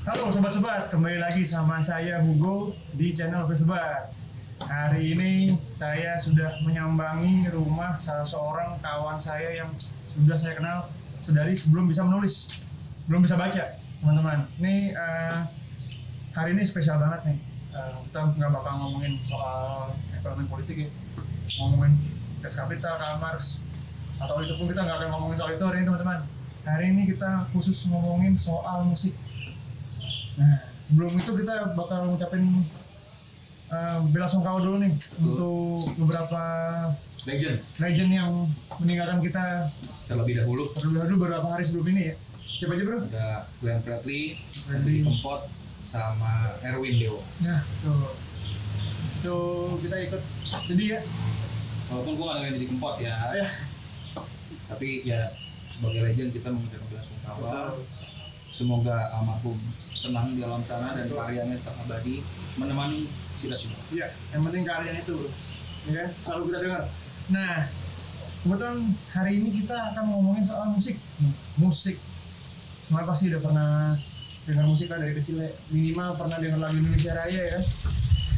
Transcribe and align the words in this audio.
Halo 0.00 0.32
sobat-sobat, 0.32 0.88
kembali 0.88 1.20
lagi 1.20 1.44
sama 1.44 1.76
saya 1.84 2.24
Hugo 2.24 2.72
di 2.96 3.12
channel 3.12 3.44
Kesebat. 3.44 4.08
Hari 4.64 5.12
ini 5.12 5.52
saya 5.76 6.16
sudah 6.16 6.56
menyambangi 6.64 7.44
rumah 7.52 8.00
salah 8.00 8.24
seorang 8.24 8.80
kawan 8.80 9.20
saya 9.20 9.60
yang 9.60 9.68
sudah 10.16 10.40
saya 10.40 10.56
kenal 10.56 10.88
sedari 11.20 11.52
sebelum 11.52 11.84
bisa 11.84 12.00
menulis, 12.00 12.64
belum 13.12 13.28
bisa 13.28 13.36
baca, 13.36 13.76
teman-teman. 14.00 14.40
Ini 14.64 14.88
eh, 14.88 15.36
hari 16.32 16.56
ini 16.56 16.64
spesial 16.64 16.96
banget 16.96 17.20
nih. 17.28 17.38
Eh, 17.76 17.92
kita 18.00 18.24
nggak 18.40 18.56
bakal 18.56 18.80
ngomongin 18.80 19.20
soal 19.20 19.92
ekonomi 20.16 20.48
politik 20.48 20.80
ya, 20.80 20.88
ngomongin 21.60 21.92
tes 22.40 22.56
kapital, 22.56 22.96
Karl 22.96 23.20
Marx, 23.20 23.68
atau 24.16 24.40
itu 24.40 24.56
pun 24.56 24.64
kita 24.64 24.80
nggak 24.80 24.96
akan 24.96 25.08
ngomongin 25.12 25.36
soal 25.36 25.52
itu 25.52 25.64
hari 25.68 25.84
ini 25.84 25.92
teman-teman. 25.92 26.24
Hari 26.64 26.84
ini 26.88 27.02
kita 27.04 27.52
khusus 27.52 27.84
ngomongin 27.92 28.40
soal 28.40 28.88
musik. 28.88 29.12
Nah, 30.36 30.56
sebelum 30.84 31.10
itu 31.12 31.30
kita 31.34 31.54
bakal 31.74 32.00
ngucapin 32.06 32.44
uh, 33.68 33.98
bela 34.10 34.26
sungkawa 34.26 34.60
dulu 34.60 34.78
nih 34.78 34.92
untuk 35.18 35.90
beberapa 35.96 36.42
Legend 37.20 37.60
legend 37.84 38.10
yang 38.16 38.32
meninggalkan 38.80 39.20
kita 39.20 39.68
terlebih 40.08 40.40
dahulu 40.40 40.64
terlebih 40.72 41.04
dahulu 41.04 41.16
beberapa 41.20 41.52
hari 41.52 41.60
sebelum 41.60 41.92
ini 41.92 42.02
ya. 42.08 42.14
Siapa 42.40 42.72
aja 42.72 42.84
bro? 42.84 42.98
ada 43.04 43.28
Glenn 43.60 43.80
Fredly, 43.80 44.40
Fredly. 44.64 45.04
Kempot, 45.04 45.44
sama 45.84 46.56
Erwin 46.64 46.96
Dewo. 46.96 47.20
Nah, 47.44 47.60
tuh. 47.84 48.16
Itu 49.20 49.36
kita 49.84 49.96
ikut 50.08 50.22
sedih 50.64 50.96
ya. 50.96 51.00
Walaupun 51.92 52.12
gua 52.16 52.40
nggak 52.40 52.56
jadi 52.56 52.66
Kempot 52.72 52.96
ya, 53.00 53.16
Ya. 53.36 53.46
tapi 54.72 55.04
ya 55.04 55.20
sebagai 55.68 56.00
legend 56.00 56.32
kita 56.32 56.48
mengucapkan 56.48 56.88
bela 56.88 57.02
sungkawa. 57.04 57.52
Semoga 58.48 58.96
almarhum 59.12 59.60
tenang 60.00 60.32
di 60.32 60.40
alam 60.40 60.64
sana 60.64 60.96
dan 60.96 61.06
karyanya 61.12 61.56
tetap 61.60 61.76
abadi 61.84 62.24
menemani 62.56 63.04
kita 63.40 63.56
semua. 63.56 63.80
Iya, 63.92 64.08
yang 64.36 64.42
penting 64.44 64.64
kalian 64.64 64.96
itu, 65.00 65.16
ya 65.88 65.92
kan? 66.04 66.08
Selalu 66.20 66.42
kita 66.52 66.58
dengar. 66.64 66.82
Nah, 67.30 67.56
kebetulan 68.44 68.78
hari 69.12 69.32
ini 69.40 69.48
kita 69.64 69.76
akan 69.92 70.04
ngomongin 70.12 70.44
soal 70.44 70.68
musik. 70.72 70.96
Musik. 71.60 71.96
Semua 72.90 73.06
pasti 73.06 73.32
udah 73.32 73.40
pernah 73.40 73.70
dengar 74.48 74.64
musik 74.66 74.88
kan 74.88 74.98
dari 75.00 75.14
kecil 75.16 75.40
ya. 75.40 75.50
Minimal 75.72 76.16
pernah 76.16 76.36
dengar 76.40 76.58
lagu 76.58 76.76
Indonesia 76.80 77.12
Raya 77.16 77.40
ya 77.40 77.50
kan? 77.56 77.64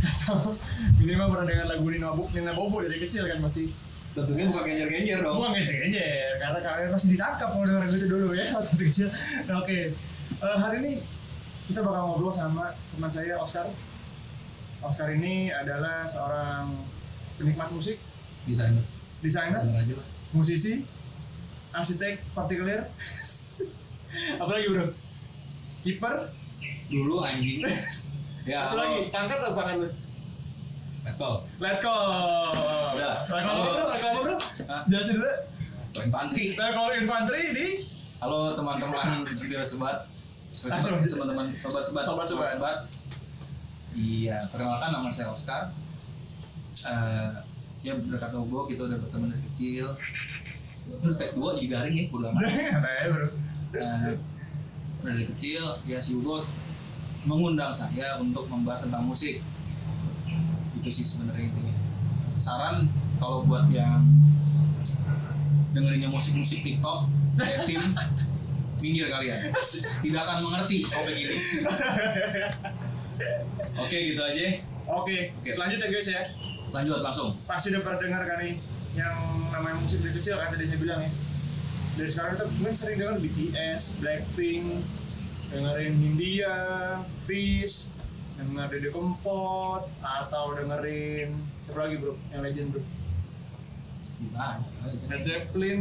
Minimal 1.03 1.27
pernah 1.31 1.47
dengar 1.47 1.67
lagu 1.71 1.85
Nina 1.89 2.11
Bobo, 2.11 2.31
Nina 2.35 2.53
Bobo 2.55 2.77
dari 2.83 2.99
kecil 2.99 3.27
kan 3.27 3.39
pasti. 3.43 3.71
Tentunya 4.13 4.45
bukan 4.45 4.63
genjer-genjer 4.69 5.25
dong. 5.25 5.41
Nggak 5.41 5.89
aja, 5.89 6.05
karena 6.37 6.59
kalian 6.61 6.91
pasti 6.93 7.09
ditangkap 7.17 7.49
kalau 7.49 7.65
dengar 7.65 7.89
itu 7.89 8.07
dulu 8.07 8.37
ya 8.37 8.45
waktu 8.53 8.77
kecil. 8.77 9.09
Nah, 9.49 9.65
Oke, 9.65 9.97
Eh, 10.43 10.59
hari 10.59 10.77
ini 10.83 10.93
kita 11.73 11.89
bakal 11.89 12.05
ngobrol 12.05 12.29
sama 12.29 12.69
teman 12.93 13.09
saya 13.09 13.41
Oscar. 13.41 13.65
Oscar 14.85 15.09
ini 15.09 15.49
adalah 15.49 16.05
seorang 16.05 16.69
penikmat 17.41 17.73
musik, 17.73 17.97
Desainer, 18.45 18.85
desainer, 19.25 19.57
desainer 19.57 19.81
aja 19.81 19.95
lah. 19.97 20.07
musisi, 20.37 20.85
arsitek 21.73 22.21
partikuler, 22.37 22.85
apalagi 24.45 24.69
bro, 24.69 24.87
kiper, 25.81 26.17
Dulu 26.93 27.25
anjing. 27.25 27.65
ya, 28.53 28.69
satu 28.69 28.77
lagi, 28.77 29.09
angkat 29.09 29.39
apa 29.41 29.61
kan 29.65 29.75
lu? 29.81 29.89
Level. 31.09 31.35
Let 31.57 31.77
go. 31.81 31.97
Udah. 33.01 33.17
Let 33.33 33.43
go 33.49 33.53
bro, 33.57 33.85
let 33.89 34.01
go 34.05 34.09
bro. 34.21 34.37
Jelasin 34.93 35.15
dulu. 35.17 35.33
Infanteri. 36.05 36.45
Let 36.53 36.71
go 36.77 36.83
infanteri 36.93 37.43
di 37.57 37.69
Halo 38.21 38.53
teman-teman 38.53 39.25
video 39.41 39.65
sebat. 39.65 40.12
Teman-teman 40.53 41.47
sobat-sobat 41.57 42.05
Sobat-sobat. 42.05 42.49
sobat 42.49 42.79
Iya, 43.93 44.49
perkenalkan 44.49 44.89
nama 44.89 45.09
saya 45.13 45.29
Oscar. 45.29 45.69
Eh, 46.83 47.31
ya 47.85 47.93
berkat 47.99 48.33
kita 48.33 48.83
udah 48.89 48.99
berteman 49.05 49.29
dari 49.29 49.45
kecil. 49.53 49.87
Terus 51.03 51.15
tag 51.21 51.37
dua 51.37 51.61
jadi 51.61 51.69
garing 51.69 51.97
ya, 51.97 52.05
bodo 52.09 52.27
amat. 52.33 52.43
Eh, 53.73 54.13
dari 55.01 55.25
kecil 55.33 55.65
ya 55.89 55.97
si 55.97 56.13
Hugo 56.13 56.45
mengundang 57.25 57.73
saya 57.73 58.21
untuk 58.21 58.45
membahas 58.53 58.85
tentang 58.85 59.09
musik. 59.09 59.41
Itu 60.77 60.89
sih 60.93 61.01
sebenarnya 61.09 61.49
intinya. 61.49 61.73
Saran 62.37 62.85
kalau 63.17 63.49
buat 63.49 63.65
yang 63.73 64.05
dengerinnya 65.73 66.13
musik-musik 66.13 66.61
TikTok, 66.61 67.09
kayak 67.41 67.65
tim 67.65 67.81
minggir 68.81 69.07
kalian. 69.13 69.53
Tidak 70.01 70.21
akan 70.21 70.37
mengerti 70.47 70.87
topik 70.87 71.17
ini. 71.17 71.37
Oke 73.79 73.97
gitu 74.13 74.23
aja. 74.23 74.47
Oke, 74.93 75.31
Oke. 75.31 75.51
lanjut 75.55 75.79
ya 75.79 75.89
guys 75.89 76.09
ya. 76.09 76.23
Lanjut 76.73 76.99
langsung. 77.05 77.37
Pasti 77.45 77.71
udah 77.71 77.83
pernah 77.85 77.99
dengar 78.01 78.23
kan 78.25 78.39
nih 78.41 78.57
yang 78.93 79.17
namanya 79.49 79.77
musik 79.81 80.05
dari 80.05 80.17
kecil 80.17 80.37
kan 80.37 80.53
tadi 80.53 80.65
saya 80.69 80.81
bilang 80.81 81.01
ya. 81.01 81.11
Dari 81.93 82.09
sekarang 82.09 82.33
kita 82.41 82.45
mungkin 82.57 82.77
sering 82.77 82.97
dengar 82.97 83.17
BTS, 83.21 83.83
Blackpink, 84.01 84.65
dengerin 85.53 85.93
Hindia, 86.01 86.57
Fish, 87.21 87.93
denger 88.41 88.67
Dede 88.73 88.89
Kempot, 88.89 89.85
atau 90.01 90.45
dengerin 90.57 91.37
siapa 91.69 91.79
lagi 91.85 91.97
bro? 92.01 92.17
Yang 92.33 92.43
legend 92.49 92.69
bro. 92.73 92.83
Gimana? 94.23 94.57
Led 95.13 95.23
Zeppelin. 95.23 95.81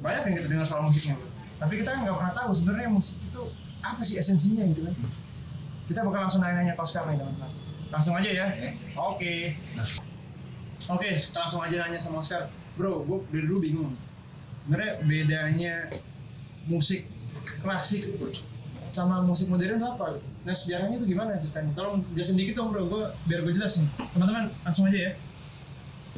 Banyak 0.00 0.22
yang 0.26 0.34
kita 0.42 0.48
dengar 0.50 0.66
soal 0.66 0.82
musiknya 0.82 1.14
bro. 1.14 1.29
Tapi 1.60 1.72
kita 1.76 1.90
nggak 1.92 2.16
pernah 2.16 2.32
tahu 2.32 2.50
sebenarnya 2.50 2.88
musik 2.88 3.20
itu 3.20 3.42
apa 3.80 4.00
sih 4.00 4.16
esensinya 4.16 4.64
gitu 4.64 4.80
kan. 4.82 4.94
Kita 5.86 6.00
bakal 6.02 6.20
langsung 6.24 6.40
nanya-nanya 6.40 6.72
ke 6.72 6.80
Oscar 6.80 7.04
nih 7.04 7.20
teman-teman. 7.20 7.50
Langsung 7.90 8.14
aja 8.16 8.30
ya. 8.30 8.46
Oke. 8.96 9.54
Oke. 10.88 11.10
Nah. 11.12 11.36
Langsung 11.36 11.60
aja 11.60 11.76
nanya 11.78 11.98
sama 12.00 12.22
Oscar. 12.22 12.48
Bro, 12.74 13.04
gue 13.04 13.18
dari 13.28 13.44
dulu 13.44 13.60
bingung. 13.60 13.92
Sebenarnya 14.64 14.92
bedanya 15.04 15.74
musik 16.64 17.04
klasik 17.60 18.06
sama 18.90 19.22
musik 19.22 19.46
modern 19.46 19.78
itu 19.78 19.86
apa 19.86 20.16
gitu? 20.16 20.26
Nah 20.46 20.54
sejarahnya 20.54 20.96
itu 20.96 21.06
gimana 21.06 21.36
ceritanya? 21.36 21.70
Tolong 21.74 22.02
jelasin 22.10 22.34
dikit 22.34 22.54
dong 22.56 22.70
bro, 22.70 22.86
gue 22.86 23.02
biar 23.26 23.40
gue 23.42 23.52
jelas 23.54 23.78
nih. 23.78 23.88
Teman-teman 24.14 24.46
langsung 24.62 24.86
aja 24.86 24.98
ya. 25.10 25.12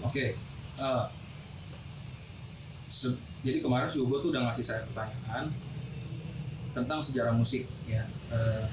Oke. 0.03 0.33
eh, 0.73 1.05
se- 2.89 3.32
jadi 3.43 3.59
kemarin 3.59 3.91
si 3.91 3.99
Hugo 3.99 4.23
tuh 4.23 4.31
udah 4.31 4.47
ngasih 4.47 4.65
saya 4.65 4.81
pertanyaan 4.87 5.51
tentang 6.73 7.03
sejarah 7.03 7.35
musik 7.35 7.67
ya. 7.85 8.07
Eh, 8.33 8.65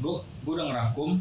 gue 0.00 0.14
udah 0.48 0.64
ngerangkum, 0.70 1.20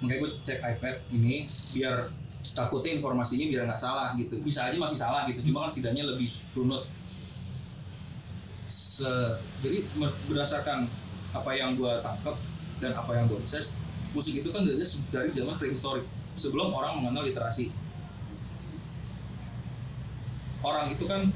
makanya 0.00 0.18
gue 0.24 0.30
cek 0.46 0.58
iPad 0.62 0.96
ini 1.12 1.44
biar 1.76 2.08
takutnya 2.54 2.96
informasinya 2.96 3.46
biar 3.50 3.62
nggak 3.66 3.82
salah 3.82 4.14
gitu. 4.16 4.38
Bisa 4.40 4.70
aja 4.70 4.78
masih 4.78 4.98
salah 4.98 5.26
gitu, 5.26 5.50
cuma 5.50 5.66
kan 5.66 5.70
setidaknya 5.74 6.06
lebih 6.06 6.30
runut. 6.54 6.86
Se, 8.64 9.10
jadi 9.60 9.84
berdasarkan 10.30 10.88
apa 11.34 11.50
yang 11.52 11.76
gue 11.76 11.92
tangkap 12.00 12.38
dan 12.80 12.96
apa 12.96 13.12
yang 13.18 13.26
gue 13.28 13.36
research, 13.42 13.74
musik 14.16 14.40
itu 14.40 14.48
kan 14.54 14.64
dari, 14.64 14.78
dari 15.10 15.30
zaman 15.34 15.58
prehistorik 15.58 16.06
sebelum 16.38 16.70
orang 16.70 17.02
mengenal 17.02 17.26
literasi 17.26 17.70
orang 20.64 20.88
itu 20.90 21.04
kan 21.04 21.28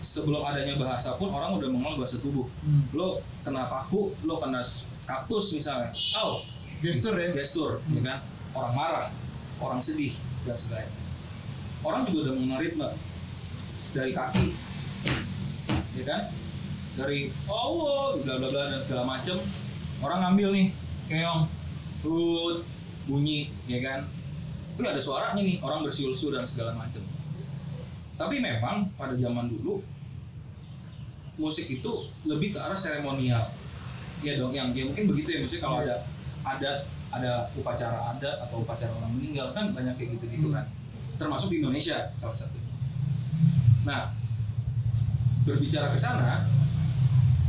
sebelum 0.00 0.40
adanya 0.44 0.76
bahasa 0.80 1.14
pun 1.20 1.28
orang 1.28 1.56
udah 1.56 1.68
mengenal 1.68 2.00
bahasa 2.00 2.16
tubuh. 2.20 2.48
Hmm. 2.64 2.82
lo 2.96 3.20
kena 3.44 3.68
paku 3.68 4.12
lo 4.24 4.40
kena 4.40 4.60
kaktus 5.04 5.56
misalnya. 5.56 5.92
Oh 6.20 6.40
Gestur 6.80 7.12
ya. 7.20 7.28
gestur 7.36 7.76
ya 7.92 8.00
kan? 8.00 8.18
Orang 8.56 8.72
marah 8.72 9.08
orang 9.60 9.80
sedih 9.84 10.16
dan 10.48 10.56
sebagainya. 10.56 10.92
Orang 11.84 12.08
juga 12.08 12.28
udah 12.28 12.34
mengenal 12.36 12.58
ritme. 12.64 12.88
Dari 13.92 14.12
kaki 14.16 14.48
ya 16.00 16.04
kan? 16.08 16.22
Dari 16.96 17.28
oh 17.48 18.16
bla 18.24 18.34
bla 18.40 18.48
bla 18.48 18.62
dan 18.72 18.80
segala 18.80 19.04
macem. 19.04 19.36
Orang 20.00 20.24
ngambil 20.24 20.48
nih 20.56 20.66
keong 21.12 21.44
sud 22.00 22.64
bunyi 23.04 23.52
ya 23.68 23.84
kan? 23.84 24.08
Tapi 24.80 24.96
ada 24.96 25.02
suaranya 25.04 25.44
nih 25.44 25.60
orang 25.60 25.84
bersiul-siul 25.84 26.32
dan 26.32 26.48
segala 26.48 26.72
macem. 26.72 27.04
Tapi 28.16 28.40
memang 28.40 28.88
pada 28.96 29.12
zaman 29.16 29.52
dulu 29.52 29.84
musik 31.40 31.66
itu 31.72 31.92
lebih 32.28 32.52
ke 32.52 32.58
arah 32.60 32.76
seremonial. 32.76 33.48
Ya 34.20 34.36
dong 34.36 34.52
yang 34.52 34.68
ya 34.76 34.84
mungkin 34.84 35.08
begitu 35.08 35.28
ya 35.32 35.38
maksudnya 35.40 35.64
kalau 35.64 35.80
ada 35.80 35.96
adat 36.44 36.84
ada 37.10 37.48
upacara 37.56 38.12
adat 38.12 38.36
atau 38.44 38.60
upacara 38.60 38.92
orang 38.92 39.16
meninggal 39.16 39.48
kan 39.56 39.72
banyak 39.72 39.96
kayak 39.96 40.20
gitu-gitu 40.20 40.52
kan. 40.52 40.68
Termasuk 41.16 41.48
di 41.48 41.64
Indonesia 41.64 42.12
salah 42.20 42.36
satu. 42.36 42.60
Nah 43.88 44.12
berbicara 45.48 45.88
ke 45.88 45.98
sana 45.98 46.44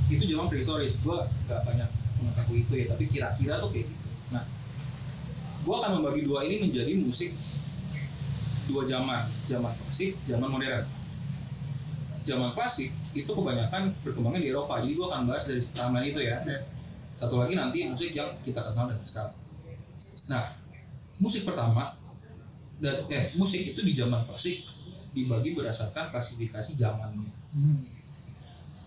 itu 0.08 0.24
zaman 0.24 0.48
prehistoris. 0.48 1.04
Gue 1.04 1.20
gak 1.52 1.62
banyak 1.68 1.90
mengetahui 2.24 2.64
itu 2.64 2.74
ya 2.80 2.86
tapi 2.96 3.04
kira-kira 3.12 3.60
tuh 3.60 3.70
kayak 3.76 3.92
gitu. 3.92 4.08
Nah 4.32 4.44
gue 5.62 5.76
akan 5.76 6.00
membagi 6.00 6.24
dua 6.24 6.48
ini 6.48 6.72
menjadi 6.72 6.96
musik 7.04 7.36
dua 8.72 8.88
zaman. 8.88 9.28
Zaman 9.52 9.72
klasik 9.76 10.16
zaman 10.24 10.48
modern. 10.48 10.88
Zaman 12.24 12.56
klasik 12.56 12.96
itu 13.14 13.28
kebanyakan 13.28 13.92
berkembangnya 14.02 14.42
di 14.42 14.50
Eropa 14.50 14.80
jadi 14.80 14.94
gua 14.94 15.08
akan 15.12 15.22
bahas 15.26 15.44
dari 15.46 15.62
timeline 15.62 16.08
itu 16.08 16.22
ya 16.22 16.38
Ya. 16.42 16.60
satu 17.16 17.38
lagi 17.38 17.54
nanti 17.54 17.86
musik 17.86 18.12
yang 18.12 18.32
kita 18.36 18.62
kenal 18.62 18.88
dengan 18.88 19.04
sekarang 19.04 19.36
nah 20.30 20.44
musik 21.20 21.44
pertama 21.44 21.92
dan 22.78 22.98
eh 23.08 23.30
musik 23.36 23.62
itu 23.64 23.80
di 23.80 23.94
zaman 23.94 24.26
klasik 24.26 24.64
dibagi 25.12 25.52
berdasarkan 25.52 26.10
klasifikasi 26.10 26.74
zamannya 26.76 27.30
Hmm. 27.52 27.84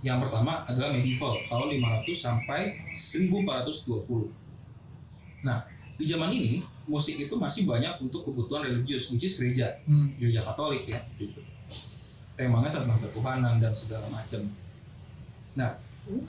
yang 0.01 0.17
pertama 0.17 0.65
adalah 0.65 0.89
medieval 0.89 1.37
tahun 1.45 1.69
500 1.77 2.17
sampai 2.17 2.61
1420 2.97 4.33
nah 5.45 5.61
di 5.95 6.05
zaman 6.05 6.33
ini 6.33 6.65
musik 6.85 7.17
itu 7.17 7.37
masih 7.37 7.65
banyak 7.65 7.93
untuk 8.01 8.25
kebutuhan 8.25 8.65
religius 8.65 9.13
which 9.13 9.25
is 9.25 9.37
gereja 9.37 9.77
Hmm. 9.85 10.09
gereja 10.17 10.41
Katolik 10.41 10.89
ya 10.89 11.01
gitu. 11.15 11.45
Temanya 12.35 12.71
tentang 12.71 12.99
ketuhanan 12.99 13.59
dan 13.59 13.73
segala 13.73 14.07
macam 14.09 14.43
nah 15.55 15.71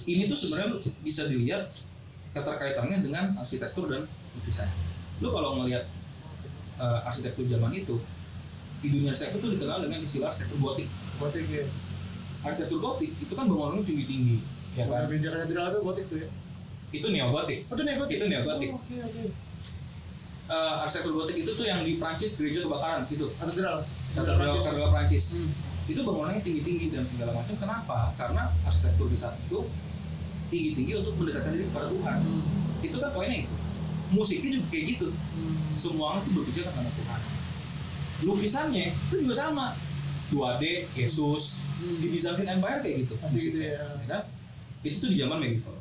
ini 0.05 0.25
tuh 0.25 0.37
sebenarnya 0.37 0.69
bisa 1.01 1.25
dilihat 1.25 1.65
keterkaitannya 2.31 3.01
dengan 3.01 3.33
arsitektur 3.35 3.87
dan 3.87 4.05
lukisan 4.33 4.69
lu 5.17 5.29
kalau 5.29 5.57
ngelihat 5.57 5.83
eh, 6.77 6.99
arsitektur 7.03 7.45
zaman 7.45 7.71
itu 7.71 7.95
di 8.79 8.87
dunia 8.89 9.09
arsitektur 9.09 9.39
tuh 9.41 9.51
dikenal 9.51 9.81
dengan 9.81 9.99
istilah 9.99 10.29
arsitektur 10.29 10.59
gotik 10.61 10.87
Gotik 11.15 11.47
ya. 11.47 11.63
arsitektur 12.41 12.77
gotik 12.77 13.11
itu 13.15 13.31
kan 13.31 13.47
bangunannya 13.47 13.81
tinggi 13.81 14.05
tinggi 14.05 14.37
ya 14.75 14.83
kan 14.85 15.07
Gereja 15.07 15.31
katedral 15.33 15.71
itu 15.71 15.79
gotik 15.81 16.05
tuh 16.05 16.17
ya. 16.19 16.27
itu 16.91 17.07
neogotik 17.09 17.59
Oh, 17.65 17.73
itu 17.73 17.83
neogotik. 17.83 18.15
Itu 18.15 18.25
neogotik. 18.27 18.69
Oh, 18.69 18.77
Oke, 18.77 18.95
oke. 19.01 19.23
Eh, 20.45 20.75
arsitektur 20.77 21.13
gotik 21.15 21.35
itu 21.35 21.51
tuh 21.51 21.65
yang 21.65 21.81
di 21.81 21.97
Prancis 21.97 22.37
gereja 22.37 22.61
kebakaran 22.61 23.01
gitu 23.09 23.31
Katedral. 23.33 23.81
katedral 24.13 24.55
katedral 24.61 24.89
Prancis 24.93 25.25
Hmm. 25.33 25.49
Itu 25.85 26.01
bangunannya 26.01 26.41
tinggi-tinggi 26.41 26.89
dan 26.89 27.03
segala 27.03 27.31
macam 27.31 27.53
kenapa 27.55 27.97
karena 28.15 28.43
arsitektur 28.63 29.05
di 29.05 29.15
saat 29.15 29.37
itu 29.39 29.59
tinggi-tinggi 30.47 30.93
untuk 30.95 31.13
mendekatkan 31.15 31.51
diri 31.51 31.65
kepada 31.65 31.87
Tuhan 31.87 32.17
Hmm. 32.17 32.43
itu 32.81 32.95
kan 32.95 33.09
poinnya 33.11 33.37
itu 33.39 33.55
musiknya 34.11 34.49
juga 34.51 34.65
kayak 34.67 34.85
gitu 34.91 35.07
Hmm. 35.09 35.57
semua 35.75 36.17
itu 36.17 36.29
berbicara 36.31 36.69
tentang 36.69 36.89
Tuhan 36.91 37.21
lukisannya 38.23 38.85
itu 38.89 39.15
juga 39.21 39.35
sama 39.35 39.65
2D 40.27 40.63
Yesus 40.95 41.43
Hmm. 41.75 41.99
di 41.99 42.07
Byzantine 42.09 42.49
Empire 42.51 42.79
kayak 42.79 42.95
gitu 43.03 43.13
Pasti 43.15 43.37
gitu 43.39 43.57
musiknya, 43.57 43.69
ya. 43.71 44.07
kan? 44.07 44.21
itu 44.81 44.95
tuh 44.97 45.09
di 45.09 45.17
zaman 45.17 45.37
medieval 45.39 45.77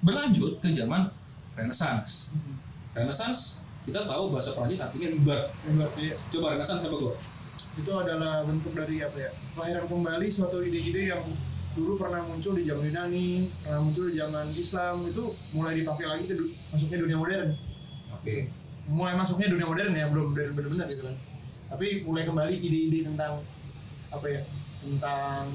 berlanjut 0.00 0.52
ke 0.58 0.72
zaman 0.72 1.04
Renaissance 1.52 2.32
Hmm. 2.32 2.56
Renaissance 2.94 3.60
kita 3.80 4.04
tahu 4.04 4.28
bahasa 4.30 4.52
Prancis 4.52 4.76
artinya 4.78 5.08
liber 5.10 5.40
Hebat, 5.62 5.90
ya. 5.96 6.14
coba 6.30 6.56
Renaissance 6.56 6.80
apa 6.82 6.96
gue 6.96 7.14
itu 7.74 7.90
adalah 7.90 8.42
bentuk 8.42 8.72
dari 8.72 9.00
apa 9.00 9.16
ya? 9.16 9.30
Kelahiran 9.52 9.84
kembali 9.84 10.26
suatu 10.28 10.60
ide-ide 10.60 11.08
yang 11.08 11.22
dulu 11.70 11.94
pernah 11.96 12.18
muncul 12.22 12.52
di 12.52 12.66
zaman 12.66 12.82
Yunani 12.82 13.46
pernah 13.62 13.80
muncul 13.80 14.04
di 14.06 14.14
zaman 14.14 14.46
Islam 14.50 14.94
itu 15.04 15.24
mulai 15.52 15.78
dipakai 15.78 16.06
lagi 16.06 16.24
ke 16.26 16.34
du- 16.34 16.50
masuknya 16.70 16.98
dunia 16.98 17.16
modern. 17.16 17.48
Oke. 18.12 18.36
Mulai 18.90 19.14
masuknya 19.14 19.48
dunia 19.48 19.66
modern 19.66 19.92
ya 19.92 20.06
belum 20.10 20.34
benar-benar 20.34 20.86
gitu 20.88 21.02
kan. 21.06 21.16
Tapi 21.70 21.86
mulai 22.02 22.22
kembali 22.24 22.54
ide-ide 22.56 23.06
tentang 23.06 23.38
apa 24.10 24.26
ya? 24.26 24.42
Tentang 24.80 25.46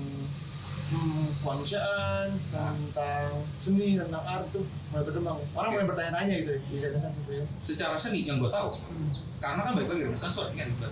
hmm, 0.86 1.26
kemanusiaan 1.42 2.30
tentang 2.48 3.28
seni 3.60 3.98
tentang 3.98 4.24
art 4.24 4.48
tuh 4.50 4.64
mulai 4.90 5.04
berkembang. 5.04 5.38
Orang 5.52 5.68
Oke. 5.68 5.76
mulai 5.76 5.88
bertanya-tanya 5.90 6.34
gitu 6.40 6.52
ya, 6.54 6.60
di 6.64 6.76
Renaissance 6.80 7.18
itu 7.20 7.32
ya. 7.34 7.46
Secara 7.60 7.96
seni 7.98 8.24
yang 8.24 8.40
gue 8.40 8.48
tahu 8.48 8.70
Hmm. 8.72 9.10
karena 9.42 9.62
kan 9.62 9.72
balik 9.76 9.90
lagi 9.90 10.02
Renaissance 10.08 10.38
liber 10.40 10.92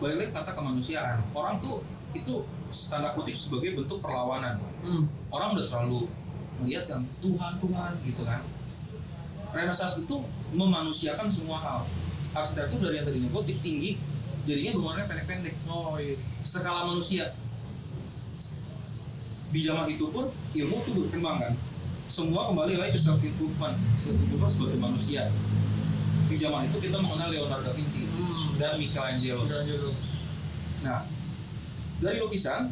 balik 0.00 0.16
lagi 0.16 0.32
kata 0.32 0.50
kemanusiaan. 0.56 1.20
Orang 1.36 1.60
tuh 1.60 1.84
itu 2.16 2.42
tanda 2.88 3.12
kutip 3.12 3.36
sebagai 3.36 3.76
bentuk 3.76 4.00
perlawanan. 4.00 4.56
Hmm. 4.80 5.04
orang 5.28 5.52
udah 5.52 5.64
terlalu 5.68 6.08
melihat 6.64 6.88
kan 6.88 7.04
Tuhan 7.20 7.52
Tuhan 7.60 7.92
gitu 8.08 8.22
kan. 8.24 8.40
Renaissance 9.52 10.00
itu 10.00 10.16
memanusiakan 10.56 11.28
semua 11.28 11.60
hal. 11.60 11.80
Arsitektur 12.32 12.80
dari 12.80 13.02
yang 13.02 13.06
tadinya 13.06 13.30
gotik 13.30 13.60
tinggi 13.60 14.00
jadinya 14.48 14.80
bangunannya 14.80 15.06
pendek-pendek. 15.06 15.54
Oh 15.68 16.00
iya. 16.00 16.16
Skala 16.40 16.88
manusia. 16.88 17.36
Di 19.50 19.60
zaman 19.60 19.90
itu 19.90 20.08
pun 20.08 20.32
ilmu 20.32 20.76
tuh 20.88 20.94
berkembang 21.04 21.44
kan. 21.44 21.52
Semua 22.08 22.50
kembali 22.50 22.80
lagi 22.80 22.96
ke 22.96 23.00
self 23.02 23.20
improvement 23.20 23.76
self 24.00 24.16
improvement 24.16 24.50
sebagai 24.50 24.78
manusia. 24.80 25.28
Di 26.30 26.38
zaman 26.38 26.70
itu 26.70 26.78
kita 26.78 26.96
mengenal 27.02 27.28
Leonardo 27.28 27.68
da 27.68 27.72
Vinci. 27.74 28.06
Hmm. 28.06 28.39
Dan 28.60 28.76
Michelangelo 28.76 29.42
Michelangelo. 29.42 29.90
nah 30.80 31.00
dari 31.98 32.16
lukisan 32.18 32.68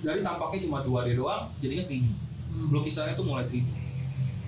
dari 0.00 0.20
tampaknya 0.20 0.58
cuma 0.62 0.80
2D 0.80 1.14
doang 1.14 1.52
jadinya 1.58 1.84
3D 1.84 2.10
Hmm. 2.52 2.68
lukisannya 2.68 3.12
itu 3.12 3.24
mulai 3.24 3.44
3D 3.46 3.64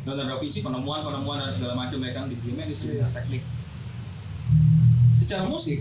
Leonardo 0.05 0.28
da 0.28 0.37
Vinci 0.37 0.61
penemuan-penemuan 0.61 1.40
dan 1.40 1.49
segala 1.49 1.72
macam 1.75 1.96
ya 1.99 2.12
kan 2.12 2.28
di 2.28 2.37
dunia 2.37 2.64
di 2.64 2.76
dunia 2.76 3.00
Iya. 3.00 3.08
teknik 3.11 3.40
secara 5.16 5.44
musik 5.44 5.81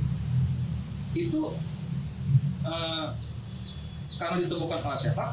itu 1.14 1.42
eh, 2.64 3.06
karena 4.16 4.36
ditemukan 4.40 4.80
alat 4.80 5.00
cetak 5.02 5.32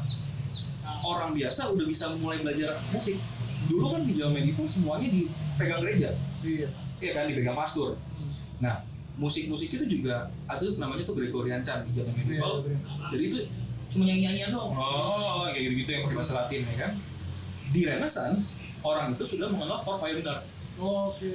orang 1.02 1.30
biasa 1.30 1.70
udah 1.70 1.86
bisa 1.86 2.10
mulai 2.18 2.42
belajar 2.42 2.74
musik 2.90 3.16
dulu 3.64 3.94
kan 3.94 4.02
di 4.02 4.12
zaman 4.12 4.34
medieval 4.34 4.66
semuanya 4.66 5.06
dipegang 5.06 5.80
gereja 5.80 6.10
iya 6.42 6.66
iya 6.98 7.10
kan 7.14 7.30
dipegang 7.30 7.54
pastor 7.54 7.94
Hmm. 8.18 8.34
nah 8.58 8.82
musik-musik 9.20 9.68
itu 9.70 9.84
juga 9.86 10.24
ada 10.46 10.64
namanya 10.74 11.04
tuh 11.04 11.12
Gregorian 11.12 11.60
chant 11.60 11.84
di 11.84 11.92
zaman 11.92 12.16
medieval. 12.16 12.64
Iya, 12.64 12.76
jadi 13.12 13.22
itu 13.28 13.38
cuma 13.90 14.06
nyanyi-nyanyian 14.06 14.50
dong 14.50 14.70
oh 14.70 15.44
kayak 15.44 15.60
gitu-gitu 15.60 15.90
yang 15.90 16.02
pakai 16.04 16.16
bahasa 16.16 16.34
Latin 16.36 16.60
ya 16.64 16.76
kan? 16.80 16.92
Di 17.70 17.80
Renaissance 17.84 18.44
orang 18.80 19.12
itu 19.12 19.24
sudah 19.28 19.46
mengenal 19.46 19.78
chord 19.80 20.00
mayor 20.00 20.16
minor 20.16 20.38
Oke. 20.80 21.34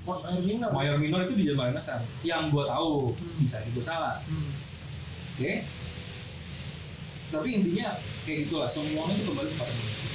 Chord 0.00 0.20
air 0.24 0.40
minor. 0.40 0.70
mayor 0.70 0.96
minor 0.96 1.20
itu 1.20 1.34
di 1.34 1.44
zaman 1.44 1.68
Renaissance. 1.68 2.06
Yang 2.22 2.42
gua 2.48 2.64
tahu 2.68 3.10
Hmm. 3.10 3.42
bisa 3.42 3.58
itu 3.60 3.80
salah. 3.82 4.22
Hmm. 4.22 4.48
oke? 5.34 5.52
Tapi 7.28 7.48
intinya 7.52 7.88
kayak 8.22 8.38
gitulah 8.46 8.64
semuanya 8.64 9.12
itu 9.12 9.26
kembali 9.26 9.50
kepada 9.50 9.72
musik 9.74 10.10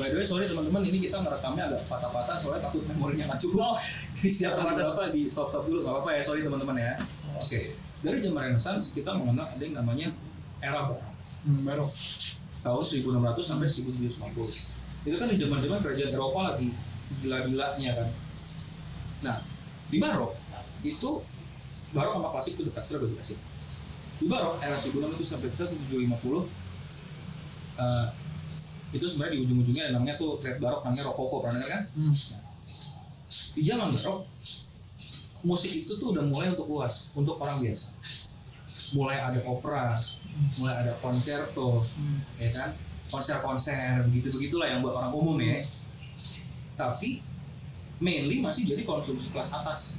By 0.00 0.08
the 0.08 0.16
way, 0.16 0.24
sorry 0.24 0.48
teman-teman, 0.48 0.80
ini 0.82 0.98
kita 0.98 1.20
ngerekamnya 1.20 1.68
agak 1.68 1.82
patah-patah 1.86 2.40
soalnya 2.40 2.64
takut 2.64 2.80
memorinya 2.88 3.28
nggak 3.28 3.40
cukup. 3.42 3.60
Oh. 3.60 3.76
Ini 4.16 4.28
setiap 4.28 4.52
Terbatas. 4.56 4.96
berapa 4.96 5.02
di 5.12 5.22
stop-stop 5.28 5.62
dulu, 5.62 5.78
nggak 5.84 5.92
apa-apa 5.92 6.10
ya, 6.16 6.20
sorry 6.24 6.40
teman-teman 6.40 6.76
ya. 6.76 6.92
Oke, 7.36 7.60
dari 8.00 8.18
zaman 8.18 8.40
Renaissance 8.48 8.84
kita 8.90 9.12
mengenal 9.12 9.46
ada 9.46 9.60
yang 9.60 9.76
namanya 9.76 10.08
era 10.58 10.88
barok 10.88 11.08
Hmm, 11.40 11.64
baru. 11.64 11.88
tahun 12.60 12.82
1600 12.84 13.40
sampai 13.42 13.64
1750. 13.64 14.68
Itu 15.08 15.16
kan 15.16 15.24
di 15.24 15.36
zaman-zaman 15.36 15.80
kerajaan 15.80 16.12
Eropa 16.12 16.40
lagi 16.52 16.68
gila-gilanya 17.18 17.92
kan. 17.96 18.08
Nah, 19.20 19.36
di 19.88 19.96
barok 19.96 20.32
itu 20.82 21.10
barok 21.90 22.12
sama 22.14 22.28
klasik 22.28 22.52
itu 22.56 22.68
dekat, 22.68 22.84
terus 22.86 23.08
klasik. 23.10 23.38
Di 24.16 24.28
barok 24.28 24.60
era 24.60 24.76
1600 24.76 25.16
itu 25.16 25.24
sampai 25.24 25.48
1750 25.48 26.44
eh, 27.78 28.06
itu 28.90 29.04
sebenarnya 29.04 29.34
di 29.34 29.42
ujung-ujungnya 29.42 29.84
namanya 29.90 30.14
tuh 30.14 30.34
red 30.36 30.56
barok 30.56 30.82
namanya 30.82 31.04
rokoko 31.04 31.36
pernah 31.40 31.56
dengar 31.56 31.70
kan? 31.70 31.82
Hmm. 31.94 32.14
di 33.52 33.62
zaman 33.62 33.88
barok 33.88 34.20
musik 35.42 35.72
itu 35.72 35.92
tuh 35.92 36.10
udah 36.10 36.22
mulai 36.22 36.50
untuk 36.50 36.66
luas 36.66 37.10
untuk 37.12 37.38
orang 37.38 37.58
biasa 37.58 37.94
mulai 38.92 39.16
ada 39.16 39.38
opera 39.44 39.94
mulai 40.56 40.74
ada 40.80 40.92
konserto 40.96 41.80
Hmm. 41.80 42.18
ya 42.36 42.50
kan 42.50 42.70
konser-konser 43.06 44.06
begitu 44.06 44.30
begitulah 44.32 44.66
yang 44.66 44.80
buat 44.80 44.94
orang 44.94 45.10
umum 45.12 45.38
ya 45.38 45.62
tapi 46.76 47.22
mainly 47.98 48.38
masih 48.38 48.66
jadi 48.66 48.82
konsumsi 48.82 49.28
kelas 49.28 49.50
atas 49.50 49.98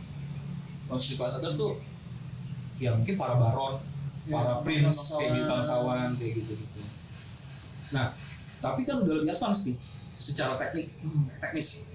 konsumsi 0.85 1.15
kelas 1.15 1.37
atas 1.37 1.55
tuh 1.55 1.75
ya 2.77 2.91
mungkin 2.91 3.15
para 3.15 3.35
baron 3.35 3.79
Ya, 4.21 4.37
para 4.37 4.61
prince 4.61 5.17
kayak 5.17 5.33
gitu 5.33 5.49
bangsawan. 5.49 5.49
bangsawan 5.49 6.09
kayak 6.13 6.33
gitu 6.37 6.51
gitu 6.53 6.81
nah 7.91 8.13
tapi 8.61 8.81
kan 8.81 8.97
udah 8.97 9.13
lebih 9.15 9.29
advance 9.29 9.65
nih 9.65 9.77
secara 10.15 10.53
teknik 10.55 10.87
Hmm. 11.01 11.25
teknis 11.37 11.89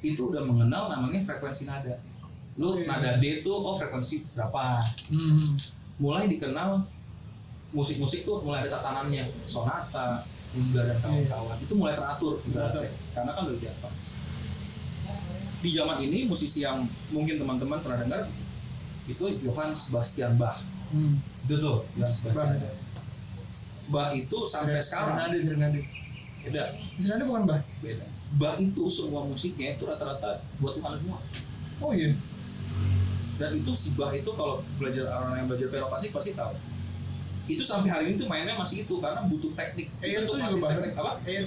itu 0.00 0.20
udah 0.20 0.42
mengenal 0.42 0.90
namanya 0.90 1.22
frekuensi 1.22 1.64
nada 1.64 1.96
lu 2.54 2.70
Oke. 2.72 2.84
nada 2.84 3.16
D 3.16 3.40
tuh 3.40 3.54
oh 3.54 3.74
frekuensi 3.74 4.26
berapa 4.32 4.82
Hmm. 5.08 5.54
mulai 5.96 6.26
dikenal 6.26 6.82
musik-musik 7.70 8.22
tuh 8.22 8.38
mulai 8.40 8.62
ada 8.62 8.74
tatanannya 8.74 9.26
sonata 9.44 10.22
bunda 10.50 10.82
dan 10.84 10.98
kawan-kawan 11.00 11.56
itu 11.58 11.74
mulai 11.74 11.94
teratur. 11.94 12.38
Teratur. 12.44 12.86
karena 13.10 13.30
kan 13.32 13.42
udah 13.44 13.58
advance 13.64 14.06
di 15.58 15.70
zaman 15.72 15.96
ini 15.98 16.28
musisi 16.28 16.60
yang 16.60 16.82
mungkin 17.08 17.34
teman-teman 17.36 17.80
pernah 17.80 17.98
dengar 17.98 18.22
itu 19.04 19.24
Johann 19.40 19.72
Sebastian 19.72 20.36
Bach 20.36 20.60
Hmm. 20.86 21.18
itu 21.42 21.54
tuh 21.56 21.82
Johann 21.94 22.12
Sebastian 22.12 22.54
Bach. 22.54 22.83
Bach 23.86 24.10
itu 24.10 24.38
sampai 24.44 24.78
sekarang 24.78 25.16
Serenade, 25.18 25.38
serenade. 25.40 25.80
beda 26.40 26.62
Serenade 26.96 27.24
bukan 27.24 27.42
bah? 27.44 27.60
beda 27.78 28.04
Bach 28.34 28.56
itu 28.56 28.82
semua 28.88 29.22
musiknya 29.22 29.72
itu 29.72 29.84
rata-rata 29.84 30.40
buat 30.58 30.74
Tuhan 30.74 30.96
semua 30.96 31.18
Oh 31.78 31.90
iya. 31.90 32.14
dan 33.34 33.50
itu 33.52 33.72
si 33.72 33.92
Bach 33.92 34.10
itu 34.10 34.30
kalau 34.30 34.58
belajar 34.76 35.04
orang 35.06 35.36
yang 35.36 35.46
belajar 35.46 35.66
piano 35.68 35.86
klasik 35.86 36.10
pasti 36.10 36.32
tahu 36.32 36.54
itu 37.44 37.60
sampai 37.60 37.88
hari 37.88 38.04
ini 38.08 38.16
tuh 38.16 38.24
mainnya 38.24 38.54
masih 38.54 38.82
itu 38.82 38.94
karena 38.98 39.20
butuh 39.22 39.52
teknik 39.52 39.92
Air 40.00 40.22
itu 40.22 40.26
tuh 40.26 40.38
juga 40.38 40.56
banget. 40.58 40.80
teknik 40.80 40.94
apa 40.96 41.12
Air. 41.24 41.44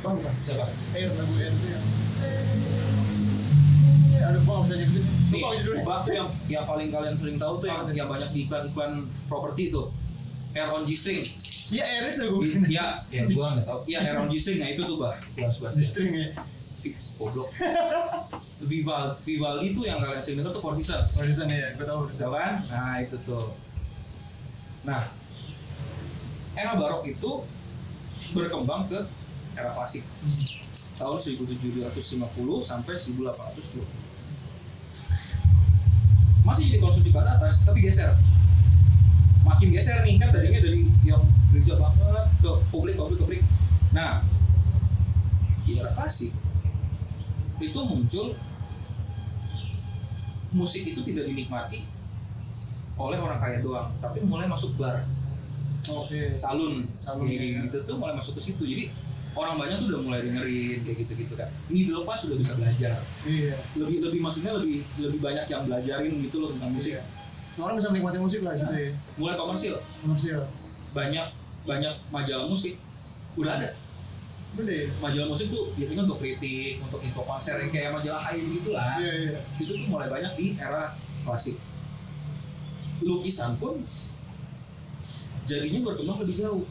Bang, 0.00 0.16
bang. 0.18 0.36
siapa 0.40 0.66
Air 0.92 1.08
lagu 1.10 1.34
Air 1.34 1.52
itu 1.52 1.66
yang. 1.68 1.84
Aduh, 4.24 4.40
gua 4.42 4.54
nggak 4.56 4.64
bisa 4.64 4.74
nyebutin. 4.80 5.04
Nih, 5.04 5.36
Lupa 5.36 5.50
judulnya. 5.54 5.84
bak 5.84 6.00
yang 6.08 6.28
yang 6.48 6.64
paling 6.64 6.88
kalian 6.88 7.14
sering 7.14 7.36
tahu 7.36 7.54
tuh 7.58 7.68
yang 7.68 7.80
yang 7.92 8.08
banyak 8.08 8.30
di 8.30 8.40
iklan-iklan 8.46 8.92
properti 9.26 9.62
itu 9.68 9.82
Air 10.54 10.70
on 10.70 10.82
G-string 10.82 11.22
Iya, 11.64 11.80
Air 11.82 12.04
itu 12.12 12.24
gua. 12.28 12.44
ya 12.68 12.86
ya 13.08 13.24
gua 13.26 13.56
nggak 13.56 13.64
tahu. 13.64 13.78
Ya 13.88 13.98
Air 14.00 14.20
on 14.20 14.28
G-string 14.28 14.58
nah 14.58 14.68
itu 14.68 14.82
tuh 14.82 14.96
bah 14.96 15.16
gua 15.16 15.48
suka 15.48 15.72
Di 15.72 15.80
string 15.80 16.12
ya. 16.12 16.28
goblok. 17.14 17.48
Vival 18.60 19.16
Vivaldi 19.18 19.72
tuh 19.72 19.84
yang 19.84 19.96
kalian 19.98 20.20
sering 20.20 20.38
denger 20.38 20.52
tuh 20.52 20.60
Seasons 20.74 21.08
Horizon 21.16 21.48
ya, 21.48 21.72
gua 21.74 21.86
tahu 21.86 22.00
Tahu 22.10 22.32
kan? 22.32 22.52
Nah 22.66 23.00
itu 23.00 23.16
tuh. 23.24 23.56
Nah, 24.84 25.08
era 26.52 26.76
barok 26.76 27.02
itu 27.04 27.30
berkembang 28.30 28.84
ke 28.84 29.00
era 29.54 29.72
klasik. 29.72 30.04
Tahun 30.94 31.16
1750 31.16 31.88
sampai 32.60 32.94
1820. 32.94 33.80
Masih 36.44 36.62
jadi 36.68 36.78
konstruksi 36.78 37.08
batu 37.08 37.30
atas, 37.32 37.64
tapi 37.64 37.80
geser. 37.80 38.12
Makin 39.44 39.68
geser 39.70 40.00
nih 40.02 40.16
kan 40.16 40.32
tadinya 40.32 40.60
dari 40.60 40.88
yang 41.04 41.22
gereja 41.52 41.76
banget 41.76 42.26
ke 42.40 42.50
publik, 42.72 42.96
publik, 42.96 43.18
publik. 43.20 43.42
Nah, 43.92 44.24
di 45.64 45.78
era 45.78 45.92
klasik 45.92 46.32
itu 47.62 47.80
muncul 47.86 48.34
musik 50.54 50.82
itu 50.86 51.00
tidak 51.06 51.30
dinikmati 51.30 51.86
oleh 52.94 53.18
orang 53.18 53.38
kaya 53.42 53.58
doang, 53.58 53.90
tapi 53.98 54.22
mulai 54.22 54.46
masuk 54.46 54.78
bar, 54.78 55.02
Oke. 55.90 56.38
salun, 56.38 56.86
Salun, 57.02 57.26
ya. 57.26 57.66
gitu 57.66 57.82
tuh 57.82 57.98
mulai 57.98 58.14
masuk 58.14 58.38
ke 58.38 58.42
situ. 58.50 58.62
Jadi 58.62 58.84
orang 59.34 59.58
banyak 59.58 59.82
tuh 59.82 59.88
udah 59.90 60.00
mulai 60.06 60.20
dengerin 60.22 60.78
kayak 60.86 60.96
gitu-gitu 61.02 61.34
kan. 61.34 61.50
Middle 61.66 62.06
class 62.06 62.22
sudah 62.22 62.38
bisa 62.38 62.54
belajar. 62.54 63.02
Iya. 63.26 63.58
Lebih 63.74 63.98
lebih 64.06 64.20
maksudnya 64.22 64.54
lebih 64.54 64.86
lebih 65.02 65.18
banyak 65.18 65.46
yang 65.50 65.62
belajarin 65.66 66.12
gitu 66.22 66.36
loh 66.38 66.50
tentang 66.54 66.70
musik. 66.70 66.94
Iya. 66.94 67.02
Orang 67.54 67.78
bisa 67.78 67.88
menikmati 67.88 68.18
musik 68.18 68.40
lah 68.42 68.52
gitu 68.52 68.72
ya. 68.72 68.90
Mulai 69.14 69.34
komersil, 69.34 69.74
Komersial. 70.02 70.42
banyak 70.90 71.26
banyak 71.64 71.94
majalah 72.10 72.46
musik 72.46 72.74
udah 73.34 73.58
ada. 73.58 73.70
Gede. 74.54 74.90
Majalah 74.98 75.26
musik 75.26 75.50
tuh 75.50 75.70
biasanya 75.74 76.02
untuk 76.02 76.18
kritik, 76.18 76.78
untuk 76.78 77.02
info 77.02 77.22
konser 77.22 77.58
yang 77.58 77.70
kayak 77.70 77.90
majalah 77.90 78.20
Hai 78.20 78.38
gitu 78.38 78.70
lah. 78.70 78.98
Iya, 78.98 79.12
iya. 79.30 79.38
itu 79.58 79.70
tuh 79.70 79.86
mulai 79.86 80.06
banyak 80.06 80.32
di 80.34 80.46
era 80.54 80.94
klasik 81.22 81.56
lukisan 83.02 83.58
pun 83.58 83.76
jadinya 85.44 85.80
berkembang 85.84 86.24
lebih 86.24 86.36
jauh 86.40 86.64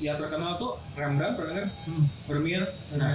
ya 0.00 0.18
terkenal 0.18 0.58
tuh 0.58 0.74
Rembrandt 0.98 1.38
pernah 1.38 1.50
dengar 1.54 1.66
Hmm. 1.86 2.04
Vermeer 2.26 2.64
nah 2.98 3.14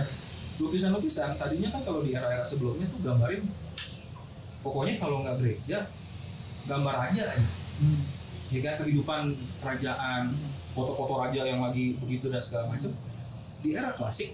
lukisan-lukisan 0.58 1.36
tadinya 1.36 1.70
kan 1.70 1.82
kalau 1.84 2.02
di 2.02 2.16
era-era 2.16 2.46
sebelumnya 2.48 2.88
tuh 2.88 3.04
gambarin 3.04 3.44
pokoknya 4.62 4.96
kalau 4.96 5.22
nggak 5.22 5.36
gereja 5.42 5.84
gambar 6.68 6.96
aja 7.08 7.24
aja 7.26 7.48
Hmm. 7.78 8.02
ya 8.50 8.60
kan 8.60 8.74
kehidupan 8.82 9.24
kerajaan 9.62 10.34
foto-foto 10.74 11.22
raja 11.22 11.46
yang 11.46 11.62
lagi 11.62 11.94
begitu 11.98 12.28
dan 12.28 12.42
segala 12.42 12.66
macam 12.68 12.90
di 13.62 13.70
era 13.72 13.94
klasik 13.94 14.34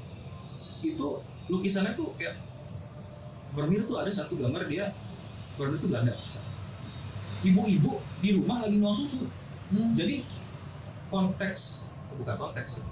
itu 0.79 1.07
lukisannya 1.47 1.91
tuh 1.91 2.15
kayak 2.15 2.39
Vermeer 3.51 3.83
tuh 3.83 3.99
ada 3.99 4.07
satu 4.07 4.39
gambar 4.39 4.63
dia 4.65 4.95
Vermeer 5.55 5.75
tuh 5.75 5.91
Belanda 5.91 6.15
ibu-ibu 7.43 7.91
di 8.19 8.29
rumah 8.33 8.63
lagi 8.63 8.79
nuang 8.79 8.95
susu 8.95 9.27
Hmm. 9.67 9.91
jadi 9.91 10.23
konteks 11.09 11.89
bukan 12.15 12.35
konteks 12.37 12.79
ya. 12.79 12.83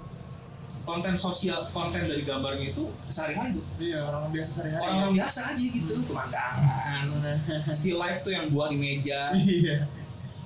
Konten 0.82 1.14
sosial 1.14 1.62
konten 1.68 2.02
dari 2.02 2.22
gambarnya 2.22 2.66
itu 2.68 2.84
sehari-hari 3.06 3.54
tuh 3.54 3.64
Iya, 3.78 4.02
orang 4.02 4.28
biasa 4.28 4.50
sehari-hari. 4.52 4.82
orang-orang 4.82 5.14
biasa 5.14 5.40
aja 5.48 5.64
gitu 5.64 5.92
pemandangan 6.04 7.04
still 7.78 7.98
life 7.98 8.20
tuh 8.20 8.32
yang 8.32 8.46
buah 8.48 8.66
di 8.66 8.76
meja 8.76 9.30
Iya. 9.32 9.86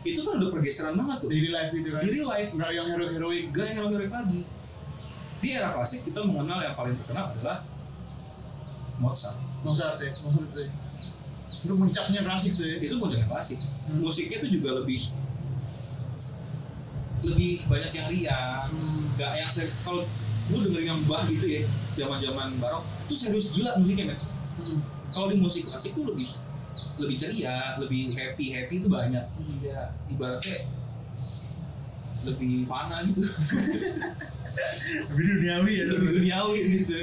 itu 0.03 0.21
kan 0.21 0.37
udah 0.37 0.51
pergeseran 0.51 0.95
banget 0.95 1.17
tuh 1.19 1.29
Daily 1.29 1.51
life 1.51 1.71
gitu 1.71 1.89
kan. 1.89 2.01
di 2.01 2.09
real 2.11 2.29
life 2.29 2.51
Nggak 2.51 2.71
yang 2.71 2.87
hero 2.87 3.07
heroik. 3.07 3.45
gak 3.51 3.67
yang 3.67 3.89
heroik 3.89 4.11
lagi 4.11 4.41
di 5.37 5.49
era 5.51 5.69
klasik 5.71 6.01
kita 6.03 6.21
mengenal 6.23 6.59
yang 6.61 6.75
paling 6.75 6.97
terkenal 6.97 7.29
adalah 7.31 7.65
Mozart 8.97 9.37
Mozart 9.63 9.99
ya, 9.99 10.09
Mozart 10.21 10.49
itu. 10.49 10.61
ya. 10.63 10.71
Itu 11.59 11.73
puncaknya 11.75 12.21
klasik 12.23 12.53
tuh 12.55 12.67
ya. 12.67 12.77
itu 12.79 12.95
puncaknya 12.95 13.27
klasik 13.27 13.59
Hmm. 13.87 14.01
musiknya 14.01 14.37
itu 14.39 14.49
juga 14.55 14.77
lebih 14.77 15.01
lebih 17.23 17.65
banyak 17.67 17.93
yang 17.93 18.09
riang 18.09 18.69
Hmm. 18.69 19.17
gak 19.17 19.33
yang 19.35 19.51
kalau 19.83 20.05
lu 20.49 20.63
dengerin 20.63 20.87
yang 20.89 21.01
bah 21.05 21.27
gitu 21.27 21.47
ya 21.49 21.63
zaman 21.95 22.19
zaman 22.19 22.49
barok 22.57 22.81
itu 23.05 23.15
serius 23.17 23.53
gila 23.53 23.75
musiknya 23.77 24.07
men 24.09 24.21
Hmm. 24.57 24.81
kalau 25.07 25.29
di 25.29 25.37
musik 25.37 25.65
klasik 25.65 25.93
tuh 25.93 26.01
lebih 26.07 26.33
lebih 26.97 27.13
ceria 27.15 27.77
lebih 27.77 28.09
happy 28.11 28.47
happy 28.51 28.75
itu 28.79 28.89
banyak 28.89 29.21
Hmm. 29.21 29.61
ya 29.61 29.93
ibaratnya 30.09 30.65
lebih 32.25 32.65
fana 32.65 33.05
gitu 33.05 33.21
Lebih 35.07 35.25
duniawi 35.31 35.73
ya. 35.75 35.85
lebih 35.87 36.09
duniawi 36.17 36.59
gitu 36.79 36.99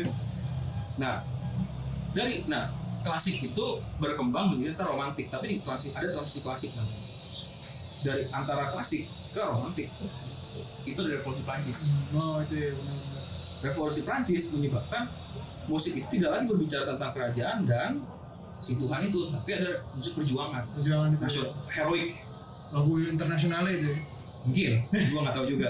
nah 0.94 1.22
dari 2.12 2.42
nah 2.44 2.70
klasik 3.02 3.38
itu 3.40 3.66
berkembang 3.98 4.50
menjadi 4.50 4.74
ntar 4.74 4.88
romantik 4.88 5.28
tapi 5.28 5.46
di 5.48 5.58
klasik 5.60 5.94
ada 5.94 6.10
transisi 6.10 6.42
klasik 6.42 6.72
namanya 6.72 7.02
dari 8.02 8.24
antara 8.32 8.66
klasik 8.68 9.04
ke 9.30 9.42
romantik 9.42 9.88
itu 10.84 11.00
dari 11.00 11.14
revolusi 11.14 11.42
Prancis 11.42 11.80
Oh 12.12 12.38
itu 12.40 12.56
ya. 12.58 12.72
Revolusi 13.64 14.04
Prancis 14.04 14.52
menyebabkan 14.52 15.08
musik 15.66 15.96
itu 15.96 16.08
tidak 16.12 16.30
lagi 16.34 16.46
berbicara 16.46 16.84
tentang 16.86 17.12
kerajaan 17.12 17.64
dan 17.64 17.92
si 18.54 18.76
Tuhan 18.76 19.02
itu 19.04 19.20
tapi 19.26 19.50
ada 19.54 19.72
musik 19.94 20.14
perjuangan 20.14 20.64
Perjuangan 20.70 21.10
itu. 21.10 21.22
nasional 21.22 21.52
heroik 21.68 22.12
Lagu 22.70 22.92
internasional 22.98 23.64
itu. 23.66 23.86
ya. 23.86 23.96
mungkin 24.44 24.74
gua 25.10 25.20
nggak 25.22 25.34
tahu 25.34 25.46
juga 25.48 25.68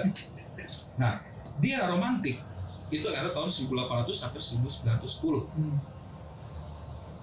nah 0.96 1.22
di 1.56 1.70
era 1.70 1.86
romantik 1.88 2.42
itu 2.90 3.08
era 3.08 3.30
tahun 3.30 3.50
1800 3.50 3.70
sampai 4.12 4.40
1910 4.40 5.46
Hmm. 5.54 5.78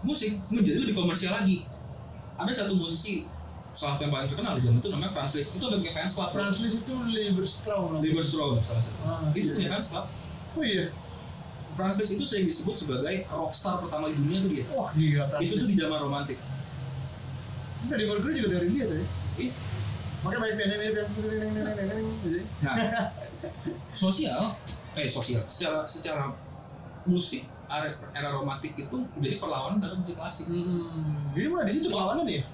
musik 0.00 0.32
menjadi 0.48 0.80
lebih 0.80 0.96
komersial 0.96 1.34
lagi 1.34 1.66
ada 2.34 2.50
satu 2.50 2.72
musisi 2.72 3.26
salah 3.70 3.94
satu 3.94 4.02
yang 4.02 4.12
paling 4.12 4.26
terkenal 4.26 4.52
di 4.54 4.62
zaman 4.62 4.78
itu 4.78 4.88
namanya 4.88 5.12
Franz 5.12 5.32
Liszt 5.32 5.54
itu 5.54 5.64
udah 5.64 5.78
punya 5.78 5.92
fans 5.92 6.12
club 6.12 6.30
Franz 6.30 6.56
Liszt 6.58 6.78
itu 6.80 6.94
Lieberstraum. 7.06 7.88
lah. 7.92 8.00
Lieberstraum 8.00 8.58
salah 8.58 8.80
satu 8.80 9.00
Ah, 9.02 9.20
itu 9.30 9.44
iya. 9.44 9.54
punya 9.54 9.70
fans 9.70 9.86
club 9.88 10.06
Oh 10.58 10.64
iya. 10.64 10.86
Franz 11.70 12.02
Liszt 12.02 12.18
itu 12.18 12.24
sering 12.26 12.46
disebut 12.50 12.74
sebagai 12.74 13.24
rockstar 13.30 13.78
pertama 13.78 14.10
di 14.10 14.18
dunia 14.18 14.38
tuh 14.42 14.50
dia 14.50 14.64
Wah 14.74 14.90
gila. 14.90 15.24
Franz 15.30 15.42
itu 15.46 15.54
tuh 15.54 15.68
di 15.70 15.76
zaman 15.78 15.98
romantik 16.02 16.38
Itu 17.78 17.84
Freddie 17.86 18.08
Mercury 18.10 18.32
juga 18.42 18.48
dari 18.58 18.68
dia 18.74 18.84
tuh 18.90 18.96
ya. 18.98 19.06
Iya. 19.40 19.52
Makanya 20.20 20.40
banyak 20.44 20.56
piano 20.60 20.74
mirip 20.76 20.96
yang. 21.00 21.10
Nah, 22.60 22.76
sosial, 23.96 24.52
eh 25.00 25.08
sosial, 25.08 25.40
secara 25.48 25.88
secara 25.88 26.28
musik 27.08 27.48
era, 28.12 28.28
romantik 28.28 28.76
itu 28.76 28.96
menjadi 29.16 29.40
perlawanan 29.40 29.80
dalam 29.80 29.96
musik 30.04 30.20
klasik. 30.20 30.52
Hmm. 30.52 31.32
Jadi 31.32 31.46
mah 31.48 31.64
di 31.64 31.72
situ 31.72 31.88
perlawanan 31.88 32.28
ya. 32.28 32.44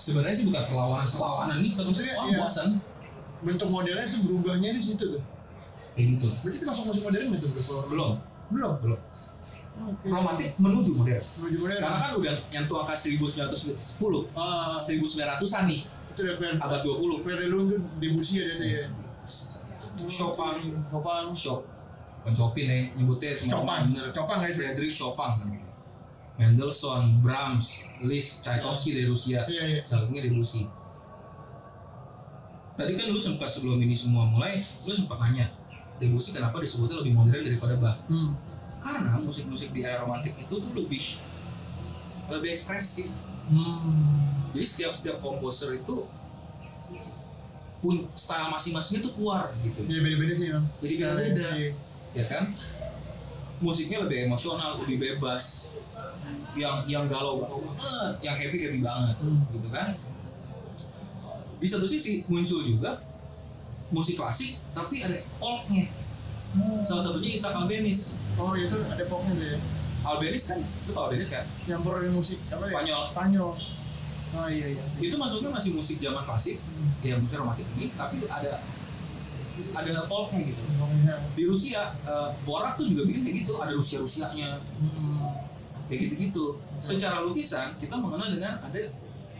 Sebenarnya 0.00 0.34
sih 0.34 0.46
bukan 0.48 0.62
perlawanan, 0.72 1.06
perlawanan 1.12 1.56
nih, 1.60 1.72
tapi 1.76 1.88
Maksudnya, 1.92 2.14
orang 2.16 2.32
iya. 2.32 2.38
bosan. 2.40 2.68
Bentuk 3.42 3.68
modelnya 3.68 4.06
itu 4.08 4.18
berubahnya 4.24 4.70
di 4.72 4.82
situ 4.82 5.04
tuh. 5.18 5.22
Kayak 5.92 6.06
gitu. 6.16 6.28
Berarti 6.40 6.56
itu 6.56 6.66
masuk 6.66 6.84
musik 6.88 7.02
modern 7.02 7.28
itu 7.30 7.46
bro? 7.48 7.78
Belum, 7.86 8.12
Belum. 8.48 8.72
belum. 8.80 9.00
Oke. 9.72 10.06
Romantik 10.08 10.50
menuju 10.56 10.90
modern. 10.92 11.24
Menuju 11.40 11.56
modern. 11.58 11.80
Karena 11.80 11.98
kan 11.98 12.12
udah 12.14 12.34
nyentuh 12.50 12.76
angka 12.78 12.94
1910, 12.94 14.28
Ah, 14.32 14.76
1900-an 14.76 15.64
nih, 15.64 15.80
itu 15.84 16.20
dari 16.20 16.36
Fer 16.36 16.52
abad 16.56 16.80
20. 16.80 17.20
Ferdelung 17.20 17.64
tuh 17.68 17.80
Debussy 17.98 18.34
ada 18.40 18.52
tuh 18.54 18.66
ya. 18.66 18.84
Chopin, 20.02 20.56
Chopin. 20.82 21.24
Chop, 21.32 21.60
bukan 22.20 22.32
Chopin 22.34 22.66
ya, 22.66 22.78
nyebutnya 22.94 23.32
Chopin. 23.34 23.80
bener. 23.92 24.08
Chopin 24.10 24.36
sih? 24.42 24.52
Friedrich 24.54 24.92
Chopin. 24.92 25.32
Mendelssohn, 26.32 27.20
Brahms, 27.20 27.84
Liszt, 28.02 28.40
Tchaikovsky 28.42 28.92
dari 28.92 29.06
Rusia. 29.06 29.44
Iya 29.46 29.62
iya. 29.68 29.80
salah 29.84 30.04
satunya 30.04 30.24
Debussy. 30.24 30.64
Tadi 32.72 32.92
kan 32.92 33.06
lu 33.08 33.20
sempat 33.20 33.46
sebelum 33.46 33.76
ini 33.78 33.92
semua 33.92 34.24
mulai, 34.24 34.56
lu 34.82 34.92
sempat 34.92 35.20
nanya 35.22 35.44
Debussy 36.00 36.30
kenapa 36.34 36.58
disebutnya 36.58 37.00
lebih 37.00 37.12
modern 37.16 37.42
daripada 37.44 37.74
Bach? 37.78 37.96
Hmm. 38.08 38.34
Karena 38.82 39.18
musik-musik 39.22 39.70
di 39.70 39.86
era 39.86 40.02
romantik 40.02 40.34
itu 40.34 40.54
tuh 40.58 40.72
lebih 40.74 41.20
lebih 42.30 42.48
ekspresif. 42.54 43.10
Hmm. 43.50 44.50
Jadi 44.52 44.66
setiap 44.66 44.92
setiap 44.96 45.16
komposer 45.22 45.78
itu 45.78 46.06
pun 47.82 48.06
style 48.14 48.46
masing-masingnya 48.54 49.02
tuh 49.02 49.12
keluar 49.18 49.50
gitu, 49.66 49.82
Iya 49.90 50.00
beda-beda 50.06 50.34
sih 50.38 50.54
bang. 50.54 50.64
Jadi 50.78 50.94
beda-beda. 51.02 51.46
Ya 52.14 52.24
kan? 52.30 52.44
Musiknya 53.58 54.06
lebih 54.06 54.30
emosional, 54.30 54.78
lebih 54.86 55.02
bebas. 55.02 55.74
Yang 56.54 56.76
yang 56.86 57.04
galau 57.10 57.42
galau 57.42 57.58
banget, 57.64 58.14
yang 58.22 58.36
happy 58.38 58.58
happy 58.60 58.78
banget, 58.84 59.16
Hmm. 59.18 59.40
gitu 59.50 59.68
kan? 59.72 59.98
di 61.62 61.70
satu 61.70 61.86
sisi 61.86 62.26
muncul 62.26 62.66
juga 62.66 62.98
musik 63.92 64.16
klasik 64.16 64.56
tapi 64.72 65.00
ada 65.00 65.20
folknya 65.36 65.86
salah 66.82 67.00
satunya 67.00 67.32
Isaac 67.32 67.54
Albeniz 67.54 68.16
Oh 68.34 68.52
itu 68.52 68.72
ada 68.74 69.00
folknya 69.02 69.32
tuh 69.34 69.46
ya. 69.46 69.58
Albeniz 70.02 70.44
kan 70.46 70.58
lu 70.58 70.90
tau 70.90 71.06
Albeniz 71.06 71.28
kan 71.28 71.44
Nyampurin 71.64 72.10
musik 72.10 72.38
apa 72.48 72.64
ya? 72.64 72.72
Spanyol. 72.72 73.02
Spanyol. 73.08 73.50
Oh 74.32 74.48
iya 74.48 74.66
iya. 74.70 74.82
itu 74.98 75.12
masuknya 75.14 75.48
masih 75.50 75.70
musik 75.72 75.96
zaman 75.98 76.24
klasik 76.24 76.56
Hmm. 76.58 76.88
ya 77.02 77.14
musik 77.14 77.36
romantik 77.36 77.68
ini 77.74 77.92
tapi 77.92 78.16
ada 78.24 78.56
ada 79.70 80.02
folknya 80.06 80.40
gitu 80.46 80.60
Folknya. 80.74 81.16
di 81.32 81.44
Rusia 81.44 81.82
eh, 82.02 82.28
Borak 82.42 82.74
tuh 82.74 82.86
juga 82.86 83.04
bikin 83.04 83.20
kayak 83.22 83.36
gitu 83.44 83.52
ada 83.58 83.72
Rusia 83.72 83.98
Rusianya 83.98 84.56
Hmm. 84.80 85.36
kayak 85.84 86.00
gitu 86.02 86.14
gitu 86.18 86.44
secara 86.80 87.20
lukisan 87.20 87.76
kita 87.76 87.92
mengenal 87.94 88.28
dengan 88.28 88.56
ada 88.58 88.80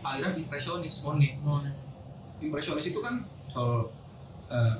aliran 0.03 0.33
impresionis 0.35 1.01
Monet 1.01 1.33
Oh, 1.41 1.57
iya. 1.57 1.73
impresionis 2.39 2.85
itu 2.85 2.99
kan 2.99 3.25
kalau 3.49 3.89
eh, 4.49 4.73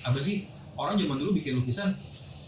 apa 0.00 0.18
sih 0.18 0.46
orang 0.74 0.94
zaman 0.94 1.16
dulu 1.16 1.30
bikin 1.34 1.56
lukisan 1.56 1.92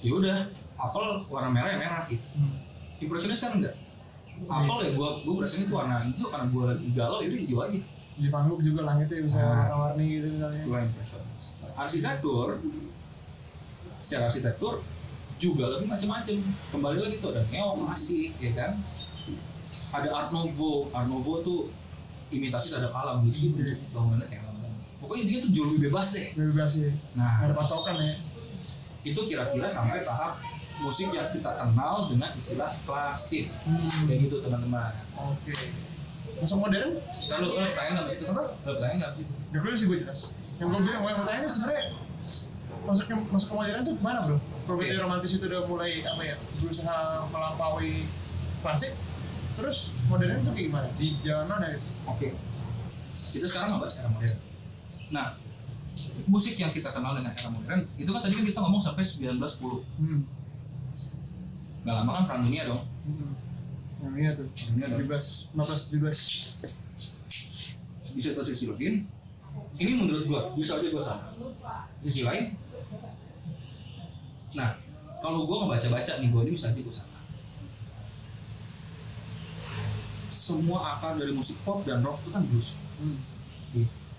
ya 0.01 0.13
udah 0.13 0.37
apel 0.77 1.05
warna 1.27 1.49
merah 1.49 1.71
ya 1.71 1.79
merah 1.79 2.03
gitu 2.07 2.23
Hmm. 2.35 2.57
impresionis 2.99 3.39
kan 3.39 3.55
enggak 3.55 3.75
apel 4.45 4.79
ya 4.83 4.91
gua 4.93 5.21
gua 5.23 5.35
berasanya 5.39 5.65
itu 5.67 5.75
warna 5.75 5.97
hijau 6.03 6.29
karena 6.29 6.47
gua 6.49 6.65
lagi 6.73 6.87
galau 6.93 7.19
ya 7.21 7.29
udah 7.29 7.41
hijau 7.41 7.61
aja 7.63 7.81
Di 8.13 8.29
Gogh 8.29 8.61
juga 8.61 8.85
langitnya 8.85 9.25
bisa 9.25 9.41
Ah. 9.41 9.49
warna-warni 9.73 10.05
gitu 10.05 10.27
misalnya. 10.37 10.61
itu 10.61 10.69
impresionis 10.69 11.45
arsitektur 11.73 12.49
secara 13.97 14.29
arsitektur 14.29 14.75
juga 15.39 15.65
lebih 15.71 15.89
macam-macam 15.89 16.37
kembali 16.71 16.99
lagi 16.99 17.17
tuh 17.19 17.31
ada 17.33 17.43
neoklasik 17.49 18.31
ya 18.37 18.51
kan 18.53 18.71
ada 19.93 20.09
art 20.13 20.29
nouveau 20.31 20.87
art 20.91 21.09
nouveau 21.09 21.41
tuh 21.41 21.61
imitasi 22.29 22.73
terhadap 22.73 22.93
alam 22.93 23.25
gitu 23.25 23.53
Iya. 23.55 23.77
bangunannya 23.93 24.39
pokoknya 25.03 25.25
dia 25.27 25.39
tuh 25.41 25.51
jauh 25.51 25.67
lebih 25.69 25.91
bebas 25.91 26.07
deh 26.11 26.27
Bebas 26.33 26.71
sih. 26.73 26.95
nah 27.13 27.43
Ada 27.43 27.53
patokan 27.53 27.95
ya. 27.99 28.15
itu 29.03 29.21
kira-kira 29.27 29.67
sampai 29.67 30.01
tahap 30.03 30.39
musik 30.79 31.11
yang 31.11 31.27
kita 31.29 31.51
kenal 31.53 31.95
dengan 32.07 32.31
istilah 32.33 32.71
klasik 32.81 33.51
Hmm. 33.63 33.91
kayak 34.07 34.19
gitu 34.25 34.39
teman-teman 34.41 34.95
Oke. 35.17 35.55
Masuk 36.39 36.59
modern? 36.61 36.91
lalu 37.29 37.47
lo 37.53 37.67
tanya 37.73 37.91
nggak 37.93 38.09
situ 38.13 38.25
Apa? 38.27 38.43
lo 38.59 38.75
tanya 38.77 38.95
nggak 38.97 39.13
situ 39.15 39.33
Ya 39.53 39.59
gue 39.59 39.73
sih 39.73 39.85
gue 39.85 39.99
jelas. 40.01 40.21
Yang 40.57 40.69
gue 40.71 40.81
bilang, 40.83 41.03
yang 41.03 41.19
mau 41.19 41.27
tanya 41.29 41.45
sebenarnya 41.47 41.85
masuk 42.83 43.05
ke 43.05 43.15
masuk 43.29 43.49
ke 43.49 43.55
modern 43.55 43.81
tuh 43.83 43.95
gimana 43.95 44.19
bro? 44.19 44.37
Kalau 44.63 44.75
Oke. 44.75 44.85
okay. 44.85 44.97
romantis 44.97 45.33
itu 45.33 45.45
udah 45.45 45.63
mulai 45.67 45.93
apa 46.01 46.23
ya 46.25 46.35
berusaha 46.57 46.97
melampaui 47.29 47.95
klasik, 48.59 48.93
terus 49.55 49.79
modern 50.09 50.35
itu 50.37 50.51
kayak 50.51 50.67
gimana? 50.67 50.89
Di 50.97 51.07
jalan 51.21 51.47
mana 51.47 51.67
gitu? 51.69 51.87
Oke. 52.07 52.29
Kita 53.29 53.47
sekarang 53.47 53.77
ngebahas 53.77 53.95
era 53.99 54.09
modern. 54.09 54.39
Nah, 55.13 55.29
musik 56.27 56.57
yang 56.57 56.73
kita 56.73 56.89
kenal 56.89 57.13
dengan 57.13 57.37
era 57.37 57.53
modern 57.53 57.85
itu 58.01 58.09
kan 58.09 58.25
tadi 58.25 58.33
kan 58.33 58.49
kita 58.49 58.65
ngomong 58.65 58.81
sampai 58.81 59.05
1910. 59.05 59.85
Hmm. 59.85 60.21
Gak 61.85 61.95
lama 62.01 62.11
kan 62.17 62.25
perang 62.27 62.43
dunia 62.49 62.65
dong. 62.65 62.81
Hmm. 63.05 63.37
Yang 64.03 64.13
ini 64.17 64.27
tuh. 64.35 64.49
Dunia 64.73 64.87
dong. 64.89 65.01
17, 65.05 65.53
15, 65.53 66.01
17. 66.01 68.17
Bisa 68.17 68.29
kita 68.33 68.43
sisi 68.49 68.65
lain. 68.73 69.05
Ini 69.77 69.93
menurut 69.97 70.25
gua 70.25 70.41
bisa 70.57 70.81
aja 70.81 70.89
gua 70.89 71.05
sama. 71.05 71.29
Di 72.01 72.09
sisi 72.09 72.25
lain. 72.25 72.57
Nah, 74.57 74.73
kalau 75.21 75.45
gua 75.45 75.57
ngebaca-baca 75.65 76.13
nih 76.25 76.29
gua 76.33 76.41
ini 76.49 76.57
bisa 76.57 76.73
aja 76.73 76.81
gua 76.81 76.97
sama. 76.97 77.19
Semua 80.33 80.97
akar 80.97 81.21
dari 81.21 81.37
musik 81.37 81.61
pop 81.61 81.85
dan 81.85 82.01
rock 82.01 82.17
itu 82.25 82.31
kan 82.33 82.43
blues. 82.49 82.81
Hmm. 82.97 83.21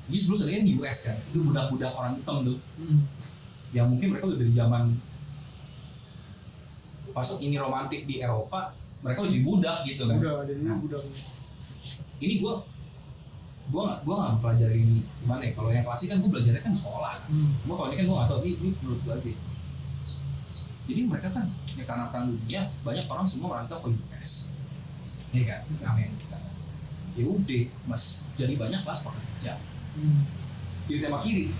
Jadi 0.03 0.17
blues 0.23 0.41
adanya 0.41 0.61
di 0.63 0.73
US 0.75 0.97
kan. 1.05 1.17
Itu 1.31 1.39
budak-budak 1.43 1.91
orang 1.91 2.13
hitam 2.15 2.37
tuh. 2.43 2.57
Hmm. 2.77 3.01
yang 3.73 3.89
mungkin 3.89 4.13
mereka 4.13 4.29
udah 4.29 4.37
dari 4.37 4.53
zaman 4.53 4.85
pas 7.09 7.25
ini 7.37 7.57
romantik 7.57 8.05
di 8.05 8.21
Eropa 8.21 8.69
mereka 9.01 9.21
udah 9.21 9.31
jadi 9.33 9.41
budak 9.43 9.77
gitu 9.83 10.03
kan 10.05 10.17
Udah, 10.17 10.45
jadi 10.45 10.61
Nah. 10.61 10.77
udah. 10.77 11.01
ini 12.19 12.37
gua 12.37 12.61
gua 13.69 13.81
nggak 13.87 13.99
gua 14.03 14.15
nggak 14.15 14.35
pelajari 14.39 14.77
ini 14.77 15.01
gimana 15.17 15.41
ya 15.41 15.51
kalau 15.53 15.69
yang 15.69 15.81
klasik 15.81 16.05
kan 16.07 16.21
gua 16.21 16.29
belajarnya 16.31 16.61
kan 16.61 16.73
sekolah 16.73 17.15
Hmm. 17.25 17.49
gua 17.65 17.75
kalau 17.75 17.87
ini 17.89 17.97
kan 17.97 18.05
gua 18.05 18.15
nggak 18.15 18.29
tahu 18.29 18.39
ini, 18.43 18.51
ini 18.55 18.69
menurut 18.77 18.99
gua 19.01 19.13
aja 19.17 19.31
jadi 20.83 21.01
mereka 21.05 21.27
kan 21.31 21.45
ya 21.73 21.83
karena 21.83 22.05
perang 22.09 22.25
dunia 22.29 22.61
banyak 22.81 23.05
orang 23.07 23.25
semua 23.25 23.47
merantau 23.51 23.77
ke 23.79 23.89
US 23.89 24.31
ya 25.31 25.43
kan 25.43 25.61
Amerika 25.83 26.37
ya 27.13 27.25
udah 27.25 27.63
mas 27.85 28.03
jadi 28.33 28.53
banyak 28.53 28.77
kelas 28.79 29.01
pekerja 29.01 29.53
Hmm. 29.93 30.21
jadi 30.85 30.99
tema 31.03 31.17
kiri 31.19 31.53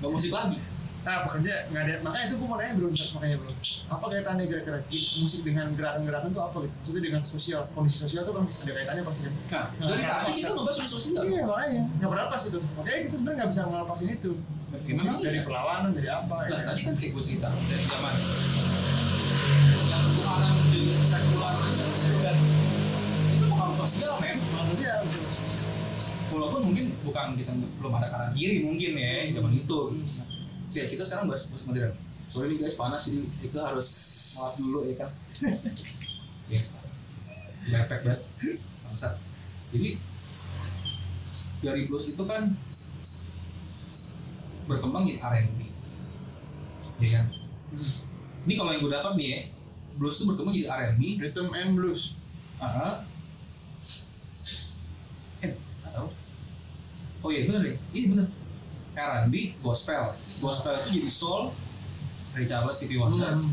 nggak 0.00 0.10
musik 0.10 0.32
lagi 0.32 0.58
Nah, 1.00 1.24
pekerja 1.24 1.64
nggak 1.72 1.80
ada 1.80 1.94
makanya 2.04 2.24
itu 2.28 2.36
gue 2.36 2.44
mau 2.44 2.60
nanya 2.60 2.76
belum 2.76 2.92
makanya 2.92 3.36
belum 3.40 3.54
apa 3.88 4.04
kaitannya 4.04 4.44
kira-kira 4.44 4.78
musik 5.16 5.40
dengan 5.40 5.72
gerakan-gerakan 5.72 6.28
itu 6.28 6.40
apa 6.44 6.56
gitu 6.60 6.74
maksudnya 6.76 7.04
dengan 7.08 7.22
sosial 7.24 7.60
kondisi 7.72 8.04
sosial 8.04 8.20
tuh 8.20 8.36
kan 8.36 8.44
ada 8.44 8.72
kaitannya 8.76 9.02
pasti 9.08 9.20
kan 9.24 9.32
nah 9.48 9.64
dari 9.88 10.04
tadi 10.04 10.32
kita 10.36 10.52
ngebahas 10.52 10.76
soal 10.76 10.90
sosial 10.92 11.22
iya 11.24 11.40
makanya 11.40 11.82
nggak 11.96 12.10
berlepas 12.12 12.42
itu 12.44 12.58
makanya 12.76 12.98
kita 13.00 13.14
sebenarnya 13.16 13.38
nggak 13.40 13.50
bisa 13.50 13.60
ngelepasin 13.64 14.10
itu 14.12 14.32
Ya, 14.70 14.78
memang 14.86 15.18
dari 15.18 15.34
iya. 15.34 15.42
perlawanan 15.42 15.90
dari 15.90 16.06
apa 16.06 16.34
ya 16.36 16.46
Nah, 16.46 16.58
kan? 16.60 16.66
tadi 16.68 16.80
kan 16.84 16.94
kayak 16.94 17.10
gue 17.10 17.24
cerita 17.24 17.48
dari 17.48 17.84
zaman 17.88 18.14
yang 19.90 20.04
jadi 20.68 20.94
sekular 21.08 21.54
dan 22.20 22.36
itu 23.32 23.44
pengaruh 23.48 23.74
sosial 23.74 24.12
men 24.20 24.36
maksudnya. 24.52 24.94
Walaupun 26.30 26.60
mungkin 26.70 26.86
bukan 27.02 27.34
kita 27.34 27.52
belum 27.82 27.92
ada 27.98 28.08
kanan 28.08 28.30
kiri 28.34 28.62
mungkin 28.62 28.94
ya 28.94 29.30
zaman 29.34 29.52
itu. 29.54 29.78
Oke, 30.70 30.80
kita 30.86 31.02
sekarang 31.02 31.26
bahas 31.26 31.50
musik 31.50 31.66
modern 31.66 31.94
sorry 32.30 32.54
nih 32.54 32.62
guys 32.62 32.78
panas 32.78 33.10
jadi 33.10 33.20
kita 33.42 33.58
harus 33.58 33.88
maaf 34.38 34.54
dulu 34.62 34.78
ya 34.86 34.94
kan 35.02 35.10
yes. 36.54 36.78
Lepek 37.66 38.00
banget. 38.06 38.22
Bangsa 38.86 39.18
jadi 39.74 39.98
dari 41.60 41.82
blues 41.84 42.06
itu 42.06 42.22
kan 42.24 42.54
berkembang 44.70 45.04
jadi 45.10 45.18
R&B 45.18 45.60
ya 47.02 47.08
kan? 47.18 47.26
Ini 48.46 48.54
kalau 48.54 48.70
yang 48.70 48.80
gue 48.86 48.92
dapat 48.94 49.12
nih 49.18 49.28
ya 49.34 49.40
blues 49.98 50.22
itu 50.22 50.24
berkembang 50.30 50.54
jadi 50.54 50.70
R&B 50.70 51.18
rhythm 51.18 51.50
and 51.50 51.74
blues. 51.74 52.14
Aha. 52.62 53.02
Eh, 55.42 55.52
nggak 55.52 55.92
tahu. 55.98 56.08
Oh 57.20 57.28
iya 57.28 57.44
bener 57.44 57.60
deh, 57.62 57.76
iya 57.92 58.06
bener. 58.08 58.26
R&B, 58.90 59.34
gospel. 59.60 60.12
Gospel 60.40 60.72
itu 60.82 60.88
jadi 60.98 61.10
soul, 61.10 61.52
Ray 62.32 62.44
Charles, 62.44 62.74
Stevie 62.74 62.96
Wonder. 62.96 63.32
Hmm. 63.32 63.52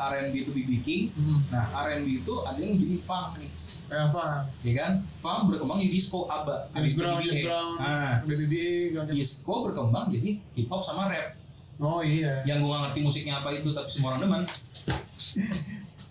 R&B 0.00 0.32
itu 0.32 0.50
B.B. 0.56 0.80
King. 0.80 1.12
Hmm. 1.12 1.38
Nah, 1.52 1.64
R&B 1.84 2.22
itu 2.22 2.34
ada 2.40 2.56
yang 2.56 2.72
jadi 2.72 2.96
funk 2.96 3.36
nih, 3.36 3.50
kayak 3.84 4.08
apa 4.08 4.24
ya 4.64 4.72
kan? 4.72 4.92
Funk 5.12 5.40
berkembang 5.46 5.76
jadi 5.76 5.92
disco, 5.92 6.24
ABBA. 6.24 6.56
James 6.72 6.94
Brown. 6.96 7.16
James 7.20 7.44
Brown 7.44 7.68
Nah, 7.76 8.12
BBBA 8.24 8.68
disco 9.12 9.54
berkembang 9.60 10.08
jadi 10.08 10.40
hip 10.56 10.66
hop 10.66 10.80
sama 10.80 11.06
rap. 11.06 11.36
oh 11.80 12.00
iya 12.00 12.44
Yang 12.44 12.58
gue 12.60 12.70
gak 12.70 12.80
ngerti 12.88 13.00
musiknya 13.02 13.34
apa 13.40 13.48
itu, 13.52 13.68
tapi 13.72 13.88
semua 13.92 14.16
orang 14.16 14.20
demen. 14.24 14.42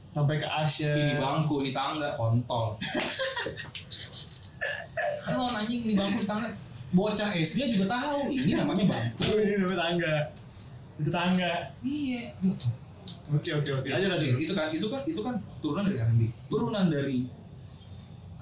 sampai 0.09 0.35
ke 0.37 0.45
Asia 0.45 0.89
Ini 0.89 1.17
bangku, 1.17 1.63
ini 1.63 1.71
tangga, 1.71 2.13
kontol. 2.13 2.75
Halo 5.25 5.45
anjing, 5.53 5.81
ini 5.81 5.93
bangku, 5.93 6.21
tangga. 6.25 6.49
Bocah 6.89 7.29
SD 7.37 7.77
juga 7.77 7.85
tahu, 7.85 8.33
ini 8.33 8.57
namanya 8.57 8.89
bangku. 8.89 9.21
oh 9.29 9.37
ini 9.37 9.55
namanya 9.61 9.79
tangga 9.85 10.13
itu 10.99 11.09
tangga 11.13 11.51
Iya. 11.79 12.21
oke 13.29 13.49
oke 13.61 13.71
oke 13.79 13.87
aja 13.87 14.07
tadi 14.09 14.27
Itu 14.35 14.51
kan, 14.51 14.67
itu 14.73 14.87
kan, 14.89 15.01
itu 15.05 15.21
kan 15.21 15.35
turunan 15.61 15.85
dari 15.87 15.97
R&B. 16.01 16.21
Turunan 16.49 16.85
dari 16.89 17.19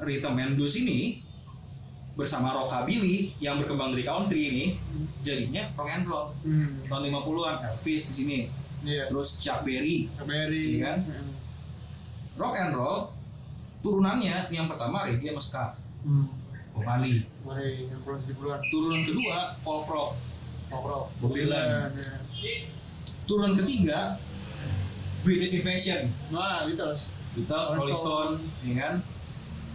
rhythm 0.01 0.35
and 0.37 0.53
blues 0.57 0.75
ini 0.77 1.21
bersama 2.17 2.49
rockabilly 2.49 3.37
yang 3.37 3.61
berkembang 3.61 3.93
dari 3.93 4.01
country 4.01 4.41
ini 4.49 4.65
jadinya 5.21 5.69
rock 5.77 5.89
and 5.93 6.05
roll 6.09 6.33
hmm. 6.41 6.89
tahun 6.89 7.13
50-an 7.13 7.55
Elvis 7.61 8.03
di 8.09 8.13
sini 8.17 8.39
iya 8.81 9.05
terus 9.05 9.37
Chuck 9.37 9.61
Berry 9.61 10.09
Berry 10.25 10.81
Iya 10.81 10.97
kan? 10.97 10.99
Hmm. 11.05 11.29
rock 12.41 12.55
and 12.57 12.73
roll 12.73 13.13
turunannya 13.85 14.49
yang 14.49 14.65
pertama 14.65 15.05
reggae 15.05 15.29
sama 15.29 15.41
ska 15.45 15.65
hmm. 16.09 16.25
Yang 16.77 18.01
tujuh 18.01 18.35
puluhan 18.35 18.59
turunan 18.69 19.01
kedua 19.03 19.37
folk 19.57 19.85
rock 19.87 20.11
rock 20.67 20.83
rock 20.83 21.05
Bob 21.19 21.31
Dylan. 21.31 21.65
ya. 22.35 22.55
turunan 23.23 23.53
ketiga 23.55 24.15
British 25.21 25.57
Invasion 25.57 26.07
Wah, 26.29 26.55
Beatles. 26.63 27.11
Beatles, 27.35 27.67
Rolling 27.69 27.99
Stone, 27.99 28.33
ya 28.63 28.73
kan? 28.79 28.93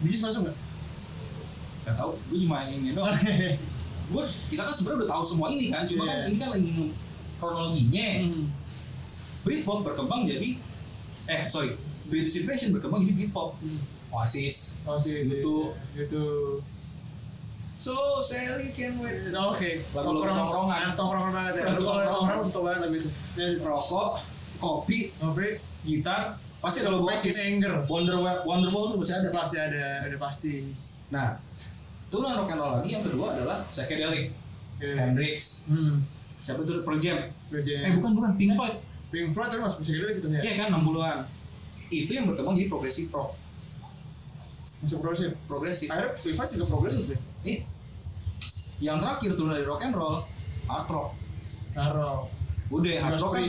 Bijis 0.01 0.21
masuk 0.21 0.49
nggak? 0.49 0.59
Gak 1.83 1.95
tau, 1.95 2.15
gue 2.17 2.39
cuma 2.41 2.63
ini 2.65 2.91
doang. 2.91 3.13
gue 4.13 4.23
kita 4.51 4.63
kan 4.63 4.75
sebenarnya 4.75 4.99
udah 5.05 5.11
tahu 5.11 5.23
semua 5.25 5.47
ini 5.49 5.67
kan, 5.69 5.83
cuma 5.85 6.03
Iya. 6.03 6.11
kan 6.11 6.19
ini 6.27 6.37
kan 6.39 6.49
lagi 6.51 6.71
kronologinya. 7.39 8.09
Hmm. 8.23 8.47
Britpop 9.43 9.83
berkembang 9.83 10.23
jadi, 10.25 10.59
eh 11.27 11.43
sorry, 11.47 11.75
British 12.07 12.39
Invasion 12.39 12.71
berkembang 12.71 13.03
jadi 13.03 13.15
Britpop. 13.19 13.59
Hmm. 13.59 13.79
Oasis, 14.13 14.77
sih, 15.01 15.25
Gitu. 15.25 15.73
gitu. 15.97 16.25
So 17.83 17.95
Sally 18.23 18.71
can 18.71 18.95
wait. 19.03 19.35
Oke. 19.35 19.83
Lagu-lagu 19.91 20.31
tongkrongan. 20.31 20.81
Ah, 20.87 20.93
Tongkrongan 20.95 21.31
banget 21.35 21.53
ya. 21.59 21.63
Lagu 21.67 21.83
Lagu 21.83 22.07
tongkrongan. 22.07 22.47
suka 22.47 22.61
banget 22.63 22.81
lagu 22.81 22.95
itu. 22.95 23.11
Rokok, 23.59 24.11
kopi, 24.63 24.99
Kopi, 25.19 25.49
gitar, 25.83 26.39
pasti 26.63 26.87
ada 26.87 26.95
logo 26.95 27.11
in 27.11 27.19
Oasis. 27.19 27.43
Anger. 27.43 27.75
Wonderwall, 27.91 28.39
Wonderwall 28.47 28.95
tuh 28.95 28.99
masih 29.03 29.19
ada. 29.19 29.29
pasti 29.35 29.57
ada, 29.59 30.07
ada 30.07 30.15
pasti. 30.15 30.71
Nah, 31.11 31.35
turunan 32.07 32.39
rock 32.39 32.55
and 32.55 32.61
roll 32.63 32.73
lagi 32.79 32.89
yang 32.89 33.03
kedua 33.03 33.35
adalah 33.35 33.67
psychedelic. 33.67 34.31
Hendrix, 34.79 35.67
Hmm. 35.67 36.03
siapa 36.39 36.63
tuh 36.63 36.83
Pearl 36.83 36.99
Jam? 36.99 37.19
Kerja. 37.51 37.75
Eh 37.83 37.93
bukan 37.95 38.15
bukan 38.15 38.31
Pink 38.35 38.55
Floyd. 38.55 38.79
Pink 39.11 39.31
Floyd 39.31 39.51
itu 39.51 39.59
masuk 39.59 39.79
musik 39.81 39.95
gitu 39.95 40.27
ya. 40.29 40.39
Iya 40.39 40.53
kan 40.57 40.69
60-an. 40.73 41.19
Itu 41.89 42.11
yang 42.13 42.27
berkembang 42.27 42.55
jadi 42.55 42.67
progressive 42.67 43.11
rock. 43.11 43.35
Masuk 44.63 44.99
progresif. 44.99 45.31
Progressive. 45.47 45.87
Akhirnya 45.87 46.15
Pink 46.17 46.35
Floyd 46.35 46.51
juga 46.53 46.67
progresif 46.69 47.03
deh. 47.11 47.21
Iya. 47.43 47.59
Yang 48.83 48.99
terakhir 48.99 49.31
turunan 49.39 49.55
dari 49.55 49.67
rock 49.71 49.81
and 49.87 49.95
roll, 49.95 50.27
hard 50.67 50.87
rock. 50.91 51.15
Taruh. 51.71 52.27
Udah 52.75 52.99
hard 52.99 53.23
rock 53.23 53.33
kan. 53.39 53.47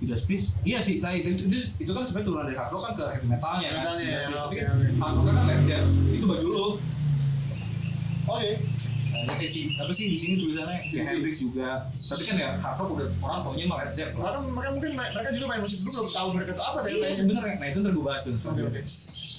Judas 0.00 0.22
Priest. 0.24 0.56
Iya 0.64 0.80
sih, 0.80 1.04
nah, 1.04 1.12
itu, 1.12 1.34
itu, 1.36 1.60
itu 1.76 1.90
kan 1.92 2.00
sebenarnya 2.06 2.26
turunan 2.30 2.44
dari 2.46 2.56
hard 2.56 2.70
rock 2.70 2.82
kan 2.86 2.92
ke 2.94 3.04
heavy 3.10 3.26
metalnya 3.26 3.68
kan. 3.68 3.82
Metalnya, 3.90 4.06
Judas 4.06 4.24
Priest. 4.24 4.42
Tapi 4.46 4.54
kan 4.62 4.66
hard 5.02 5.14
rock 5.18 5.24
kan 5.26 5.34
Led 5.50 5.60
Zeppelin. 5.66 6.14
Itu 6.14 6.24
baju 6.30 6.46
lu. 6.46 6.68
Oke. 8.30 8.50
Nah, 9.10 9.34
ini 9.34 9.44
sih, 9.44 9.74
apa 9.74 9.90
sih 9.90 10.06
di 10.06 10.14
sini 10.14 10.34
tulisannya 10.36 10.78
si 10.84 10.96
Si- 10.96 11.02
Hendrix 11.02 11.34
juga. 11.42 11.82
Tapi 11.86 12.22
kan 12.22 12.34
ya 12.36 12.48
hard 12.56 12.76
rock 12.76 12.90
udah 12.94 13.08
orang 13.20 13.40
taunya 13.42 13.64
mah 13.66 13.76
Led 13.80 13.90
Zeppelin. 13.90 14.22
Mereka, 14.22 14.38
mereka 14.48 14.70
mungkin 14.72 14.90
mereka 14.94 15.30
juga 15.30 15.46
main 15.46 15.60
musik 15.60 15.78
dulu 15.80 15.90
belum 15.92 16.08
tahu 16.10 16.28
mereka 16.32 16.50
itu 16.50 16.62
apa 16.62 16.76
dari 16.80 16.92
Iya 16.92 17.08
sebenarnya. 17.12 17.54
Nah 17.56 17.66
itu 17.66 17.78
ntar 17.80 17.92
gue 17.92 18.04
bahas 18.04 18.22
tuh. 18.22 18.34
Oke 18.40 18.62
oke. 18.62 18.80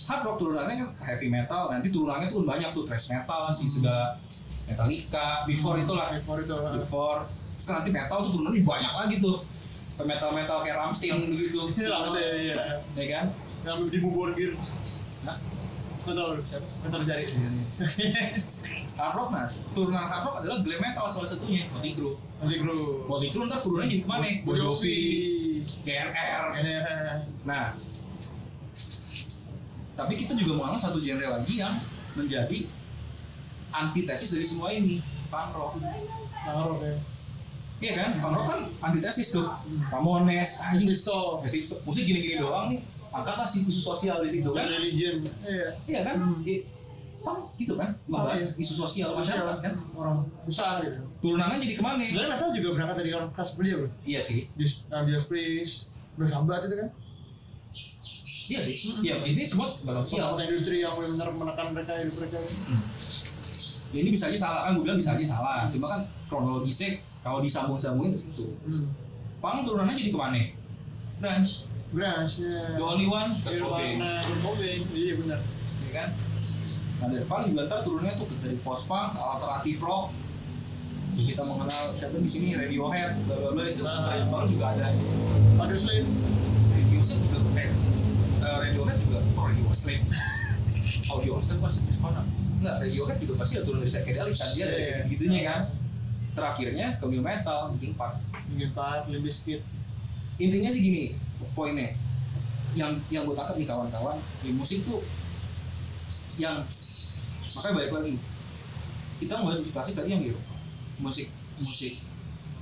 Hard 0.04 0.22
rock 0.22 0.38
turunannya 0.38 0.76
kan 0.78 0.90
heavy 1.06 1.28
metal. 1.28 1.62
Nanti 1.68 1.88
turunannya 1.88 2.28
tuh 2.28 2.40
banyak 2.44 2.70
tuh 2.72 2.84
thrash 2.84 3.08
metal, 3.08 3.42
sih 3.50 3.68
segala 3.68 4.20
Metallica, 4.64 5.44
Before 5.44 5.76
itulah. 5.76 6.10
Before 6.12 6.40
itu. 6.40 6.56
Big 6.74 6.86
Four 6.86 7.18
terus 7.54 7.66
kan 7.68 7.76
nanti 7.78 7.92
metal 7.92 8.18
tuh 8.20 8.32
turunannya 8.32 8.62
banyak 8.62 8.92
lagi 8.92 9.16
tuh 9.20 9.38
ke 9.92 10.02
metal 10.02 10.32
metal 10.32 10.58
kayak 10.60 10.82
Rammstein 10.82 11.30
gitu 11.30 11.62
Iya 11.76 11.88
lah, 11.88 12.10
iya, 12.12 12.34
iya. 12.34 12.56
ya 12.92 13.06
kan 13.12 13.26
Yang 13.62 13.78
di 13.88 13.98
Buborgir. 14.02 14.52
nah 15.22 15.38
Nggak 16.02 16.16
tahu 16.18 16.30
lu 16.34 16.42
siapa? 16.42 16.66
Nggak 16.82 16.90
tahu 16.90 17.04
cari. 17.06 17.24
hard 19.02 19.18
rock 19.18 19.30
nah 19.34 19.46
turunan 19.74 20.06
hard 20.06 20.24
rock 20.30 20.36
adalah 20.46 20.58
glam 20.62 20.78
metal 20.78 21.06
salah 21.10 21.30
satunya 21.34 21.66
Gru. 21.98 22.14
Motley 23.10 23.30
Crue 23.34 23.46
ntar 23.50 23.66
turunannya 23.66 23.90
jadi 23.90 24.04
ke 24.06 24.10
mana 24.10 24.30
Bon 24.46 24.54
Jovi 24.54 24.98
GNR 25.82 26.44
Ini 26.62 26.74
nah 27.50 27.74
tapi 29.98 30.14
kita 30.18 30.34
juga 30.38 30.58
mengenal 30.58 30.78
satu 30.78 31.02
genre 31.02 31.26
lagi 31.26 31.62
yang 31.62 31.78
menjadi 32.14 32.70
antitesis 33.74 34.30
dari 34.38 34.46
semua 34.46 34.70
ini 34.70 35.02
punk 35.34 35.54
rock 35.58 35.82
taruh 36.46 36.78
ya. 36.82 36.94
iya 37.82 37.94
kan 37.98 38.10
punk 38.22 38.34
rock 38.38 38.46
kan 38.54 38.60
antitesis 38.90 39.34
tuh 39.34 39.50
Ramones 39.90 40.62
anjing 40.62 40.90
Pistol. 40.90 41.42
musik 41.86 42.04
gini-gini 42.06 42.42
doang 42.42 42.74
nih 42.74 42.82
angkat 43.12 43.44
sih 43.52 43.68
isu 43.68 43.82
sosial 43.84 44.24
di 44.24 44.30
situ 44.32 44.50
kan 44.56 44.72
Religion. 44.72 45.20
Iya. 45.44 45.68
Iya 45.84 46.00
kan? 46.08 46.16
Hmm. 46.24 46.40
Punk 47.22 47.42
gitu 47.62 47.74
kan? 47.78 47.94
Membahas 48.10 48.58
iya. 48.58 48.66
isu 48.66 48.74
sosial 48.82 49.10
masyarakat 49.14 49.58
kan? 49.62 49.74
Orang 49.94 50.26
susah 50.50 50.82
gitu. 50.82 50.98
Turunannya 51.22 51.58
jadi 51.62 51.74
ke 51.78 51.84
mana? 51.86 52.02
Sebenarnya 52.02 52.32
metal 52.34 52.50
juga 52.50 52.68
berangkat 52.74 52.98
dari 53.06 53.12
orang 53.14 53.30
kelas 53.30 53.52
belia 53.56 53.76
bro. 53.78 53.90
Iya 54.04 54.22
sih. 54.26 54.50
Di 54.58 54.66
Judas 54.66 55.26
Priest, 55.30 55.94
Black 56.18 56.32
Sabbath 56.34 56.66
itu 56.66 56.76
kan. 56.82 56.90
Iya 58.52 58.60
sih. 58.68 58.76
Iya, 59.06 59.16
ini 59.24 59.44
semua 59.46 59.72
bakal 59.86 60.04
sosial. 60.04 60.36
Kota 60.36 60.44
industri 60.44 60.84
yang 60.84 60.98
benar 60.98 61.30
menekan 61.32 61.68
mereka 61.72 61.94
hidup 62.02 62.16
mereka. 62.20 62.38
Ya, 63.92 64.00
ini 64.08 64.10
bisa 64.16 64.32
aja 64.32 64.40
salah 64.40 64.62
kan? 64.68 64.72
Gue 64.80 64.84
bilang 64.88 65.00
bisa 65.00 65.14
aja 65.16 65.26
salah. 65.28 65.68
Cuma 65.72 65.88
kan 65.88 66.02
kronologisnya 66.28 67.00
kalau 67.22 67.40
disambung-sambungin 67.44 68.18
ke 68.18 68.20
situ. 68.20 68.50
Hmm. 68.66 68.90
Punk 69.40 69.68
turunannya 69.68 69.96
jadi 69.96 70.10
ke 70.10 70.20
mana? 70.20 70.42
Grunge. 71.22 71.54
Grunge 71.94 72.34
ya. 72.42 72.82
The 72.82 72.86
only 72.86 73.08
one. 73.08 73.32
Kurt 73.36 73.62
Cobain. 73.62 74.00
Nirvana, 74.00 74.12
Kurt 74.26 74.40
Cobain. 74.42 74.82
Iya 74.96 75.14
benar. 75.22 75.40
Iya 75.86 75.92
kan? 75.94 76.10
Nah 77.02 77.08
dari 77.08 77.26
punk 77.26 77.44
juga 77.48 77.62
ntar 77.66 77.82
turunnya 77.82 78.14
tuh 78.14 78.28
dari 78.38 78.58
post 78.58 78.86
punk, 78.86 79.10
alternatif 79.14 79.82
rock. 79.82 80.14
Kita 81.12 81.44
mengenal 81.44 81.92
siapa 81.92 82.16
di 82.16 82.26
sini 82.26 82.54
Radiohead, 82.54 83.26
bla 83.26 83.36
bla 83.36 83.50
bla 83.52 83.64
itu 83.66 83.82
Ah. 83.82 83.92
sebenarnya 83.92 84.26
punk 84.28 84.46
juga 84.48 84.66
ada. 84.70 84.88
Audio 85.60 85.78
Slave. 85.78 86.08
Radio 86.72 87.00
Slave 87.02 87.24
juga 87.26 87.40
eh 87.54 87.70
eh, 88.40 88.58
Radiohead 88.64 88.98
juga 89.00 89.18
oh 89.32 89.44
Radio 89.44 89.66
Slave 89.72 90.06
Audio 91.12 91.34
Slave 91.38 91.62
pasti 91.62 91.80
di 91.84 91.92
sekolah 91.92 92.24
enggak 92.56 92.76
Radiohead 92.80 93.18
juga 93.20 93.34
pasti 93.36 93.54
ada 93.56 93.66
turun 93.66 93.80
dari 93.80 93.92
psychedelic 93.92 94.36
kan 94.36 94.50
dia 94.52 94.64
ada 94.64 94.72
Iya, 94.72 94.80
iya. 94.80 94.98
gitunya 95.06 95.42
kan 95.44 95.62
terakhirnya 96.32 96.88
ke 96.96 97.06
new 97.06 97.20
metal 97.20 97.62
Linkin 97.72 97.94
Park 97.94 98.16
Linkin 98.48 98.72
Park, 98.72 99.02
Limp 99.08 99.22
Bizkit. 99.22 99.62
intinya 100.38 100.70
sih 100.70 100.82
gini 100.82 101.04
poinnya 101.52 101.92
yang 102.72 102.96
yang 103.10 103.22
gue 103.24 103.36
tangkap 103.36 103.56
nih 103.56 103.68
kawan-kawan 103.68 104.16
di 104.40 104.50
musik 104.52 104.82
tuh 104.82 105.04
yang 106.38 106.58
makanya 107.52 107.74
balik 107.76 107.92
lagi. 107.92 108.14
Kita 109.20 109.32
nggak 109.38 109.60
musik 109.60 109.74
klasik 109.74 109.94
tadi 109.96 110.10
yang 110.10 110.22
gitu. 110.22 110.40
Musik 111.00 111.28
musik 111.58 111.94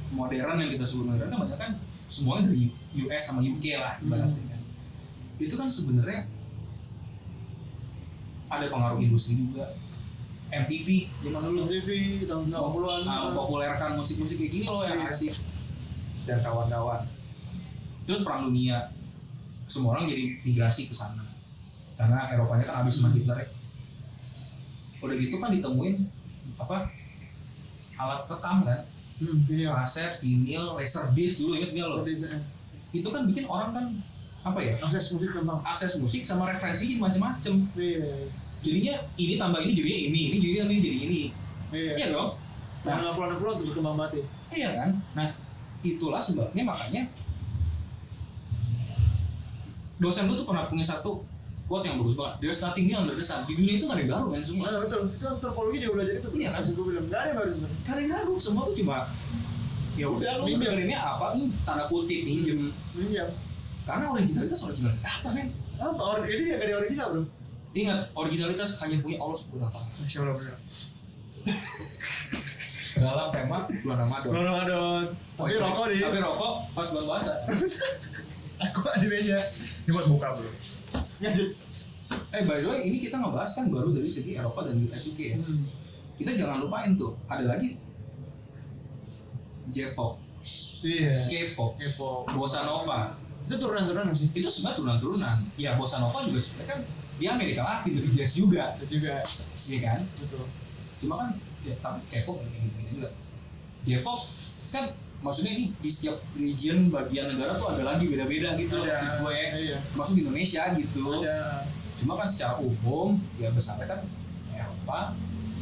modern 0.10 0.58
yang 0.58 0.72
kita 0.74 0.84
sebut 0.84 1.06
modern 1.08 1.30
kan 1.30 1.40
banyak 1.46 1.60
kan 1.60 1.72
semuanya 2.10 2.50
dari 2.50 2.74
US 3.06 3.22
sama 3.22 3.40
UK 3.40 3.66
lah 3.78 3.94
ibaratnya 4.02 4.44
kan. 4.50 4.62
Itu 5.38 5.56
kan 5.56 5.70
sebenarnya 5.70 6.26
ada 8.50 8.66
pengaruh 8.68 9.00
industri 9.00 9.38
juga. 9.38 9.78
MTV 10.50 11.06
Zaman 11.22 11.42
dulu 11.46 11.70
TV 11.70 11.90
tahun 12.26 12.50
90-an. 12.50 13.02
ah, 13.06 13.30
mempopulerkan 13.30 13.94
musik-musik 13.94 14.42
kayak 14.42 14.50
gini 14.52 14.66
loh 14.66 14.82
yang 14.82 14.98
Iya. 14.98 15.14
asik. 15.14 15.38
Dan 16.26 16.42
kawan-kawan. 16.42 17.06
Terus 18.10 18.26
perang 18.26 18.50
dunia. 18.50 18.90
Semua 19.70 19.94
orang 19.94 20.10
jadi 20.10 20.42
migrasi 20.42 20.90
ke 20.90 20.98
sana 20.98 21.22
karena 22.00 22.32
Eropanya 22.32 22.64
kan 22.64 22.76
habis 22.80 22.96
sama 22.96 23.12
Hitler 23.12 23.44
ya. 23.44 23.48
udah 25.00 25.16
gitu 25.16 25.36
kan 25.36 25.52
ditemuin 25.52 25.96
apa 26.56 26.88
alat 27.96 28.22
rekam 28.26 28.64
kan 28.64 28.82
Hmm, 29.20 29.36
iya. 29.52 29.76
kaset, 29.84 30.16
vinil, 30.24 30.80
laserdisc 30.80 31.44
dulu 31.44 31.60
inget 31.60 31.76
gak 31.76 31.92
lo? 31.92 32.08
Eh, 32.08 32.40
Itu 32.96 33.12
kan 33.12 33.28
bikin 33.28 33.44
orang 33.52 33.76
kan 33.76 33.86
apa 34.48 34.64
ya? 34.64 34.80
akses 34.80 35.12
musik 35.12 35.36
gampang. 35.36 35.60
Akses 35.60 36.00
musik 36.00 36.24
sama 36.24 36.48
referensi 36.48 36.88
jadi 36.88 37.04
macam-macam. 37.04 37.56
Iya. 37.76 38.32
Jadinya 38.64 38.96
ini 39.20 39.36
tambah 39.36 39.60
ini 39.60 39.76
jadinya 39.76 40.00
ini, 40.08 40.22
ini 40.32 40.38
jadinya 40.40 40.64
ini 40.72 40.80
jadi 40.80 41.00
ini. 41.04 41.22
Iya. 41.76 41.94
Iya 42.00 42.08
dong. 42.16 42.32
Nah, 42.88 42.96
Nah, 42.96 43.12
60-an 43.12 43.36
tuh 43.60 43.66
berkembang 43.68 43.96
banget 44.00 44.12
ya. 44.16 44.26
Iya 44.56 44.70
kan? 44.72 44.90
Nah, 45.20 45.28
itulah 45.84 46.22
sebabnya 46.24 46.64
makanya 46.64 47.04
dosen 50.00 50.32
gue 50.32 50.38
tuh 50.40 50.48
pernah 50.48 50.64
punya 50.72 50.88
satu 50.88 51.28
quote 51.69 51.86
yang 51.86 51.95
bagus 51.95 52.17
banget. 52.17 52.34
There's 52.41 52.60
nothing 52.60 52.89
new 52.89 52.97
under 52.97 53.13
the 53.13 53.21
sun. 53.21 53.45
Di 53.45 53.53
dunia 53.53 53.77
itu 53.77 53.86
gak 53.86 53.93
ada 53.93 54.01
yang 54.01 54.12
baru 54.12 54.27
kan 54.27 54.39
semua. 54.41 54.65
Nah, 54.65 54.79
betul. 54.82 55.01
Itu 55.08 55.25
antropologi 55.29 55.77
juga 55.77 55.91
belajar 55.95 56.13
itu. 56.17 56.27
Iya 56.34 56.49
kan? 56.49 56.62
Gue 56.67 56.86
bilang, 56.89 57.05
nggak 57.05 57.19
ada 57.19 57.27
yang 57.29 57.38
baru 57.38 57.49
sebenarnya. 57.51 57.77
Gak 57.79 57.93
ada 57.93 58.01
yang 58.01 58.12
baru. 58.12 58.34
Semua 58.36 58.62
tuh 58.63 58.75
cuma 58.75 58.97
ya 59.93 60.08
udah 60.08 60.32
lu 60.39 60.45
Minjem. 60.47 60.62
dengerinnya 60.63 60.95
apa 60.97 61.36
nih 61.36 61.51
tanda 61.62 61.84
kutip 61.86 62.23
minjem 62.23 62.71
Iya. 62.95 63.27
karena 63.84 64.08
originalitas 64.10 64.60
originalitas 64.63 65.03
apa 65.03 65.27
kan 65.27 65.47
Apa? 65.75 65.99
Or 65.99 66.19
ini 66.23 66.41
nggak 66.41 66.55
dari 66.58 66.71
original 66.73 67.08
bro. 67.12 67.23
ingat 67.73 67.99
originalitas 68.15 68.79
hanya 68.79 68.95
punya 69.03 69.19
Allah 69.19 69.36
subhanahu 69.36 69.67
wa 69.67 69.71
taala 69.75 69.91
Masya 69.99 70.17
Allah 70.23 70.36
benar. 70.39 70.55
dalam 72.99 73.27
tema 73.29 73.58
bulan 73.67 73.97
Ramadan 73.97 74.32
Ramadan. 74.34 75.03
Tapi 75.36 75.53
rokok 75.58 75.86
di. 75.88 75.97
tapi 75.99 76.17
rokok 76.19 76.53
pas 76.71 76.88
bulan 76.88 77.05
puasa 77.05 77.32
Aku 78.71 78.79
ada 78.86 79.03
meja. 79.03 79.39
Ini 79.84 79.91
buat 79.91 80.08
buka 80.08 80.27
bro. 80.36 80.47
Lanjut. 81.19 81.49
eh 82.10 82.41
by 82.41 82.55
the 82.55 82.67
way 82.67 82.79
ini 82.84 82.97
kita 83.01 83.15
ngebahas 83.15 83.51
kan 83.53 83.65
baru 83.67 83.89
dari 83.91 84.08
segi 84.08 84.34
Eropa 84.34 84.63
dan 84.63 84.77
US 84.79 85.03
UK 85.08 85.19
ya 85.21 85.38
Hmm. 85.38 85.62
kita 86.15 86.32
jangan 86.36 86.58
lupain 86.60 86.93
tuh 86.93 87.13
ada 87.25 87.45
lagi 87.45 87.77
J-pop, 89.69 90.17
Iya. 90.82 91.29
K-pop, 91.29 91.77
Kepo. 91.77 92.25
bossa 92.27 92.65
nova. 92.65 93.05
Itu 93.45 93.53
turunan-turunan 93.55 94.10
sih. 94.12 94.25
Itu 94.32 94.49
sebenarnya 94.49 94.77
turunan-turunan. 94.77 95.36
Ya 95.55 95.77
bossa 95.77 95.99
nova 95.99 96.25
juga 96.25 96.39
sebenarnya 96.39 96.69
kan 96.71 96.79
dia 97.19 97.29
Amerika 97.29 97.62
Latin 97.62 97.93
dari 97.93 98.10
jazz 98.10 98.34
juga, 98.34 98.73
Itu 98.79 98.97
juga. 98.97 99.21
iya 99.69 99.79
kan? 99.86 99.99
Betul. 100.17 100.49
Cuma 100.97 101.13
kan 101.19 101.29
ya 101.62 101.77
tapi 101.77 102.01
K-pop 102.01 102.41
kayak 102.41 102.49
gitu-gitu 102.55 102.91
juga. 102.95 103.10
J-pop 103.84 104.19
kan 104.71 104.86
maksudnya 105.19 105.51
ini 105.51 105.65
di 105.73 105.89
setiap 105.89 106.15
region 106.34 106.88
bagian 106.88 107.27
negara 107.29 107.53
tuh 107.53 107.67
ada 107.69 107.84
lagi 107.86 108.08
beda-beda 108.08 108.55
gitu 108.55 108.73
loh 108.73 108.86
maksud 108.86 109.12
gue 109.19 109.39
Iya. 109.62 109.77
masuk 109.93 110.13
di 110.13 110.21
Indonesia 110.23 110.63
gitu 110.73 111.05
Ada. 111.19 111.67
cuma 111.95 112.13
kan 112.15 112.25
secara 112.25 112.55
umum 112.58 113.19
ya 113.36 113.49
besarnya 113.49 113.86
kan 113.86 113.99
Eropa 114.49 114.99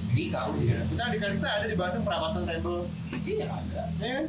Amerika 0.07 0.39
udah 0.47 0.61
ya 0.63 0.79
Kita 0.83 1.03
di 1.07 1.17
kita 1.17 1.49
ada 1.51 1.65
di 1.65 1.75
Bandung 1.75 2.03
perapatan 2.03 2.41
Rebel. 2.43 2.77
iya 3.23 3.45
ada 3.47 3.81
Iya 3.97 4.13
kan? 4.15 4.25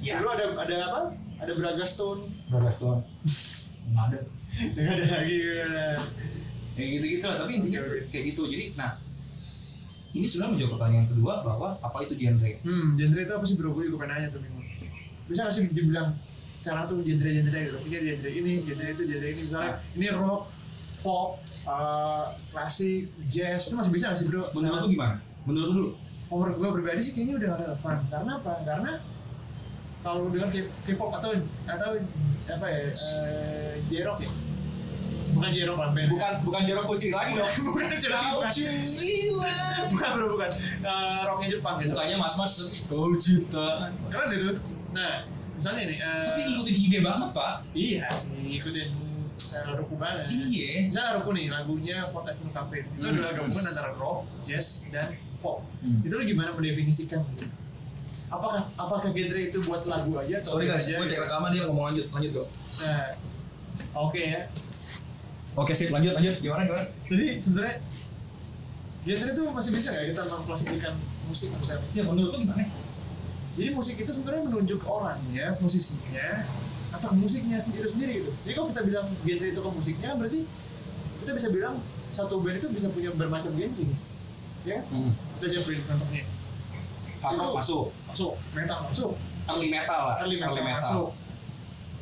ya 0.00 0.14
Dulu 0.16 0.28
ada 0.30 0.44
ada 0.54 0.76
apa? 0.86 1.00
Ada 1.36 1.52
Braga 1.52 1.84
Stone. 1.84 2.20
berapa 2.48 2.70
doang 2.70 3.00
nggak 3.84 4.04
ada 4.06 4.18
Yang 4.72 4.88
ada 4.88 5.06
lagi. 5.12 5.36
ya. 5.36 5.96
kayak 6.72 6.88
gitu 6.90 7.04
gitu 7.10 7.24
lah 7.24 7.36
tapi 7.38 7.52
intinya 7.54 7.80
kayak 8.08 8.24
gitu 8.32 8.42
jadi 8.46 8.64
nah 8.74 8.90
ini 10.14 10.26
sebenarnya 10.30 10.52
menjawab 10.54 10.72
pertanyaan 10.78 11.06
kedua 11.10 11.32
bahwa 11.42 11.68
apa 11.74 11.98
itu 12.06 12.14
genre 12.14 12.50
Hmm, 12.62 12.94
genre 12.94 13.20
itu 13.20 13.32
apa 13.34 13.44
sih 13.44 13.56
bro? 13.58 13.74
Gue 13.74 13.84
juga 13.90 14.06
pengen 14.06 14.14
nanya 14.14 14.28
tuh 14.30 14.40
bingung. 14.40 14.62
Bisa 15.26 15.40
nggak 15.44 15.54
sih 15.54 15.64
dibilang 15.74 16.08
cara 16.62 16.80
tuh 16.86 17.02
genre-genre 17.02 17.60
gitu? 17.66 17.78
Ini 17.90 17.96
genre 18.14 18.30
ini, 18.30 18.52
genre 18.62 18.84
itu, 18.94 19.02
genre 19.10 19.26
ini. 19.26 19.40
Misalnya 19.42 19.72
ini 19.98 20.06
rock, 20.14 20.42
pop, 21.02 21.30
uh, 21.66 22.24
klasik, 22.54 23.10
jazz, 23.26 23.68
itu 23.68 23.74
masih 23.74 23.92
bisa 23.92 24.04
nggak 24.14 24.20
sih 24.22 24.26
bro? 24.30 24.42
menurut 24.54 24.86
lu 24.86 24.88
gimana 24.94 25.16
menurut 25.44 25.68
lu 25.68 25.74
dulu 25.74 25.90
Menurut 26.34 26.56
gue 26.58 26.68
pribadi 26.80 27.00
sih 27.04 27.12
kayaknya 27.14 27.34
udah 27.36 27.48
gak 27.52 27.60
relevan. 27.62 27.96
Karena 28.10 28.30
apa? 28.40 28.52
Karena 28.64 28.92
kalau 30.02 30.26
dengan 30.32 30.48
K-pop 30.88 31.10
atau 31.14 31.30
atau 31.68 31.90
apa 32.44 32.66
ya, 32.68 32.82
uh, 32.90 33.72
J-rock 33.86 34.18
ya? 34.24 34.30
Bukan 35.34 35.50
lah, 35.50 35.90
band. 35.90 36.08
bukan 36.08 36.32
bukan 36.42 36.60
jeruk 36.62 36.84
pusing 36.84 37.10
lagi 37.10 37.34
dong 37.34 37.50
bukan 37.68 37.84
J-rock, 37.94 38.26
bukan. 38.36 38.50
bukan 39.90 40.08
bro, 40.14 40.26
bukan. 40.32 40.50
Uh, 40.80 41.20
rocknya 41.24 41.48
Jepang 41.50 41.74
gitu. 41.78 41.92
Mukanya 41.92 42.16
mas-mas 42.16 42.52
kau 42.86 43.10
ciptaan 43.14 43.90
Keren 44.08 44.28
itu. 44.30 44.50
Nah, 44.90 45.26
misalnya 45.52 45.82
nih. 45.84 45.98
uh, 45.98 46.22
tapi 46.24 46.40
ikutin 46.48 46.74
ide 46.80 46.98
banget 47.00 47.28
pak 47.30 47.52
Iya 47.72 48.06
sih, 48.14 48.32
ikutin 48.56 48.88
uh, 49.50 49.74
Roku 49.74 49.94
banget. 49.96 50.26
iya 50.30 50.86
Misalnya 50.86 51.10
Roku 51.18 51.30
nih, 51.30 51.46
lagunya 51.48 51.96
Fort 52.06 52.24
Avenue 52.24 52.50
Cafe. 52.50 52.78
Itu 52.80 53.02
Hmm. 53.02 53.12
adalah 53.12 53.32
gabungan 53.34 53.64
antara 53.66 53.90
rock, 53.96 54.18
jazz, 54.42 54.86
dan 54.88 55.10
pop. 55.38 55.60
Hmm. 55.80 56.00
Itu 56.00 56.14
gimana 56.16 56.50
mendefinisikan? 56.52 57.20
Apakah 58.26 58.66
apakah 58.74 59.08
genre 59.08 59.40
itu 59.40 59.58
buat 59.60 59.84
lagu 59.84 60.10
aja 60.16 60.40
atau 60.40 60.58
sorry 60.58 60.66
guys 60.66 60.86
gue 60.86 61.06
cek 61.06 61.22
rekaman 61.22 61.50
dia 61.50 61.68
ngomong 61.68 61.86
lanjut 61.86 62.06
lanjut 62.10 62.30
bro 62.32 62.44
Nah, 62.82 63.06
oke 64.00 64.18
ya. 64.18 64.42
Oke 65.54 65.72
sip. 65.74 65.90
Lanjut 65.90 66.12
lanjut. 66.14 66.34
Gimana 66.42 66.62
gimana? 66.66 66.84
Jadi 67.08 67.26
sebenarnya 67.38 67.76
genre 69.04 69.28
itu 69.36 69.42
masih 69.52 69.70
bisa 69.76 69.88
nggak 69.92 70.04
kita 70.16 70.22
mengklasifikkan 70.24 70.94
musik 71.28 71.48
misalnya? 71.60 71.86
ya 71.92 72.02
menurut 72.08 72.30
lu 72.32 72.38
gimana? 72.48 72.64
Jadi 73.54 73.68
musik 73.70 73.96
itu 74.02 74.10
sebenarnya 74.10 74.42
menunjuk 74.50 74.80
orangnya, 74.82 75.46
musisinya, 75.62 76.42
atau 76.90 77.10
musiknya 77.14 77.62
sendiri 77.62 77.86
sendiri 77.86 78.12
gitu. 78.24 78.30
Jadi 78.48 78.52
kalau 78.58 78.68
kita 78.74 78.82
bilang 78.82 79.06
genre 79.22 79.46
itu 79.46 79.60
ke 79.62 79.70
musiknya, 79.70 80.10
berarti 80.18 80.40
kita 81.22 81.30
bisa 81.38 81.48
bilang 81.54 81.74
satu 82.10 82.42
band 82.42 82.58
itu 82.58 82.68
bisa 82.74 82.86
punya 82.90 83.10
bermacam 83.14 83.54
genre. 83.54 83.86
Ya, 84.64 84.80
hmm. 84.80 85.12
kita 85.38 85.46
Zeppelin 85.60 85.84
contohnya. 85.84 86.24
hard 87.20 87.36
rock 87.36 87.52
Itu- 87.52 87.56
masuk. 87.60 87.86
Masuk, 88.08 88.34
metal 88.52 88.78
masuk, 88.88 89.12
early 89.48 89.68
metal 89.68 90.00
lah. 90.12 90.16
Early 90.24 90.36
metal, 90.40 90.64
masuk, 90.64 91.08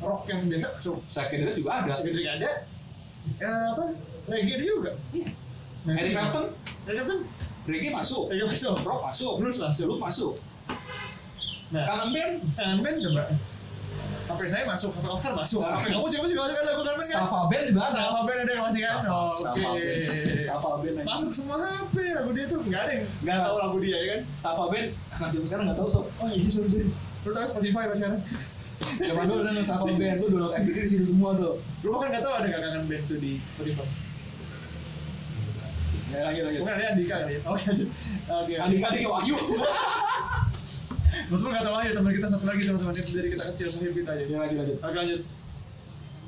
rock 0.02 0.22
yang 0.30 0.40
biasa 0.46 0.66
masuk, 0.78 0.98
psychedelic 1.10 1.54
juga 1.58 1.70
ada. 1.82 1.90
Psychedelic 1.94 2.26
ada, 2.26 2.50
eh, 3.38 3.64
apa, 3.68 3.84
reggae 4.26 4.54
ada 4.54 4.64
juga. 4.66 4.90
Nah, 5.82 5.92
Eric 5.92 6.04
itu- 6.04 6.14
Clapton 6.14 6.44
Eric 6.84 6.96
Clapton, 6.98 7.18
reggae 7.64 7.90
masuk 7.90 8.22
reggae 8.28 8.46
masuk, 8.46 8.74
rock 8.80 9.00
masuk 9.04 9.32
blues 9.36 9.58
masuk. 9.58 9.86
blues 9.88 10.00
masuk 10.00 10.32
Nah, 11.70 11.84
kangen 11.84 12.08
band 12.12 12.32
kangen 12.52 12.78
band 12.80 12.96
coba. 13.00 13.24
HP 14.22 14.40
saya 14.46 14.64
masuk, 14.64 14.92
HP 14.92 15.04
Oscar 15.04 15.32
masuk. 15.34 15.60
Kamu 15.64 16.06
juga 16.06 16.20
masih 16.22 16.36
masuk 16.38 16.54
kan 16.54 16.64
lagu 16.64 16.82
kangen 16.82 16.86
band 16.92 17.00
kan? 17.02 17.18
Staffa 17.18 17.40
band 17.48 17.64
juga 17.66 17.80
ada 17.82 18.00
Sama 18.02 18.20
band 18.22 18.38
ada 18.38 18.52
yang 18.52 18.64
masih 18.64 18.80
kan? 18.82 18.96
Oh, 19.02 19.32
Oke. 19.32 19.62
band 20.22 20.38
Staffa 20.38 20.70
band. 20.78 20.96
Masuk 21.02 21.30
semua 21.32 21.56
HP 21.58 21.94
lagu 22.12 22.30
dia 22.30 22.44
tuh 22.46 22.60
nggak 22.62 22.80
ada 22.82 22.92
yang 22.92 23.06
Nggak. 23.20 23.38
tahu 23.42 23.56
lagu 23.58 23.76
dia 23.80 23.96
ya 23.96 24.06
kan? 24.06 24.20
Staffa 24.32 24.64
band 24.68 24.88
anak 25.10 25.28
zaman 25.32 25.46
sekarang 25.48 25.64
nggak 25.66 25.78
tahu 25.80 25.88
sob 25.90 26.04
Oh 26.14 26.28
iya 26.28 26.46
sorry 26.46 26.68
sorry. 26.68 26.86
Lu 27.22 27.30
tahu 27.30 27.46
Spotify 27.48 27.82
pas 27.84 27.96
sekarang? 27.96 28.20
Zaman 28.82 29.24
dulu 29.24 29.40
ada 29.42 29.62
Staffa 29.62 29.86
band 29.88 30.16
lu 30.18 30.26
download 30.28 30.52
MP3 30.54 30.76
di 30.78 30.90
situ 30.90 31.04
semua 31.08 31.30
tuh 31.34 31.54
Lu 31.82 31.96
kan 31.96 32.08
nggak 32.08 32.22
tahu 32.22 32.34
ada 32.34 32.46
kangen 32.48 32.84
band 32.86 33.04
tuh 33.06 33.18
di 33.18 33.32
Spotify? 33.38 33.86
ya 36.12 36.18
lanjut 36.22 36.42
lanjut 36.44 36.60
Bukan 36.60 36.74
ada 36.76 36.84
Andika 36.92 37.14
kali 37.18 37.32
ya? 37.32 37.40
Oke 37.48 37.62
lanjut. 37.64 37.88
Oke. 38.28 38.52
Andika 38.58 38.84
Andika 38.88 39.08
Wahyu 39.10 39.36
Betul 41.32 41.48
nggak 41.48 41.64
tahu 41.64 41.76
aja 41.76 41.90
teman 41.92 42.12
kita 42.12 42.28
satu 42.28 42.44
lagi 42.44 42.62
teman-teman 42.62 42.92
itu 42.92 43.12
dari 43.12 43.28
kita 43.32 43.44
kecil 43.48 43.68
sahib 43.68 43.92
kita 43.92 44.10
aja. 44.12 44.24
ya 44.26 44.36
lanjut 44.38 44.56
lanjut 44.60 44.76
Oke 44.80 44.96
lanjut. 44.96 45.20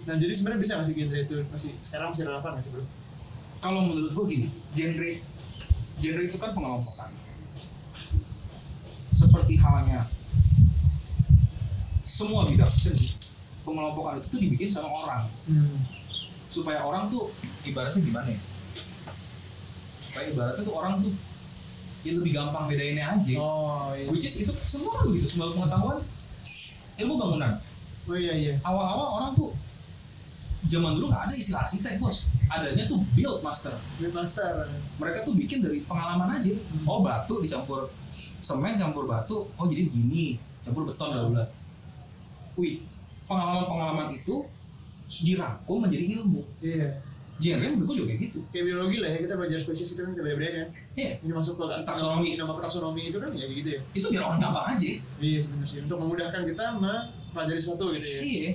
Nah 0.05 0.15
jadi 0.17 0.33
sebenarnya 0.33 0.61
bisa 0.61 0.73
nggak 0.77 0.87
sih 0.87 0.95
genre 0.95 1.19
itu 1.19 1.37
masih 1.49 1.73
sekarang 1.81 2.09
masih 2.13 2.25
relevan 2.25 2.51
nggak 2.53 2.65
sih 2.65 2.73
bro? 2.73 2.85
kalau 3.61 3.81
menurut 3.81 4.13
gua 4.13 4.25
gini 4.29 4.49
genre 4.77 5.11
genre 5.97 6.23
itu 6.23 6.37
kan 6.37 6.51
pengelompokan 6.53 7.11
seperti 9.09 9.55
halnya 9.57 10.01
semua 12.15 12.47
bidang 12.47 12.71
seni 12.71 13.11
pengelompokan 13.67 14.23
itu 14.23 14.27
tuh 14.31 14.39
dibikin 14.39 14.71
sama 14.71 14.87
orang. 14.87 15.23
Hmm. 15.51 15.79
supaya 16.55 16.87
orang 16.87 17.11
tuh 17.11 17.35
ibaratnya 17.67 17.99
gimana 17.99 18.31
ya? 18.31 18.39
Supaya 19.99 20.25
ibaratnya 20.31 20.63
tuh 20.63 20.75
orang 20.79 21.03
tuh 21.03 21.11
ya 22.07 22.15
lebih 22.15 22.31
gampang 22.31 22.71
bedainnya 22.71 23.11
aja. 23.11 23.35
Oh 23.43 23.91
iya. 23.99 24.07
which 24.15 24.23
is 24.31 24.47
itu 24.47 24.55
semua 24.55 25.03
kan 25.03 25.11
begitu 25.11 25.27
semua 25.35 25.51
pengetahuan 25.51 25.99
ilmu 27.03 27.15
bangunan. 27.19 27.53
Oh 28.07 28.15
iya 28.15 28.39
iya. 28.39 28.55
awal-awal 28.63 29.09
orang 29.19 29.31
tuh 29.35 29.51
zaman 30.71 30.95
dulu 30.95 31.11
nggak 31.11 31.27
ada 31.27 31.35
istilah 31.35 31.67
arsitek 31.67 31.99
bos. 31.99 32.31
Adanya 32.47 32.87
tuh 32.87 33.03
build 33.19 33.43
master. 33.43 33.75
Beat 33.99 34.15
Master. 34.15 34.71
mereka 35.03 35.27
tuh 35.27 35.35
bikin 35.35 35.59
dari 35.59 35.83
pengalaman 35.83 36.39
aja. 36.39 36.55
Oh 36.87 37.03
batu 37.03 37.43
dicampur 37.43 37.91
semen 38.15 38.79
campur 38.79 39.11
batu. 39.11 39.51
Oh 39.59 39.67
jadi 39.67 39.91
begini 39.91 40.39
campur 40.63 40.87
beton 40.87 41.11
bla 41.11 41.27
bla 41.35 41.45
wih 42.57 42.77
pengalaman-pengalaman 43.25 44.09
itu 44.13 44.37
dirangkum 45.07 45.79
menjadi 45.81 46.07
ilmu 46.15 46.43
Iya. 46.61 46.89
genre 47.35 47.67
menurut 47.69 47.85
gue 47.85 47.97
juga 47.99 48.09
kayak 48.09 48.21
gitu 48.25 48.39
Kayak 48.49 48.65
biologi 48.65 48.97
lah 49.03 49.11
ya 49.11 49.19
kita 49.21 49.35
belajar 49.35 49.59
spesies 49.59 49.91
itu 49.91 50.01
kan 50.01 50.11
kita 50.11 50.23
beda 50.29 50.49
kan. 50.55 50.69
Iya. 50.95 51.13
Ini 51.19 51.33
masuk 51.33 51.55
ke 51.57 51.65
Taksonomi. 51.83 52.31
nama 52.35 52.53
taksonomi 52.57 53.03
itu 53.05 53.19
kan 53.19 53.31
ya 53.31 53.45
gitu 53.45 53.69
ya. 53.69 53.81
itu 53.91 54.07
biar 54.09 54.23
orang 54.25 54.39
gampang 54.41 54.67
aja 54.71 54.91
Iya 55.19 55.39
sebenarnya 55.41 55.79
untuk 55.83 55.99
memudahkan 55.99 56.43
kita 56.47 56.65
mempelajari 56.75 57.59
sesuatu 57.59 57.85
gitu 57.91 58.07
ya. 58.07 58.21
iya 58.23 58.51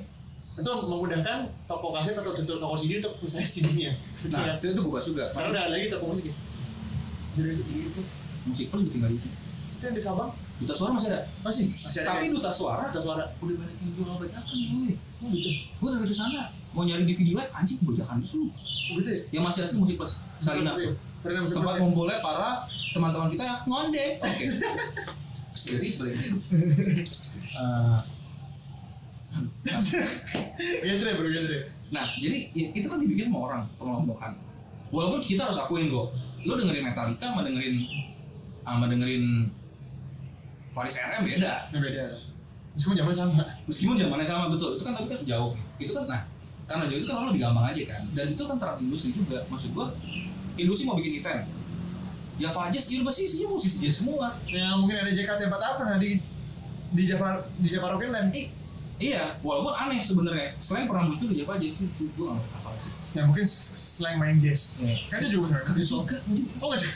Itu 0.56 0.72
memudahkan 0.82 1.38
toko 1.66 1.88
kaset 1.92 2.16
atau 2.16 2.32
tutur 2.34 2.56
toko 2.56 2.76
CD 2.76 2.92
untuk 2.98 3.14
misalnya 3.20 3.48
CD-nya. 3.48 3.92
nah 4.30 4.56
itu 4.56 4.66
itu 4.70 4.80
gue 4.80 4.92
bahas 4.92 5.06
juga 5.06 5.24
Karena 5.30 5.48
udah 5.50 5.62
ada 5.62 5.72
lagi 5.72 5.86
toko 5.88 6.06
musik 6.08 6.26
ya. 6.26 6.36
Jadi 7.36 7.52
itu 7.62 8.02
musik 8.46 8.66
plus 8.70 8.84
tinggal 8.88 9.12
itu 9.12 9.28
itu 9.70 9.84
yang 9.86 9.96
di 9.96 10.02
Sabang 10.02 10.32
duta 10.60 10.74
suara 10.74 10.92
masih 10.92 11.08
ada 11.10 11.22
masih 11.40 11.64
masih 11.66 12.00
ada 12.00 12.08
tapi 12.10 12.26
guys. 12.26 12.34
duta 12.36 12.52
suara 12.52 12.84
Ada 12.86 13.00
suara. 13.00 13.24
udah 13.38 13.56
banyak 13.56 13.76
yang 13.78 13.92
jual 13.96 14.16
bajakan 14.16 14.56
gue 14.56 14.92
Oh 15.20 15.28
gitu. 15.30 15.50
gue 15.52 15.90
dari 15.90 16.06
ke 16.06 16.14
sana 16.14 16.42
mau 16.70 16.84
nyari 16.84 17.04
DVD 17.04 17.30
live 17.34 17.52
anjing 17.54 17.80
bajakan 17.82 18.18
gini 18.20 18.48
Oh 18.90 18.94
gitu 18.98 19.10
ya. 19.10 19.20
yang 19.32 19.44
masih 19.44 19.62
asli 19.62 19.78
musik 19.78 19.96
plus 19.96 20.14
Sarina 20.34 20.72
Musik. 20.72 20.92
Sarina 21.20 21.40
musik 21.42 21.56
tempat 21.56 21.66
plus 21.66 21.76
ya. 21.76 21.82
ngumpulnya 21.82 22.18
para 22.18 22.50
teman-teman 22.90 23.30
kita 23.30 23.44
yang 23.46 23.60
ngonde 23.66 24.06
oke 24.18 24.46
jadi 25.62 25.88
balik 25.96 26.18
Eh, 27.40 28.00
Gitu 30.82 31.02
deh 31.02 31.14
bro 31.14 31.30
deh. 31.30 31.64
nah 31.90 32.06
jadi 32.16 32.38
itu 32.54 32.86
kan 32.86 32.98
dibikin 32.98 33.30
sama 33.30 33.40
orang 33.44 33.62
pengelompokan 33.76 34.34
walaupun 34.90 35.22
kita 35.22 35.42
harus 35.44 35.58
akuin 35.58 35.88
kok 35.88 36.10
lo 36.44 36.54
dengerin 36.56 36.84
Metallica 36.84 37.26
sama 37.28 37.42
dengerin 37.42 37.76
sama 38.62 38.86
dengerin 38.86 39.26
Faris 40.70 40.96
RM 40.96 41.22
beda 41.24 41.54
beda. 41.72 42.04
Meskipun 42.70 42.96
zaman 42.96 43.12
sama. 43.12 43.44
meskipun 43.66 43.96
zamannya 43.96 44.24
sama 44.24 44.46
betul 44.48 44.74
itu 44.74 44.84
kan 44.84 44.94
tapi 44.94 45.08
kan 45.08 45.20
jauh 45.20 45.52
itu 45.76 45.92
kan 45.92 46.06
nah 46.06 46.22
karena 46.64 46.86
jauh 46.86 46.98
itu 46.98 47.08
kan 47.08 47.16
orang 47.18 47.30
lebih 47.30 47.42
gampang 47.44 47.66
aja 47.68 47.84
kan 47.88 48.02
dan 48.14 48.26
itu 48.28 48.42
kan 48.42 48.56
terhadap 48.56 48.80
industri 48.80 49.10
juga 49.12 49.42
maksud 49.46 49.70
gua 49.72 49.90
industri 50.56 50.84
mau 50.84 50.96
bikin 50.96 51.14
event 51.16 51.42
ya 52.38 52.48
Fajas 52.48 52.86
ya 52.88 53.02
pasti 53.02 53.22
isinya 53.26 53.48
musisi 53.52 53.78
jazz 53.82 54.00
semua 54.00 54.32
Ya 54.46 54.72
mungkin 54.74 54.96
ada 54.96 55.10
JKT48 55.10 55.52
nah 55.82 55.98
di 55.98 56.22
di 56.90 57.04
Java 57.04 57.30
di 57.56 57.68
Java 57.68 57.94
Rocket 57.94 58.10
Land. 58.10 58.32
I- 58.32 58.50
iya 59.02 59.36
walaupun 59.40 59.72
aneh 59.72 60.00
sebenarnya 60.00 60.56
selain 60.58 60.86
pernah 60.86 61.04
muncul 61.06 61.28
di 61.28 61.38
Java 61.38 61.58
Jazz 61.58 61.80
itu 61.80 62.04
gua 62.14 62.34
nggak 62.34 62.60
apa 62.60 62.70
sih 62.76 62.94
Ya 63.10 63.22
mungkin 63.24 63.42
s- 63.42 63.74
slang 63.98 64.16
main 64.16 64.38
jazz. 64.38 64.80
Iya. 64.80 64.96
Kan 65.10 65.18
itu 65.20 65.30
juga 65.36 65.58
sebenarnya. 65.58 65.74
Itu-. 65.76 66.06
Oh 66.56 66.68
nggak 66.68 66.80
juga. 66.80 66.96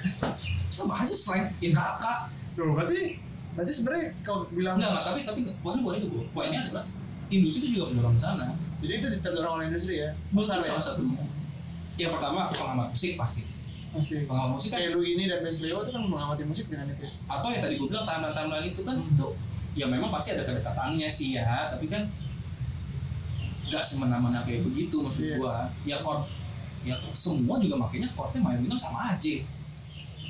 sama 0.69 0.93
aja 0.95 1.09
selain 1.11 1.49
ya 1.57 1.69
kakak 1.71 2.19
Tuh 2.53 2.69
berarti 2.69 3.17
berarti 3.53 3.71
sebenarnya 3.71 4.07
kalau 4.21 4.49
bilang 4.49 4.75
enggak 4.75 4.89
enggak 4.91 5.05
tapi 5.05 5.19
tapi 5.23 5.39
poinnya 5.59 5.81
bukan 5.81 5.95
itu 5.95 6.07
bro 6.07 6.23
poinnya 6.31 6.59
adalah 6.63 6.83
industri 7.29 7.61
itu 7.63 7.69
juga 7.75 7.85
mendorong 7.89 8.13
ke 8.13 8.21
sana 8.21 8.45
jadi 8.83 8.93
itu 8.97 9.07
diterdorong 9.15 9.53
oleh 9.55 9.65
industri 9.67 9.93
ya. 9.97 10.09
Besar 10.29 10.59
ya. 10.59 10.65
salah 10.69 10.83
satunya 10.83 11.23
yang 11.95 12.11
pertama 12.11 12.49
pengamat 12.49 12.87
musik 12.89 13.13
pasti 13.15 13.41
Pasti. 13.93 14.25
pengamat 14.25 14.49
musik 14.51 14.69
kan 14.69 14.81
Kayak 14.81 14.91
lu 14.91 15.01
ini 15.01 15.23
dan 15.25 15.39
Bes 15.39 15.61
Leo 15.61 15.77
itu 15.79 15.91
kan 15.91 16.01
mengamati 16.01 16.43
musik 16.43 16.65
dengan 16.67 16.89
itu. 16.89 17.05
atau 17.23 17.47
yang 17.47 17.61
tadi 17.61 17.77
gue 17.77 17.87
bilang 17.87 18.03
timeline 18.03 18.33
timeline 18.33 18.65
itu 18.67 18.81
kan 18.81 18.97
itu 18.97 19.27
ya 19.73 19.85
memang 19.85 20.09
pasti 20.09 20.33
ada 20.33 20.43
kedekatannya 20.43 21.07
sih 21.07 21.29
ya 21.33 21.69
tapi 21.69 21.85
kan 21.87 22.01
nggak 23.63 23.81
semena-mena 23.81 24.41
kayak 24.43 24.61
begitu 24.63 25.01
maksud 25.01 25.23
Iya. 25.23 25.37
gua 25.37 25.55
ya 25.81 25.97
chord 25.97 26.21
ya 26.83 26.93
semua 27.13 27.57
juga 27.57 27.75
makanya 27.79 28.05
chordnya 28.11 28.39
mayor 28.39 28.59
minor 28.59 28.77
sama 28.77 29.13
aja 29.13 29.35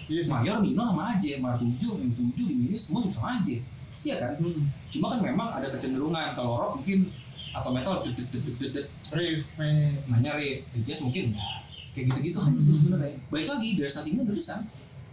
Iya 0.06 0.22
sih. 0.22 0.30
mayor 0.30 0.58
minor 0.60 0.86
sama 0.88 1.04
aja 1.12 1.32
mayor 1.38 1.58
tujuh 1.58 1.94
min 1.96 2.10
tujuh 2.12 2.46
minus 2.52 2.82
semua 2.86 3.00
sama 3.02 3.30
aja 3.34 3.56
iya 4.02 4.16
kan 4.18 4.34
Hmm. 4.36 4.68
cuma 4.90 5.06
kan 5.10 5.20
memang 5.22 5.50
ada 5.50 5.68
kecenderungan 5.68 6.34
kalau 6.34 6.54
rock 6.58 6.74
mungkin 6.78 7.08
atau 7.50 7.70
metal 7.70 8.02
dut, 8.02 8.12
dut, 8.14 8.28
dut, 8.30 8.44
dut, 8.58 8.72
dut, 8.74 8.88
Riff. 9.12 9.46
eh. 9.58 9.94
nanya 10.08 10.34
riff 10.34 10.66
jazz 10.84 11.00
mungkin 11.00 11.32
ya, 11.32 11.46
kayak 11.94 12.06
gitu-gitu 12.10 12.38
aja 12.38 12.58
sih 12.58 12.74
sebenarnya 12.76 13.14
baik 13.28 13.48
lagi 13.48 13.70
dari 13.74 13.88
startingnya 13.88 14.26
dari 14.26 14.42
sana 14.42 14.66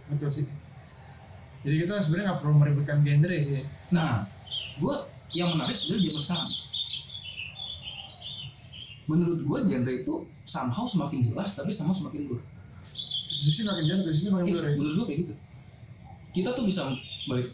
Betul 0.09 0.27
sih. 0.29 0.45
jadi 1.61 1.75
kita 1.81 1.93
sebenarnya 1.97 2.27
nggak 2.27 2.39
perlu 2.39 2.55
meributkan 2.57 2.97
genre 2.99 3.37
sih 3.37 3.63
Nah, 3.89 4.23
gue 4.75 4.95
yang 5.31 5.51
menarik 5.51 5.75
adalah 5.77 5.99
zaman 6.01 6.21
sekarang. 6.21 6.51
Menurut 9.03 9.39
gue 9.41 9.59
genre 9.65 9.93
itu 9.93 10.13
somehow 10.45 10.83
semakin 10.85 11.19
jelas 11.21 11.53
tapi 11.53 11.69
somehow 11.69 11.91
semakin 11.91 12.25
blur. 12.25 12.41
Sisi 13.41 13.61
makin 13.63 13.83
jelas 13.83 14.05
sisi 14.11 14.29
makin 14.29 14.45
Eh, 14.45 14.51
blur 14.51 14.63
ya 14.63 14.71
menurut 14.73 14.95
gue 14.95 15.05
kayak 15.07 15.19
gitu. 15.21 15.33
Kita 16.31 16.49
tuh 16.53 16.63
bisa 16.63 16.81
balik 17.25 17.47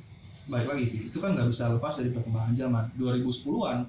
balik 0.47 0.67
lagi 0.67 0.85
sih. 0.85 0.99
Itu 1.05 1.17
kan 1.17 1.31
nggak 1.31 1.47
bisa 1.47 1.71
lepas 1.71 1.93
dari 1.95 2.11
perkembangan 2.11 2.53
zaman. 2.53 2.83
2010-an 2.95 3.79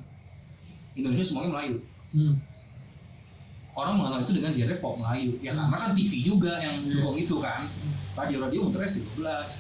Indonesia 0.95 1.25
semuanya 1.25 1.51
Melayu. 1.53 1.77
hmm. 2.13 2.35
Orang 3.73 3.95
mengenal 3.95 4.21
itu 4.23 4.33
dengan 4.35 4.51
genre 4.53 4.77
pop 4.79 4.95
Melayu. 4.97 5.39
Ya 5.39 5.53
karena 5.53 5.77
kan 5.77 5.91
TV 5.93 6.13
juga 6.21 6.59
yang 6.59 6.77
Iya. 6.81 6.99
dukung 6.99 7.17
itu 7.17 7.37
kan. 7.39 7.63
Radio-radio 8.15 8.67
muternya 8.67 8.91
si 8.91 9.01
12 9.15 9.51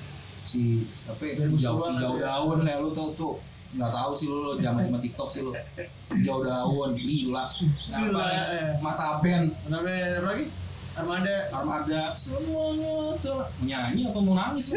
si 0.43 0.63
apa 1.05 1.23
ya, 1.23 1.33
2010-an 1.45 1.61
jauh 1.61 1.93
jauh 1.95 2.17
daun 2.19 2.65
ya 2.65 2.81
lu 2.81 2.91
tuh 2.91 3.13
tuh 3.13 3.37
nggak 3.69 3.93
tahu 3.93 4.11
sih 4.17 4.27
lu, 4.27 4.41
lu 4.41 4.53
jangan 4.57 4.81
cuma 4.81 4.97
TikTok 4.97 5.29
sih 5.29 5.45
lu 5.45 5.53
jauh 6.27 6.41
daun 6.41 6.97
lila 6.97 7.45
Gila, 7.85 8.25
apa 8.25 8.49
eh. 8.49 8.73
mata 8.81 9.21
band 9.21 9.53
namanya 9.69 10.19
apa 10.19 10.29
lagi 10.33 10.45
Armada. 10.99 11.37
Armada. 11.55 12.03
Semuanya 12.19 13.15
tuh 13.23 13.43
nyanyi 13.63 14.03
apa 14.11 14.19
mau 14.19 14.35
nangis? 14.35 14.75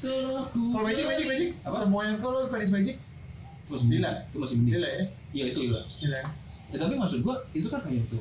Kalau 0.00 0.80
magic 0.80 1.04
magic 1.04 1.26
magic. 1.28 1.48
Apa? 1.60 1.76
Semuanya 1.76 2.14
kalau 2.16 2.48
Paris 2.48 2.72
magic. 2.72 2.96
Itu 2.96 3.76
masih 3.76 3.86
Lila. 4.00 4.10
itu 4.32 4.36
masih 4.40 4.56
mending 4.56 4.80
ya? 4.80 5.04
Iya 5.30 5.44
itu 5.54 5.60
lila 5.68 5.82
gila 6.00 6.20
ya 6.70 6.78
tapi 6.78 6.94
maksud 6.94 7.26
gua 7.26 7.34
itu 7.50 7.66
kan 7.66 7.82
kayak 7.82 8.02
itu 8.06 8.18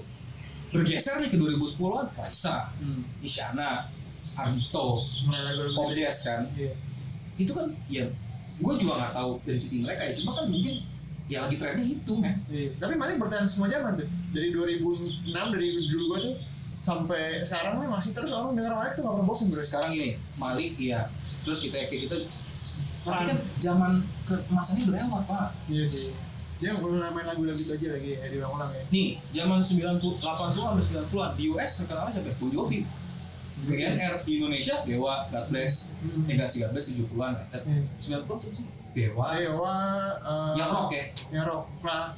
bergeser 0.69 1.21
nih 1.21 1.29
ke 1.33 1.37
2010-an 1.37 2.05
Raisa 2.17 2.69
hmm. 2.77 3.25
Isyana 3.25 3.89
Ardito 4.37 5.03
lagu 5.27 5.73
Pop 5.75 5.89
Jazz 5.91 6.29
kan. 6.29 6.45
Iya. 6.53 6.71
Itu 7.35 7.51
kan 7.57 7.67
ya 7.89 8.05
gue 8.59 8.73
juga 8.75 8.93
nggak 8.99 9.13
tahu 9.15 9.31
dari 9.43 9.59
sisi 9.59 9.83
mereka 9.83 10.05
ya. 10.07 10.13
Cuma 10.15 10.31
kan 10.37 10.45
mungkin 10.47 10.79
ya 11.29 11.45
lagi 11.45 11.55
trennya 11.55 11.85
itu 11.85 12.13
men 12.17 12.33
Iya, 12.49 12.73
tapi 12.75 12.97
Malik 12.97 13.21
bertahan 13.21 13.45
semua 13.45 13.69
zaman 13.69 13.93
tuh. 13.95 14.09
Dari 14.33 14.49
2006 14.49 15.29
dari 15.29 15.67
dulu 15.85 16.03
gua 16.09 16.19
tuh 16.19 16.35
sampai 16.79 17.45
sekarang 17.45 17.77
nih 17.77 17.87
masih 17.87 18.11
terus 18.11 18.33
orang 18.33 18.57
denger 18.57 18.73
Malik 18.73 18.93
tuh 18.97 19.03
gak 19.05 19.13
pernah 19.13 19.27
bosan 19.27 19.47
bro. 19.47 19.61
sekarang 19.61 19.89
gini 19.93 20.11
Malik 20.35 20.73
iya 20.75 21.05
terus 21.45 21.61
kita 21.61 21.85
kayak 21.85 22.09
gitu 22.09 22.17
tapi 22.99 23.23
kan 23.29 23.37
zaman 23.57 23.91
ke 24.25 24.35
masanya 24.49 24.83
udah 24.89 24.95
lewat 25.05 25.23
pak 25.25 25.47
Iya 25.69 25.85
sih. 25.85 26.11
Dia 26.59 26.75
kalau 26.75 26.91
main 26.91 27.23
lagu-lagu 27.23 27.55
itu 27.55 27.71
aja 27.71 27.87
lagi 27.95 28.09
ya 28.15 28.27
diulang-ulang 28.27 28.67
ya. 28.75 28.83
nih 28.91 29.09
zaman 29.31 29.63
90 29.63 30.19
80-an 30.19 30.71
dan 30.75 30.83
90-an 31.07 31.31
di 31.37 31.43
US 31.49 31.71
terkenalnya 31.79 32.11
siapa 32.11 32.35
Bon 32.35 32.51
Jovi 32.51 32.83
BNR 33.61 34.13
di 34.21 34.31
Indonesia 34.37 34.75
Dewa 34.81 35.27
God 35.27 35.45
Bless. 35.47 35.91
Hmm. 35.99 36.25
eh 36.25 36.33
enggak 36.33 36.47
sih 36.47 36.59
God 36.59 36.71
Bless 36.71 36.87
70-an 36.89 37.33
eh, 37.49 37.61
Hmm. 37.61 37.83
90 37.97 37.99
siapa 38.39 38.55
sih 38.55 38.67
Dewa? 38.89 39.25
Dewa, 39.31 39.75
eh, 40.17 40.51
yang 40.55 40.69
rock 40.69 40.89
ya? 40.89 41.03
yang 41.29 41.45
rock, 41.45 41.65
pra, 41.79 42.17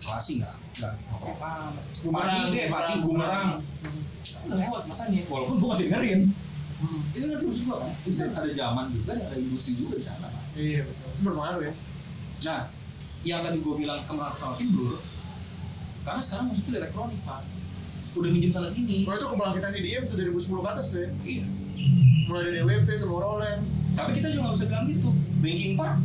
klasik 0.00 0.36
nggak? 0.38 0.54
Nggak. 0.76 0.94
Apa 1.10 1.50
Padi 2.02 2.40
deh 2.50 2.66
Padi 2.68 2.94
bumerang. 3.00 3.48
Hmm. 3.60 4.02
udah 4.42 4.56
lewat 4.58 4.82
masanya 4.84 5.20
walaupun 5.26 5.56
gue 5.56 5.68
masih 5.68 5.86
dengerin. 5.86 6.20
Hmm. 6.80 7.00
itu 7.12 7.24
ngerti 7.26 7.44
maksud 7.46 7.62
gue 7.62 7.76
kan? 7.76 7.90
Itu 8.02 8.14
kan 8.16 8.30
ada 8.34 8.52
zaman 8.54 8.84
juga 8.88 9.12
ada 9.12 9.36
industri 9.36 9.76
juga 9.76 9.94
di 9.94 10.04
sana 10.04 10.26
kan 10.26 10.44
Iya 10.54 10.80
betul. 10.82 11.08
Berpengaruh 11.20 11.62
ya. 11.62 11.72
nah 12.40 12.60
yang 13.20 13.44
tadi 13.44 13.60
gue 13.60 13.74
bilang 13.76 14.00
kemarin 14.04 14.32
sama 14.34 14.56
blur 14.56 14.96
karena 16.00 16.20
sekarang 16.20 16.46
musik 16.48 16.64
itu 16.64 16.72
elektronik 16.74 17.20
pak 17.20 17.40
udah 18.12 18.28
minjem 18.28 18.50
sana 18.50 18.66
sini 18.66 19.02
Kalau 19.02 19.16
itu 19.16 19.26
kebangkitan 19.28 19.70
IDM 19.72 20.02
tuh 20.04 20.14
2010 20.16 20.34
ke 20.56 20.68
atas 20.68 20.86
tuh 20.88 20.98
ya. 20.98 21.08
iya 21.24 21.44
Mulai 22.26 22.42
dari 22.44 22.58
WP, 22.60 22.88
Tomorrowland. 22.98 23.60
tapi 23.92 24.10
kita 24.14 24.28
juga 24.28 24.42
nggak 24.44 24.54
bisa 24.54 24.66
bilang 24.66 24.86
gitu 24.86 25.10
Banking 25.38 25.74
Park 25.74 25.96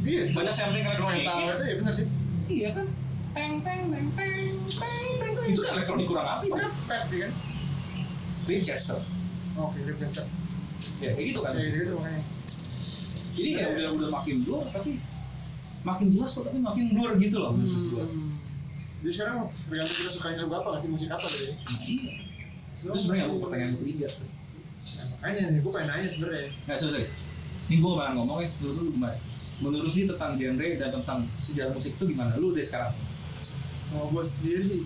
Iya. 0.00 0.22
banyak 0.30 0.52
sampling 0.52 0.82
elektronik 0.82 1.22
Tahu 1.22 1.40
itu 1.46 1.62
ya 1.62 1.74
bener 1.76 1.92
sih. 1.92 2.06
iya 2.48 2.68
kan 2.72 2.86
teng 3.30 3.54
teng 3.60 3.80
teng 3.86 4.02
teng 4.10 4.46
teng 4.72 5.32
teng 5.36 5.46
itu 5.46 5.60
kan 5.60 5.72
elektronik 5.74 6.06
kurang 6.06 6.26
api 6.28 6.46
pak 6.46 6.56
Makanya 6.56 6.70
pet 6.84 7.02
ya 7.06 7.18
kan. 7.20 7.32
Winchester 8.42 8.98
Oke, 9.52 9.78
Rip 9.82 9.98
Chester. 9.98 10.24
ya 10.98 11.10
kayak 11.12 11.26
gitu 11.26 11.40
kan 11.40 11.52
Kayak 11.52 11.70
gitu 11.76 11.92
makanya. 11.94 12.22
jadi 13.30 13.50
ya 13.52 13.66
udah 13.70 13.88
udah 13.94 14.08
makin 14.10 14.36
blur 14.40 14.64
tapi 14.66 14.90
makin 15.80 16.06
jelas 16.08 16.30
kok 16.30 16.44
tapi 16.44 16.58
makin 16.58 16.84
blur 16.90 17.12
gitu 17.16 17.36
loh 17.38 17.52
Hmm. 17.52 18.39
Jadi 19.00 19.12
sekarang 19.16 19.36
tergantung 19.68 19.96
kita 19.96 20.10
suka 20.12 20.26
lagu 20.36 20.52
apa 20.52 20.68
nggak 20.76 20.82
sih 20.84 20.90
musik 20.92 21.08
apa 21.08 21.26
gitu 21.26 21.44
ya. 21.44 21.54
nah 21.56 21.80
iya. 21.84 22.12
Itu 22.80 22.96
sebenarnya 22.96 23.24
aku 23.28 23.36
pertanyaan 23.44 23.72
ketiga. 23.80 24.08
Tuh 24.12 24.28
Nah, 24.80 25.04
makanya 25.20 25.52
nih 25.52 25.60
gue 25.60 25.72
pengen 25.76 25.88
nanya 25.92 26.08
sebenarnya. 26.08 26.48
nggak 26.64 26.78
selesai 26.80 27.04
ini 27.68 27.76
gue 27.78 27.90
pengen 27.94 28.12
ngomong 28.16 28.38
ya 28.40 28.48
dulu 28.58 28.72
dulu 28.74 28.88
gimana 28.96 29.16
menurut 29.60 29.90
sih 29.92 30.08
tentang 30.08 30.32
genre 30.40 30.68
dan 30.80 30.88
tentang 30.90 31.18
sejarah 31.36 31.72
musik 31.76 31.92
itu 32.00 32.04
gimana? 32.16 32.32
Lu 32.40 32.56
deh 32.56 32.64
sekarang. 32.64 32.96
Kalau 33.92 34.08
gue 34.08 34.24
sendiri 34.24 34.62
sih 34.64 34.82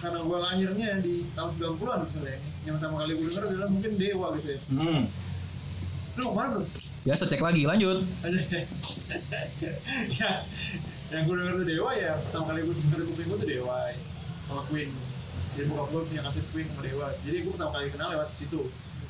karena 0.00 0.20
gue 0.24 0.38
lahirnya 0.40 0.90
di 1.04 1.14
tahun 1.36 1.50
90-an 1.56 1.98
misalnya 2.08 2.36
yang 2.64 2.74
pertama 2.80 2.94
kali 3.04 3.12
gue 3.16 3.26
denger 3.28 3.44
adalah 3.48 3.68
mungkin 3.68 3.92
Dewa 4.00 4.26
gitu 4.40 4.48
ya. 4.48 4.58
Hmm. 4.72 5.02
lu 6.16 6.22
ke 6.24 6.32
mana 6.32 6.48
bro? 6.56 6.64
biasa 7.04 7.22
cek 7.28 7.42
lagi 7.44 7.62
lanjut. 7.68 7.98
Ya 10.16 10.40
yang 11.14 11.22
gue 11.22 11.34
denger 11.38 11.54
tuh 11.62 11.66
Dewa 11.66 11.90
ya 11.94 12.12
pertama 12.18 12.44
kali 12.50 12.60
gue 12.66 12.74
denger 12.74 13.00
gue 13.06 13.38
tuh 13.38 13.48
Dewa 13.48 13.78
sama 14.46 14.62
Queen. 14.70 14.90
Jadi 15.56 15.66
bokap 15.72 15.88
gue 15.88 16.02
punya 16.12 16.22
kaset 16.26 16.46
Queen 16.50 16.66
sama 16.68 16.82
Dewa. 16.82 17.08
Jadi 17.22 17.36
gue 17.46 17.52
pertama 17.54 17.72
kali 17.78 17.86
kenal 17.94 18.08
lewat 18.14 18.28
situ. 18.34 18.62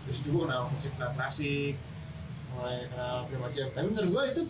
Terus 0.06 0.18
itu 0.22 0.28
gue 0.30 0.42
kenal 0.44 0.62
musik 0.70 0.92
klasik 0.96 1.74
mulai 2.56 2.88
kenal 2.88 3.20
film 3.28 3.42
macam 3.44 3.66
tapi 3.68 3.86
menurut 3.92 4.10
gue 4.16 4.24
itu 4.32 4.42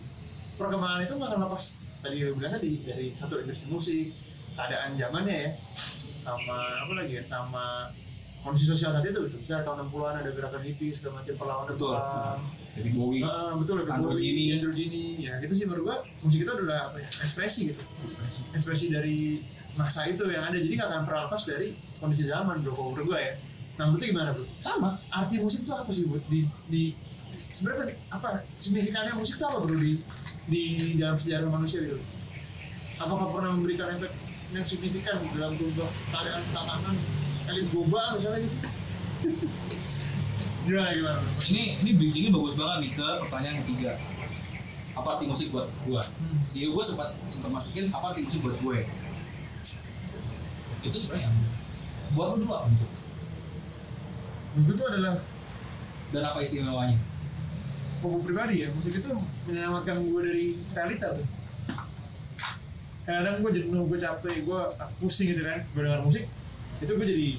perkembangan 0.55 1.03
itu 1.03 1.13
nggak 1.19 1.27
akan 1.27 1.39
lepas 1.43 1.63
tadi 1.99 2.15
lu 2.23 2.31
bilang 2.39 2.53
tadi 2.55 2.71
dari 2.87 3.07
satu 3.11 3.35
industri 3.43 3.67
musik 3.67 4.05
keadaan 4.55 4.95
zamannya 4.95 5.37
ya. 5.47 5.51
Sama 6.27 6.57
apa 6.83 6.93
lagi 6.97 7.13
ya? 7.19 7.23
Sama 7.27 7.87
kondisi 8.47 8.65
sosial 8.71 8.95
saat 8.95 9.03
itu 9.03 9.19
gitu. 9.27 9.37
Misalnya 9.43 9.63
tahun 9.67 9.91
60-an 9.91 10.15
ada 10.23 10.31
gerakan 10.31 10.61
hippie 10.63 10.95
segala 10.95 11.19
macam 11.19 11.35
perlawanan 11.35 11.73
Betul. 11.75 11.91
perang. 11.91 12.39
Jadi 12.77 12.89
Bowie. 12.95 13.21
Heeh, 13.25 13.51
betul 13.59 13.75
Androgyny. 13.83 14.05
Bowie, 14.07 14.53
androgyny 14.55 15.03
ya 15.27 15.33
gitu 15.43 15.53
sih 15.57 15.65
menurut 15.67 15.83
gua 15.91 15.97
musik 16.23 16.39
itu 16.47 16.51
adalah 16.55 16.79
apa 16.87 16.97
ya 17.03 17.09
ekspresi 17.27 17.61
gitu. 17.73 17.83
Ekspresi. 18.55 18.85
Dari 18.87 19.43
masa 19.75 20.07
itu 20.07 20.23
yang 20.31 20.47
ada. 20.47 20.55
Jadi 20.55 20.73
nggak 20.79 20.87
akan 20.87 21.01
pernah 21.03 21.21
lepas 21.27 21.41
dari 21.43 21.67
kondisi 21.99 22.23
zaman 22.23 22.55
bro 22.63 22.71
kalau 22.71 22.89
menurut 22.95 23.07
gua 23.11 23.19
ya. 23.19 23.33
Nah 23.75 23.83
menurut 23.91 23.99
lu 23.99 24.07
gimana 24.15 24.29
bro? 24.31 24.45
Sama. 24.63 24.89
Arti 25.11 25.35
musik 25.43 25.67
itu 25.67 25.73
apa 25.75 25.91
sih 25.91 26.03
buat 26.07 26.23
di 26.31 26.39
di 26.71 26.83
sebenarnya 27.51 27.85
apa 28.15 28.29
signifikannya 28.55 29.13
musik 29.19 29.35
itu 29.35 29.45
apa 29.49 29.57
bro 29.59 29.75
di 29.75 29.91
di 30.47 30.61
dalam 30.95 31.19
sejarah 31.19 31.51
manusia 31.51 31.83
gitu? 31.83 31.99
Apakah 32.97 33.27
pernah 33.35 33.51
memberikan 33.57 33.91
efek 33.91 34.09
yang 34.55 34.63
signifikan 34.63 35.19
dalam 35.35 35.59
berubah 35.59 35.89
keadaan 36.13 36.43
tatanan 36.55 36.95
elit 37.47 37.67
misalnya 37.71 38.39
gitu. 38.43 38.57
Gimana 40.67 40.91
gimana? 40.91 41.21
Ini 41.47 41.63
ini 41.79 41.91
bridgingnya 41.95 42.31
bagus 42.35 42.59
banget 42.59 42.77
nih 42.83 42.91
ke 42.99 43.07
pertanyaan 43.23 43.57
ketiga. 43.63 43.95
Apa 44.99 45.15
arti 45.15 45.25
musik 45.31 45.47
buat 45.55 45.71
gua? 45.87 46.03
Si 46.43 46.67
gue 46.67 46.83
sempat 46.83 47.15
sempat 47.31 47.49
masukin 47.55 47.87
apa 47.87 48.11
arti 48.11 48.27
musik 48.27 48.43
buat 48.43 48.59
gue? 48.59 48.83
Itu 50.83 50.97
sebenarnya 50.99 51.31
buat 52.11 52.35
lu 52.35 52.51
apa 52.51 52.67
musik 52.67 52.91
Menurut 54.57 54.75
itu 54.75 54.83
adalah 54.91 55.15
dan 56.11 56.23
apa 56.27 56.39
istimewanya? 56.43 56.97
Hobi 58.03 58.19
pribadi 58.27 58.55
ya 58.61 58.67
musik 58.75 58.91
itu 58.99 59.11
menyelamatkan 59.47 60.03
gue 60.03 60.21
dari 60.27 60.45
realita 60.75 61.15
tuh. 61.15 61.27
Kadang 63.07 63.39
gue 63.39 63.51
jenuh 63.55 63.87
gue 63.87 63.99
capek 64.03 64.43
gue 64.43 64.59
pusing 64.99 65.31
gitu 65.31 65.47
kan. 65.47 65.63
Gue 65.71 65.81
dengar 65.87 66.03
musik 66.03 66.27
itu 66.77 66.91
gue 66.93 67.07
jadi 67.07 67.29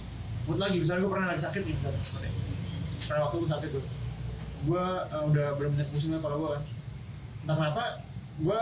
mood 0.48 0.58
lagi 0.58 0.76
misalnya 0.80 1.00
gue 1.04 1.12
pernah 1.12 1.28
lagi 1.30 1.42
sakit 1.44 1.62
misalnya. 1.62 2.30
pernah 3.08 3.20
waktu 3.28 3.36
gue 3.38 3.50
sakit 3.50 3.70
tuh. 3.72 3.84
Gue 4.66 4.84
uh, 4.84 5.22
udah 5.30 5.46
benar-benar 5.54 5.86
pusing 5.88 6.12
kalau 6.18 6.36
gue 6.42 6.50
kan. 6.58 6.62
Entah 7.46 7.54
kenapa 7.56 7.84
gue 8.38 8.60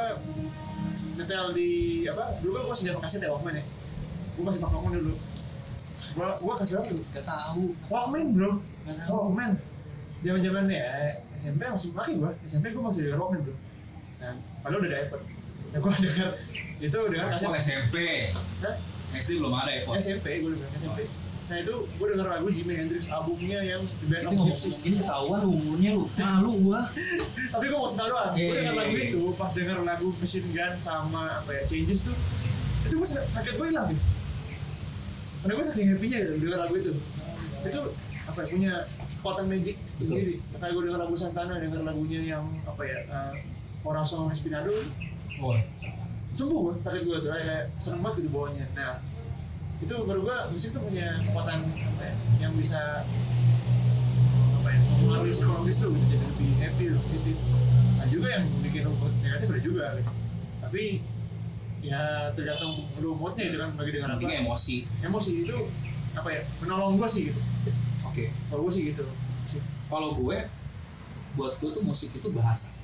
nyetel 1.17 1.47
di 1.57 1.71
apa 2.09 2.25
dulu 2.45 2.53
kan 2.61 2.63
gue 2.69 2.77
senjata 2.77 3.01
kaset 3.01 3.21
ya 3.25 3.31
Walkman 3.33 3.55
ya. 3.57 3.65
Gue 4.37 4.45
masih 4.45 4.61
pakai 4.61 4.77
Walkman 4.77 4.93
dulu. 5.01 5.15
Gue 6.17 6.27
gue 6.33 6.53
kasih 6.61 6.73
berapa 6.77 6.89
dulu? 6.93 7.03
Gak 7.17 7.27
tahu. 7.27 7.65
Walkman 7.89 8.27
bro 8.37 8.53
gak 8.85 8.97
tahu. 9.01 9.15
Walkman? 9.17 9.51
Zaman 10.25 10.41
zaman 10.43 10.65
ya 10.73 11.13
SMP 11.39 11.61
masih 11.71 11.93
pakai 11.95 12.19
gua. 12.19 12.33
SMP 12.43 12.73
gua 12.75 12.91
masih 12.91 13.01
denger 13.07 13.21
Walkman 13.21 13.41
bro 13.47 13.57
nah 14.17 14.33
padahal 14.65 14.81
udah 14.81 14.91
ada 14.97 14.99
iPod 15.05 15.23
ya 15.73 15.79
gua 15.79 15.93
denger 16.05 16.31
itu 16.81 16.99
denger 17.13 17.27
kaset 17.37 17.49
SMP 17.61 17.97
Hah? 18.65 18.77
SD 19.17 19.31
belum 19.39 19.55
ada 19.55 19.71
ya 19.71 19.81
Pon? 19.83 19.95
SMP 19.97 20.27
gua 20.39 20.51
denger 20.53 20.69
SMP 20.75 20.99
nah 21.47 21.57
itu 21.57 21.75
gua 21.95 22.07
denger 22.11 22.27
lagu 22.29 22.47
Jimi 22.49 22.75
Hendrix 22.75 23.07
albumnya 23.07 23.59
yang 23.61 23.79
The 23.79 24.07
Band 24.09 24.25
of 24.27 24.33
Gypsies 24.45 24.79
ini 24.85 24.97
ketahuan 24.99 25.41
umurnya 25.47 25.91
lu. 25.95 26.05
Malu 26.13 26.53
gua. 26.61 26.81
Tapi 27.53 27.65
gua 27.67 27.79
mau 27.79 27.89
tahu 27.89 28.09
doang 28.09 28.31
gua 28.31 28.43
Eh. 28.43 28.51
denger 28.53 28.75
lagu 28.75 28.95
itu 28.99 29.21
pas 29.33 29.51
denger 29.53 29.79
lagu 29.81 30.07
Machine 30.13 30.49
Gun 30.49 30.75
sama 30.77 31.23
apa 31.37 31.51
ya 31.53 31.63
Changes 31.65 32.03
tuh 32.03 32.17
itu 32.83 32.95
sak- 33.05 33.23
sakit 33.25 33.55
gua 33.55 33.67
hilang. 33.69 33.87
Gitu 33.89 34.03
karena 35.39 35.53
gua 35.55 35.65
saking 35.65 35.89
happy-nya 35.89 36.19
gitu 36.21 36.33
denger 36.41 36.59
lagu 36.59 36.75
itu. 36.77 36.93
Itu 37.63 37.81
apa 38.27 38.39
ya 38.41 38.47
punya 38.49 38.73
kekuatan 39.17 39.45
magic 39.47 39.77
sendiri. 39.97 40.35
Kayak 40.53 40.73
gue 40.73 40.83
denger 40.85 41.01
lagu 41.01 41.15
Santana 41.15 41.55
denger 41.57 41.83
lagunya 41.83 42.21
yang 42.27 42.43
apa 42.63 42.83
ya 42.83 42.99
uh, 43.07 43.31
Corazon 43.81 44.27
Espinado. 44.29 44.75
Oh 45.39 45.55
sembuh 46.37 46.59
gue 46.69 46.75
sakit 46.85 47.03
gue 47.09 47.17
tuh 47.17 47.31
kayak 47.33 47.65
seneng 47.81 48.01
banget 48.05 48.17
gitu 48.21 48.29
bawahnya. 48.37 48.67
Nah 48.77 49.01
itu 49.81 49.95
baru 50.05 50.21
gue 50.21 50.37
musik 50.53 50.71
tuh 50.77 50.83
punya 50.85 51.21
kekuatan 51.25 51.65
apa 51.65 52.03
ya, 52.05 52.15
yang 52.45 52.53
bisa 52.57 53.05
apa 54.61 54.69
ya 54.73 54.79
mempengaruhi 54.81 55.33
psikologis 55.33 55.79
lu 55.85 55.97
gitu 55.97 56.07
jadi 56.13 56.25
lebih 56.29 56.51
happy 56.61 56.85
lu 56.93 56.99
positif. 57.01 57.37
Nah 57.97 58.07
juga 58.13 58.29
yang 58.37 58.45
bikin 58.61 58.81
lu 58.85 58.93
negatif 59.25 59.47
ada 59.49 59.63
juga 59.65 59.85
gitu. 59.97 60.13
Tapi 60.61 60.85
ya 61.81 62.03
tergantung 62.37 62.85
lu 63.01 63.11
moodnya 63.17 63.45
itu 63.49 63.57
kan 63.57 63.71
bagi 63.73 63.91
dengan 63.97 64.09
apa. 64.13 64.21
pentingnya 64.21 64.39
emosi. 64.45 64.77
Emosi 65.05 65.33
itu 65.41 65.57
apa 66.17 66.29
ya 66.33 66.41
menolong 66.61 67.01
gue 67.01 67.09
sih 67.09 67.33
gitu. 67.33 67.41
Oke. 68.05 68.29
Kalau 68.53 68.61
gue 68.69 68.73
sih 68.77 68.93
gitu 68.93 69.05
kalau 69.87 70.13
gue 70.19 70.39
buat 71.39 71.53
gue 71.65 71.71
tuh 71.73 71.81
musik 71.85 72.13
itu 72.13 72.29
bahasa. 72.37 72.77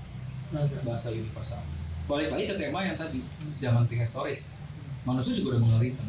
Bahasa. 0.53 0.73
Bahasa 0.89 1.09
universal 1.13 1.82
balik 2.11 2.29
lagi 2.35 2.45
ke 2.51 2.55
tema 2.59 2.83
yang 2.83 2.97
tadi 2.99 3.23
zaman 3.63 3.87
prehistoris. 3.87 4.55
Manusia 5.03 5.35
juga 5.35 5.57
udah 5.57 5.61
mengenal 5.63 5.83
ritme 5.83 6.07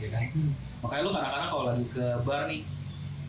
ya 0.00 0.08
kan? 0.16 0.24
Hmm. 0.32 0.52
makanya 0.80 1.02
lu 1.04 1.10
kadang-kadang 1.12 1.50
kalau 1.52 1.64
lagi 1.68 1.84
ke 1.92 2.06
bar 2.24 2.48
nih 2.48 2.64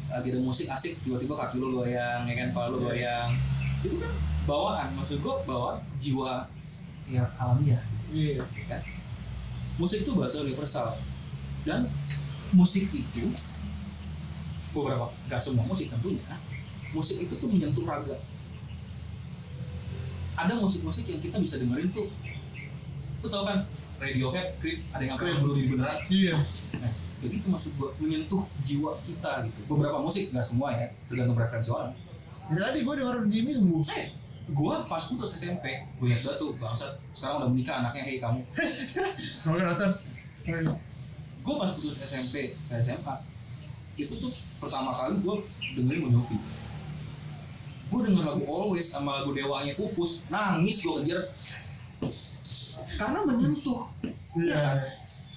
lagi 0.08 0.28
ada 0.32 0.39
musik 0.39 0.68
asik 0.72 0.96
tiba-tiba 1.04 1.36
kaki 1.36 1.60
lu 1.60 1.76
goyang 1.76 2.24
ya 2.28 2.36
kan? 2.39 2.48
Kepala 2.56 2.68
lu 2.72 2.80
goyang. 2.84 3.30
Itu 3.84 3.96
kan 4.00 4.12
bawaan 4.48 4.88
maksud 4.96 5.20
gue 5.20 5.36
bawa 5.44 5.80
jiwa 6.00 6.48
yang 7.12 7.28
alamiah 7.36 7.84
iya. 8.12 8.39
ya 8.39 8.66
kan? 8.72 8.82
Musik 9.76 10.08
itu 10.08 10.16
bahasa 10.16 10.44
universal. 10.44 10.96
Dan 11.68 11.92
musik 12.56 12.88
itu 12.92 13.32
beberapa 14.72 15.12
nggak 15.28 15.42
semua 15.44 15.68
musik 15.68 15.92
tentunya 15.92 16.24
musik 16.96 17.24
itu 17.24 17.34
tuh 17.36 17.48
menyentuh 17.48 17.84
raga 17.88 18.16
ada 20.38 20.53
musik-musik 20.57 21.05
yang 21.07 21.21
kita 21.21 21.38
bisa 21.39 21.59
dengerin 21.59 21.89
tuh 21.91 22.07
lu 23.21 23.27
tau 23.29 23.45
kan 23.45 23.61
Radiohead, 24.01 24.57
Creep, 24.57 24.82
ada 24.97 25.03
yang 25.05 25.13
kayak 25.13 25.45
bunuh 25.45 25.53
diri 25.53 25.77
beneran 25.77 25.97
iya 26.09 26.36
Nah, 26.82 26.89
begitu 27.21 27.45
maksud 27.53 27.71
gua 27.77 27.93
menyentuh 28.01 28.41
jiwa 28.65 28.97
kita 29.05 29.45
gitu. 29.45 29.59
Beberapa 29.69 30.01
musik 30.01 30.34
nggak 30.34 30.41
semua 30.41 30.73
ya, 30.73 30.89
tergantung 31.05 31.38
preferensi 31.38 31.69
orang. 31.69 31.93
Tadi 32.49 32.79
gue 32.82 32.93
denger 32.97 33.17
Jimmy 33.29 33.53
sembuh 33.53 33.82
Eh, 33.93 34.09
gua 34.57 34.82
pas 34.89 35.05
putus 35.05 35.38
SMP, 35.38 35.86
gue 36.01 36.05
ingat 36.09 36.21
banget 36.25 36.38
tuh 36.41 36.49
bangsat. 36.57 36.91
Sekarang 37.13 37.45
udah 37.45 37.49
menikah 37.53 37.77
anaknya, 37.86 38.03
hei 38.09 38.17
kamu. 38.17 38.41
semoga 39.45 39.69
nonton 39.69 39.91
Gue 41.41 41.55
pas 41.61 41.71
putus 41.77 41.95
SMP 42.01 42.57
ke 42.57 42.73
SMA, 42.82 43.15
itu 44.01 44.13
tuh 44.17 44.32
pertama 44.57 44.89
kali 44.97 45.21
gue 45.21 45.36
dengerin 45.77 46.09
Bon 46.09 46.11
Jovi. 46.17 46.38
Gue 47.92 48.02
denger 48.08 48.24
lagu 48.24 48.44
Always 48.48 48.88
sama 48.88 49.20
lagu 49.20 49.36
Dewanya 49.36 49.76
Pupus, 49.76 50.24
nangis 50.32 50.80
gue 50.80 51.04
kejar. 51.04 51.22
Karena 52.96 53.20
menyentuh. 53.28 53.88
iya. 54.39 54.80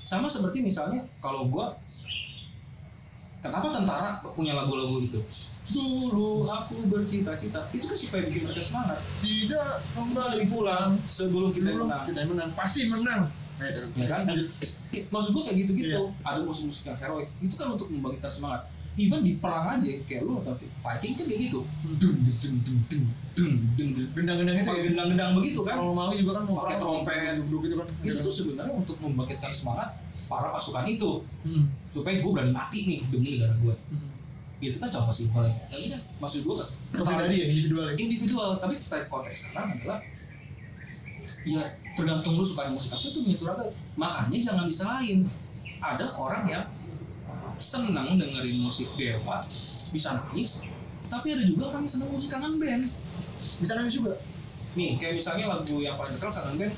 Sama 0.04 0.28
seperti 0.28 0.60
misalnya 0.60 1.00
kalau 1.18 1.48
gua 1.48 1.72
kenapa 3.40 3.72
tentara 3.72 4.20
punya 4.36 4.52
lagu-lagu 4.52 5.00
itu 5.00 5.16
dulu 5.72 6.44
aku 6.44 6.84
bercita-cita. 6.92 7.60
Itu 7.72 7.88
kan 7.88 7.96
supaya 7.96 8.22
bikin 8.28 8.44
mereka 8.44 8.60
semangat. 8.60 9.00
Tidak 9.24 9.70
kembali 9.96 10.44
pulang 10.52 10.92
sebelum 11.08 11.50
kita 11.56 11.72
menang. 11.72 12.04
kita 12.04 12.20
menang. 12.28 12.50
Pasti 12.52 12.84
menang. 12.84 13.32
Ya 13.96 14.06
kan? 14.12 14.28
I- 14.92 15.06
maksud 15.08 15.30
gua 15.32 15.42
kayak 15.48 15.56
gitu-gitu. 15.64 16.00
Iya. 16.04 16.20
ada 16.20 16.40
musik-musik 16.44 16.84
yang 16.92 16.98
heroik. 17.00 17.28
Itu 17.40 17.54
kan 17.56 17.72
untuk 17.72 17.88
membangkitkan 17.88 18.28
semangat 18.30 18.68
even 18.94 19.20
di 19.26 19.34
perang 19.42 19.74
aja 19.74 19.90
kayak 20.06 20.22
lu 20.22 20.38
atau 20.38 20.54
fighting 20.54 21.18
kan 21.18 21.24
kayak 21.26 21.40
gitu. 21.50 21.60
Dung 21.98 21.98
dung 21.98 22.56
dung 22.62 22.80
dung 22.86 23.06
dung 23.34 23.52
dung 23.74 23.88
gendang-gendangnya 24.14 24.62
kayak 24.62 24.82
gendang-gendang 24.90 25.34
begitu 25.34 25.60
kan. 25.66 25.82
Kalau 25.82 25.94
mau 25.94 26.14
juga 26.14 26.32
kan 26.38 26.42
pakai 26.46 26.76
trompet 26.78 27.34
gitu 27.42 27.74
kan. 27.74 27.86
itu 28.06 28.18
tuh 28.22 28.34
sebenarnya 28.34 28.74
untuk 28.74 28.96
membangkitkan 29.02 29.50
semangat 29.50 29.90
para 30.30 30.54
pasukan 30.54 30.86
itu. 30.86 31.12
Hmm. 31.44 31.66
supaya 31.94 32.18
gue 32.18 32.32
berani 32.32 32.50
mati 32.50 32.90
nih 32.90 33.00
demi 33.06 33.38
negara 33.38 33.54
gue 33.54 33.70
hmm. 33.70 34.66
itu 34.66 34.82
kan 34.82 34.90
contoh 34.90 35.14
simpel 35.14 35.46
tapi 35.46 35.86
kan 35.94 36.00
maksud 36.18 36.42
gue 36.42 36.54
kan 36.58 36.68
pribadi 36.90 37.36
ya 37.38 37.46
individual 37.46 37.84
ya? 37.86 37.94
individual. 37.98 38.50
Tapi 38.58 38.74
konteks 39.10 39.38
sekarang 39.50 39.70
adalah 39.78 39.98
ya 41.44 41.62
tergantung 41.94 42.34
lu 42.40 42.42
suka 42.42 42.66
musik 42.72 42.90
apa 42.90 43.06
tuh 43.12 43.20
miniatur 43.22 43.54
apa 43.54 43.66
makanya 43.98 44.38
jangan 44.54 44.66
disalahin. 44.70 45.26
Ada 45.84 46.06
orang 46.16 46.42
yang 46.48 46.64
senang 47.58 48.18
dengerin 48.18 48.58
musik 48.62 48.88
dewa 48.98 49.44
bisa 49.94 50.18
nangis 50.18 50.64
tapi 51.14 51.30
ada 51.30 51.44
juga 51.46 51.70
orang 51.70 51.86
yang 51.86 51.92
senang 51.92 52.10
musik 52.10 52.30
kangen 52.32 52.58
band. 52.58 52.90
Bisa 53.60 53.72
nangis 53.78 53.94
juga? 53.94 54.18
Nih 54.74 54.98
kayak 54.98 55.14
misalnya 55.14 55.46
lagu 55.46 55.78
yang 55.78 55.94
paling 55.94 56.16
terkenal 56.16 56.34
kangen 56.34 56.56
band 56.58 56.74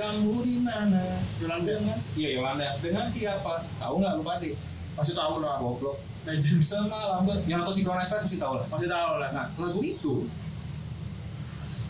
kamu 0.00 0.34
di 0.48 0.56
mana? 0.64 1.04
Yolanda. 1.40 1.72
Dengan 1.76 1.98
iya 2.16 2.28
Yolanda. 2.40 2.68
Dengan 2.80 3.06
siapa? 3.08 3.60
Tahu 3.80 3.94
nggak 4.00 4.12
lu 4.16 4.24
pade 4.24 4.50
pasti 4.96 5.12
tahu 5.16 5.40
lah 5.40 5.56
goblok. 5.56 5.96
Legend. 6.28 6.60
Semalam 6.60 7.24
ber 7.24 7.40
yang 7.48 7.64
nonton 7.64 7.80
Synchronize 7.80 8.12
Five 8.12 8.24
pasti 8.28 8.36
tahu 8.36 8.54
lah. 8.60 8.66
Pasti 8.68 8.86
tahu 8.88 9.12
lah. 9.16 9.30
Nah, 9.32 9.46
lagu 9.56 9.80
itu 9.80 10.14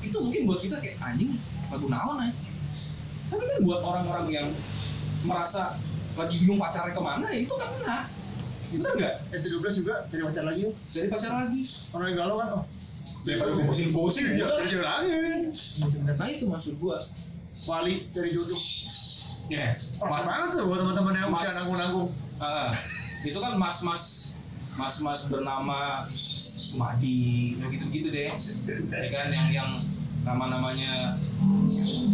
itu 0.00 0.16
mungkin 0.16 0.48
buat 0.48 0.58
kita 0.62 0.80
kayak 0.80 0.96
anjing 1.02 1.34
lagu 1.70 1.86
naon 1.90 2.22
ya. 2.22 2.30
Tapi 3.30 3.42
kan 3.46 3.60
buat 3.62 3.80
orang-orang 3.82 4.26
yang 4.30 4.48
merasa 5.26 5.74
lagi 6.18 6.34
bingung 6.42 6.58
pacarnya 6.58 6.90
ke 6.90 7.02
mana, 7.02 7.26
ya 7.30 7.38
itu 7.46 7.54
kan 7.54 7.70
kena. 7.78 7.98
Bener 8.70 8.92
nggak? 8.96 9.14
S12 9.34 9.66
juga 9.82 9.94
cari 10.06 10.22
pacar 10.22 10.44
lagi 10.46 10.60
yuk. 10.66 10.74
Jadi 10.94 11.06
pacar 11.10 11.32
lagi. 11.34 11.60
orang 11.94 12.06
yang 12.10 12.18
galau 12.22 12.36
kan 12.38 12.48
oh. 12.62 12.64
Daripada 13.20 13.50
gue 13.52 13.64
pusing-pusing, 13.68 14.26
ya. 14.32 14.48
Cari 14.48 14.66
cewek 14.70 14.86
lagi. 14.86 15.12
Nah 16.08 16.26
itu 16.28 16.44
maksud 16.48 16.74
gua. 16.80 16.98
wali 17.68 18.08
cari 18.08 18.32
jodoh. 18.32 18.56
Ya, 19.52 19.76
Pas 20.00 20.22
banget 20.24 20.48
tuh 20.56 20.64
buat 20.64 20.80
teman-teman 20.80 21.12
yang 21.12 21.28
Mas. 21.28 21.42
usia 21.44 21.52
nanggung-nanggung. 21.60 22.08
Ah, 22.40 22.70
itu 23.20 23.36
kan 23.36 23.52
mas-mas 23.60 24.32
mas-mas 24.78 25.28
bernama 25.28 26.06
Sumadi 26.08 27.58
begitu-begitu 27.60 28.08
deh. 28.14 28.30
Ya 28.88 29.08
kan 29.10 29.26
yang 29.28 29.48
yang 29.50 29.70
nama-namanya 30.22 31.18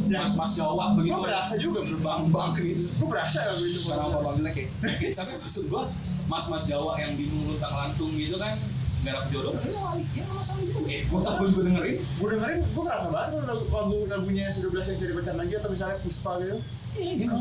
mas-mas 0.09 0.57
Jawa 0.57 0.97
begitu. 0.97 1.13
Gua 1.15 1.23
berasa 1.29 1.55
juga 1.61 1.79
bro. 1.85 1.99
Bang-bang 2.01 2.51
gitu. 2.59 2.83
Gue 3.05 3.09
berasa 3.13 3.39
lagu 3.53 3.63
itu 3.69 3.81
sekarang 3.85 4.11
apa 4.11 4.19
bang 4.19 4.35
jelek 4.41 4.57
ya. 4.57 4.67
Tapi 5.13 5.31
maksud 5.45 5.65
gua 5.71 5.85
mas-mas 6.27 6.65
Jawa 6.67 6.99
yang 6.99 7.15
bingung 7.15 7.47
luntang 7.47 7.71
lantung 7.71 8.13
gitu 8.13 8.37
kan 8.37 8.55
nggak 8.97 9.13
dapet 9.15 9.29
jodoh. 9.31 9.55
Ya 9.55 9.79
wali 9.79 10.03
ya 10.11 10.23
nggak 10.27 10.35
masalah 10.35 10.63
juga. 10.63 10.79
Eh 10.91 11.01
gua 11.07 11.21
juga 11.47 11.63
dengerin. 11.63 11.97
Gue 12.19 12.29
dengerin 12.35 12.59
gue 12.59 12.83
ngerasa 12.83 13.09
banget 13.09 13.29
kalau 13.31 13.45
lagu, 13.47 13.65
lagu 13.71 13.97
lagunya 14.11 14.43
S12 14.51 14.75
yang 14.75 14.99
cari 14.99 15.13
pacar 15.15 15.35
lagi 15.39 15.53
atau 15.55 15.71
misalnya 15.71 15.97
Puspa 16.03 16.33
gitu. 16.43 16.59
Iya 16.97 17.13
gitu 17.15 17.35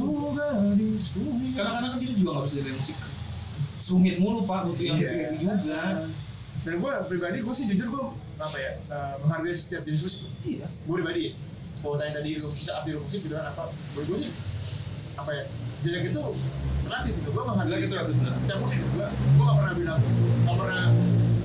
kadang-kadang 1.56 1.92
kan 1.96 2.00
kita 2.00 2.14
juga 2.20 2.30
nggak 2.32 2.46
bisa 2.46 2.56
dengerin 2.60 2.78
musik 2.78 2.98
sumit 3.76 4.16
mulu 4.18 4.46
pak 4.46 4.60
butuh 4.64 4.86
yang 4.86 4.98
Iya. 4.98 5.10
happy 5.10 5.38
juga. 5.42 5.86
Dan 6.66 6.74
gue 6.78 6.92
pribadi 7.06 7.38
gue 7.42 7.54
sih 7.54 7.66
jujur 7.68 7.88
gue 7.90 8.04
apa 8.36 8.58
ya 8.58 8.72
eh, 8.86 9.14
menghargai 9.24 9.56
setiap 9.56 9.82
jenis 9.82 10.02
musik. 10.02 10.22
Iya. 10.44 10.68
Gue 10.68 10.94
pribadi 11.02 11.22
ya 11.28 11.32
kalau 11.82 11.96
tanya 11.98 12.12
tadi 12.14 12.30
lu 12.34 12.46
kita 12.46 12.72
arti 12.76 12.90
musik 12.94 13.20
gitu 13.22 13.34
kan 13.34 13.46
apa? 13.48 13.64
Menurut 13.94 14.06
gue 14.06 14.18
sih 14.22 14.30
apa 15.16 15.32
ya 15.32 15.44
jelek 15.82 16.04
itu 16.10 16.22
relatif 16.86 17.14
gitu 17.18 17.30
gue 17.34 17.44
itu 17.44 17.88
setiap, 17.90 18.06
relatif, 18.06 18.16
benar. 18.22 18.36
setiap 18.46 18.60
musik 18.62 18.80
gue 18.80 19.08
gue 19.10 19.44
gak 19.44 19.58
pernah 19.58 19.74
bilang 19.74 20.00
gak 20.46 20.56
pernah 20.56 20.84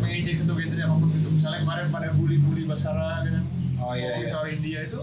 mengejek 0.01 0.37
itu 0.43 0.53
genre 0.53 0.83
apa 0.85 0.95
pun 0.99 1.09
gitu. 1.15 1.29
Misalnya 1.31 1.59
kemarin 1.63 1.87
pada 1.89 2.09
bully-bully 2.19 2.63
Baskara 2.67 3.23
gitu 3.25 3.39
kan. 3.39 3.45
Oh, 3.81 3.95
iya, 3.97 4.11
iya. 4.21 4.29
soal 4.29 4.47
India 4.51 4.81
itu 4.85 5.01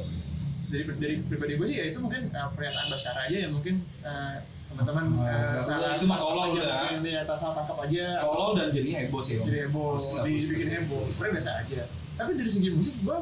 dari 0.68 0.84
dari 1.00 1.14
pribadi 1.24 1.54
gue 1.56 1.68
sih 1.68 1.78
ya 1.80 1.86
itu 1.90 2.00
mungkin 2.04 2.22
eh, 2.28 2.48
pernyataan 2.54 2.88
Baskara 2.92 3.22
aja 3.26 3.38
yang 3.48 3.52
mungkin 3.56 3.76
eh, 4.04 4.36
teman-teman 4.68 5.04
Oh, 5.08 5.24
nggak 5.24 5.64
salah 5.64 5.80
perlu, 5.80 5.98
itu 5.98 6.06
mah 6.06 6.20
tolol 6.20 6.44
aja, 6.44 6.60
udah. 6.60 7.02
dia 7.02 7.18
atas 7.24 7.38
salah 7.40 7.56
tangkap 7.56 7.78
aja. 7.88 8.06
Tolol 8.20 8.52
dan 8.60 8.68
jadi 8.70 8.90
heboh 9.02 9.22
sih 9.24 9.36
jadi 9.42 9.58
heboh 9.66 9.96
nggak 9.98 10.24
dibikin 10.28 10.68
heboh. 10.70 11.02
Sebenarnya 11.08 11.34
biasa 11.40 11.52
aja. 11.66 11.82
Tapi 12.20 12.32
dari 12.36 12.52
segi 12.52 12.70
musik 12.76 12.96
gua 13.02 13.18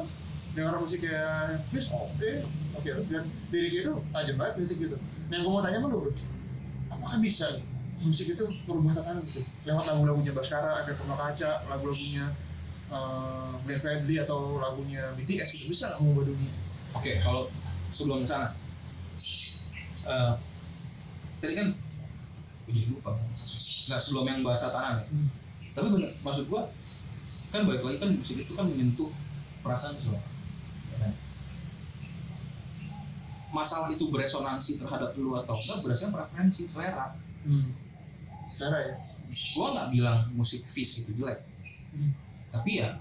dengar 0.56 0.74
musik 0.80 1.00
kayak 1.06 1.60
Fish 1.70 1.88
oke 1.94 2.30
oke. 2.76 2.90
Dan 3.08 3.24
liriknya 3.54 3.80
itu 3.88 3.94
tajam 4.10 4.34
banget 4.36 4.52
kritik 4.60 4.78
gitu. 4.90 4.96
Nah 5.30 5.34
yang 5.38 5.42
gua 5.46 5.52
mau 5.54 5.62
tanya 5.62 5.78
sama 5.80 5.88
lu 5.88 5.98
bro 6.02 6.12
apakah 7.06 7.22
bisa 7.22 7.46
musik 8.02 8.34
itu 8.34 8.44
merubah 8.66 8.98
tatanan 8.98 9.22
gitu 9.22 9.46
lewat 9.62 9.86
lagu-lagunya 9.86 10.34
Baskara 10.34 10.82
ada 10.82 10.90
Pema 10.90 11.14
Kaca 11.14 11.62
lagu-lagunya 11.70 12.26
uh, 12.90 13.54
Glenn 13.62 13.78
Fredly 13.78 14.18
atau 14.18 14.58
lagunya 14.58 15.06
BTS 15.14 15.48
itu 15.54 15.64
bisa 15.70 15.86
nggak 15.86 16.00
mengubah 16.02 16.24
dunia 16.34 16.66
Oke, 16.96 17.12
kalau 17.20 17.44
sebelum 17.92 18.24
ke 18.24 18.28
sana, 18.28 18.48
eh, 20.08 20.32
tadi 21.44 21.52
kan 21.52 21.68
jadi 22.64 22.88
lupa. 22.88 23.12
Nggak 23.12 24.00
sebelum 24.00 24.24
yang 24.24 24.40
bahasa 24.40 24.72
tanah 24.72 25.04
ya. 25.04 25.04
Hmm. 25.12 25.28
Tapi 25.76 25.86
bener, 25.92 26.10
maksud 26.24 26.48
gua 26.48 26.64
kan 27.52 27.68
balik 27.68 27.84
lagi 27.84 28.00
kan 28.00 28.10
musik 28.16 28.40
itu 28.40 28.52
kan 28.56 28.66
menyentuh 28.66 29.12
perasaan 29.60 29.92
seseorang. 29.92 30.24
ya 30.88 30.96
kan? 31.04 31.12
Masalah 33.56 33.88
itu 33.88 34.04
beresonansi 34.06 34.76
terhadap 34.76 35.16
lu 35.16 35.32
atau 35.34 35.50
enggak 35.50 35.78
berdasarkan 35.80 36.12
preferensi 36.12 36.62
selera. 36.66 37.06
hmm. 37.42 37.66
Cara 38.54 38.78
ya 38.82 38.94
Gua 39.52 39.66
nggak 39.70 39.88
bilang 39.90 40.18
musik 40.32 40.62
fish 40.64 41.00
itu 41.00 41.10
jelek. 41.14 41.40
Hmm. 41.92 42.12
tapi 42.48 42.78
ya 42.78 42.94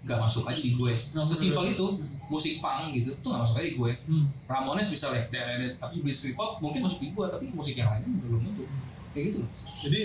nggak 0.00 0.18
masuk 0.18 0.44
aja 0.44 0.56
di 0.58 0.72
gue 0.72 0.92
sesimpel 1.14 1.62
itu 1.70 1.86
musik 2.26 2.58
punk 2.58 2.90
gitu 2.90 3.12
tuh 3.20 3.30
nggak 3.30 3.42
masuk 3.44 3.56
aja 3.56 3.66
di 3.66 3.76
gue 3.76 3.92
Hmm. 4.02 4.24
Ramones 4.46 4.88
misalnya 4.88 5.22
deret 5.28 5.76
tapi 5.76 6.00
Bliss 6.00 6.24
Pop 6.32 6.58
mungkin 6.58 6.80
masuk 6.82 6.98
di 6.98 7.08
gue 7.10 7.24
tapi 7.24 7.44
musik 7.50 7.76
yang 7.76 7.86
lain 7.86 8.02
belum 8.18 8.40
tentu 8.42 8.64
kayak 9.10 9.24
gitu 9.28 9.38
loh. 9.38 9.50
Jadi 9.78 10.00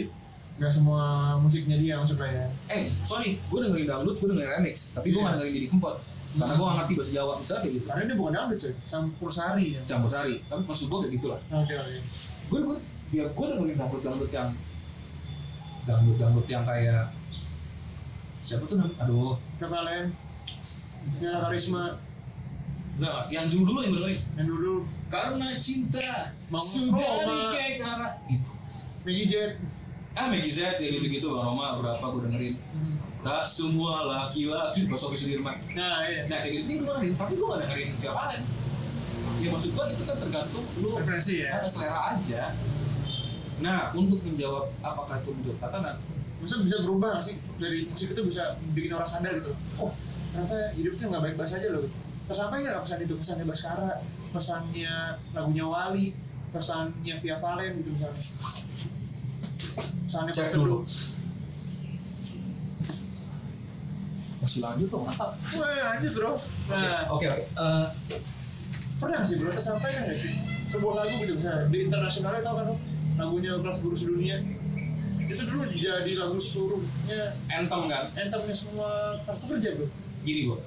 nggak 0.56 0.70
semua 0.70 1.02
musiknya 1.38 1.76
dia 1.76 1.96
masuk 1.98 2.16
lah 2.18 2.30
ya. 2.30 2.46
eh 2.70 2.88
sorry 3.02 3.36
gue 3.42 3.60
dengerin 3.60 3.84
dangdut 3.86 4.16
gue 4.16 4.28
dengerin 4.30 4.52
remix 4.54 4.76
tapi 4.92 5.08
gue 5.08 5.16
Iya. 5.16 5.24
nggak 5.26 5.34
dengerin 5.36 5.56
jadi 5.56 5.68
kempot 5.68 5.96
karena 6.36 6.54
gue 6.54 6.66
nggak 6.66 6.78
ngerti 6.78 6.94
bahasa 6.96 7.12
Jawa. 7.12 7.34
Misalnya 7.40 7.62
kayak 7.64 7.74
gitu. 7.74 7.86
Karena 7.88 8.02
dia 8.06 8.18
bukan 8.18 8.34
dangdut 8.36 8.60
coy, 8.60 8.74
campur 8.86 9.30
sari 9.32 9.66
ya. 9.72 9.82
campur 9.88 10.10
sari. 10.10 10.36
Tapi 10.44 10.62
maksud 10.64 10.86
gue 10.88 11.00
kayak 11.04 11.14
gitulah. 11.16 11.40
Oke 11.50 11.74
oke. 11.74 11.96
gue 12.46 12.60
gue 12.62 12.78
ya 13.14 13.24
gue 13.26 13.46
dengerin 13.48 13.78
dangdut 13.78 14.02
dangdut 14.04 14.32
yang 14.32 14.50
dangdut 15.86 16.18
dangdut 16.18 16.48
yang 16.48 16.64
kayak 16.66 17.04
siapa 18.42 18.64
tuh 18.66 18.78
nam 18.78 18.90
aduh. 19.00 19.34
Kevalen, 19.56 20.06
Nyala 21.18 21.38
Karisma, 21.48 21.84
enggak 22.98 23.18
yang 23.30 23.46
dulu 23.50 23.64
dulu 23.66 23.80
yang 23.82 23.94
dengerin. 23.96 24.20
Yang 24.38 24.48
dulu 24.52 24.74
karena 25.08 25.48
cinta 25.58 26.12
Mang 26.52 26.62
sudah 26.62 27.00
Roma. 27.00 27.32
dikek 27.54 27.74
arah 27.80 28.14
itu. 28.28 28.52
Maggie 29.06 29.28
Jet. 29.30 29.54
ah 30.16 30.32
Maggie 30.32 30.48
Z 30.50 30.80
kayak 30.80 30.92
gitu 30.98 31.06
gitu 31.12 31.28
bang 31.32 31.44
Roma 31.44 31.76
berapa 31.78 32.00
gue 32.02 32.22
dengerin 32.26 32.56
tak 33.26 33.50
semua 33.50 34.06
laki-laki 34.06 34.86
pas 34.86 35.02
Sofi 35.02 35.18
Sudirman 35.18 35.58
Nah 35.74 36.06
iya. 36.06 36.30
nah 36.30 36.38
kayak 36.46 36.62
gitu 36.62 36.86
gue 36.86 36.86
dengerin 36.86 37.14
tapi 37.18 37.34
gue 37.34 37.48
gak 37.50 37.60
dengerin 37.66 37.90
Via 37.98 38.12
Valen 38.14 38.44
ya 39.42 39.48
maksud 39.50 39.70
gue 39.74 39.86
itu 39.98 40.04
kan 40.06 40.18
tergantung 40.22 40.66
lu 40.78 40.90
Referensi 40.94 41.42
ya. 41.42 41.58
ada 41.58 41.66
selera 41.66 42.14
aja 42.14 42.54
nah 43.66 43.90
untuk 43.98 44.22
menjawab 44.22 44.70
apakah 44.86 45.18
itu 45.26 45.34
menjawab 45.34 45.58
tatanan 45.58 45.98
Maksudnya 46.46 46.66
bisa 46.70 46.78
berubah 46.86 47.10
nggak 47.18 47.26
sih 47.26 47.36
dari 47.58 47.80
musik 47.90 48.14
itu 48.14 48.22
bisa 48.22 48.54
bikin 48.78 48.94
orang 48.94 49.10
sadar 49.10 49.34
gitu. 49.34 49.50
Oh 49.82 49.90
ternyata 50.30 50.78
hidup 50.78 50.94
itu 50.94 51.04
nggak 51.10 51.24
baik-baik 51.26 51.50
saja 51.50 51.68
loh. 51.74 51.82
Gitu. 51.82 51.98
Tersampai 52.30 52.62
nggak 52.62 52.86
pesan 52.86 53.00
itu 53.02 53.14
pesannya 53.18 53.46
Baskara, 53.50 53.92
pesannya 54.30 54.94
lagunya 55.34 55.66
Wali, 55.66 56.14
pesannya 56.54 57.16
Via 57.18 57.38
Valen 57.42 57.72
gitu 57.82 57.90
misalnya. 57.98 58.22
Pesannya 60.06 60.34
Cek 60.38 60.54
dulu. 60.54 60.86
Masih 64.46 64.62
lanjut 64.62 64.88
dong 64.94 65.04
mantap 65.10 65.34
Wah 65.58 65.74
lanjut 65.98 66.12
bro. 66.14 66.32
Nah. 66.70 67.02
Oke 67.10 67.26
oke 67.26 67.44
Eh, 67.50 67.86
pernah 69.02 69.16
nggak 69.18 69.28
sih 69.28 69.36
bro 69.42 69.50
tersampaikan 69.50 70.02
nggak 70.06 70.20
sih? 70.22 70.34
Sebuah 70.70 70.94
lagu 71.02 71.14
gitu 71.18 71.34
misalnya 71.34 71.66
di 71.74 71.78
internasionalnya 71.90 72.42
tau 72.46 72.56
kan 72.62 72.66
lo 72.70 72.76
lagunya 73.16 73.52
kelas 73.58 73.80
guru 73.82 73.96
sedunia. 73.98 74.38
Itu 75.26 75.42
dulu 75.42 75.66
jadi 75.74 76.12
lagu 76.22 76.38
seluruhnya. 76.38 77.34
Anthem 77.50 77.82
kan? 77.90 78.06
Anthemnya 78.14 78.54
semua 78.56 79.18
kelas 79.26 79.38
pekerja 79.42 79.70
bro. 79.82 79.88
Gini 80.22 80.42
gue 80.50 80.58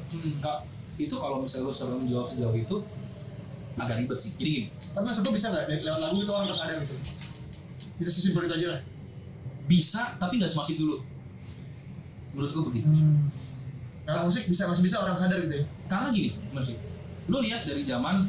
Kak, 0.42 0.58
itu 0.98 1.14
kalau 1.14 1.38
misalnya 1.38 1.70
lu 1.70 1.74
sering 1.74 2.02
menjawab 2.02 2.26
sejauh 2.26 2.56
itu 2.58 2.76
agak 3.78 3.96
ribet 4.02 4.18
sih. 4.18 4.34
Jadi 4.34 4.50
gini. 4.50 4.66
Tapi 4.90 5.04
maksud 5.06 5.22
lo 5.22 5.30
bisa 5.30 5.46
nggak? 5.54 5.64
Lewat 5.86 6.00
lagu 6.02 6.16
itu 6.18 6.30
orang 6.34 6.44
harus 6.50 6.58
sadar 6.58 6.78
gitu. 6.82 6.94
Bisa 8.02 8.10
sesimpel 8.10 8.42
itu 8.50 8.54
aja 8.58 8.66
lah. 8.74 8.80
Bisa 9.70 10.02
tapi 10.18 10.42
nggak 10.42 10.50
semasif 10.50 10.74
dulu. 10.82 10.98
Menurut 12.34 12.50
gue 12.50 12.64
begitu 12.74 12.88
kalau 14.08 14.24
musik 14.24 14.48
bisa 14.48 14.64
masih 14.64 14.80
bisa 14.80 14.96
orang 15.04 15.20
sadar 15.20 15.36
gitu 15.44 15.60
ya. 15.60 15.64
Karena 15.84 16.08
gini 16.08 16.32
musik 16.56 16.80
lu 17.28 17.44
lihat 17.44 17.68
dari 17.68 17.84
zaman 17.84 18.24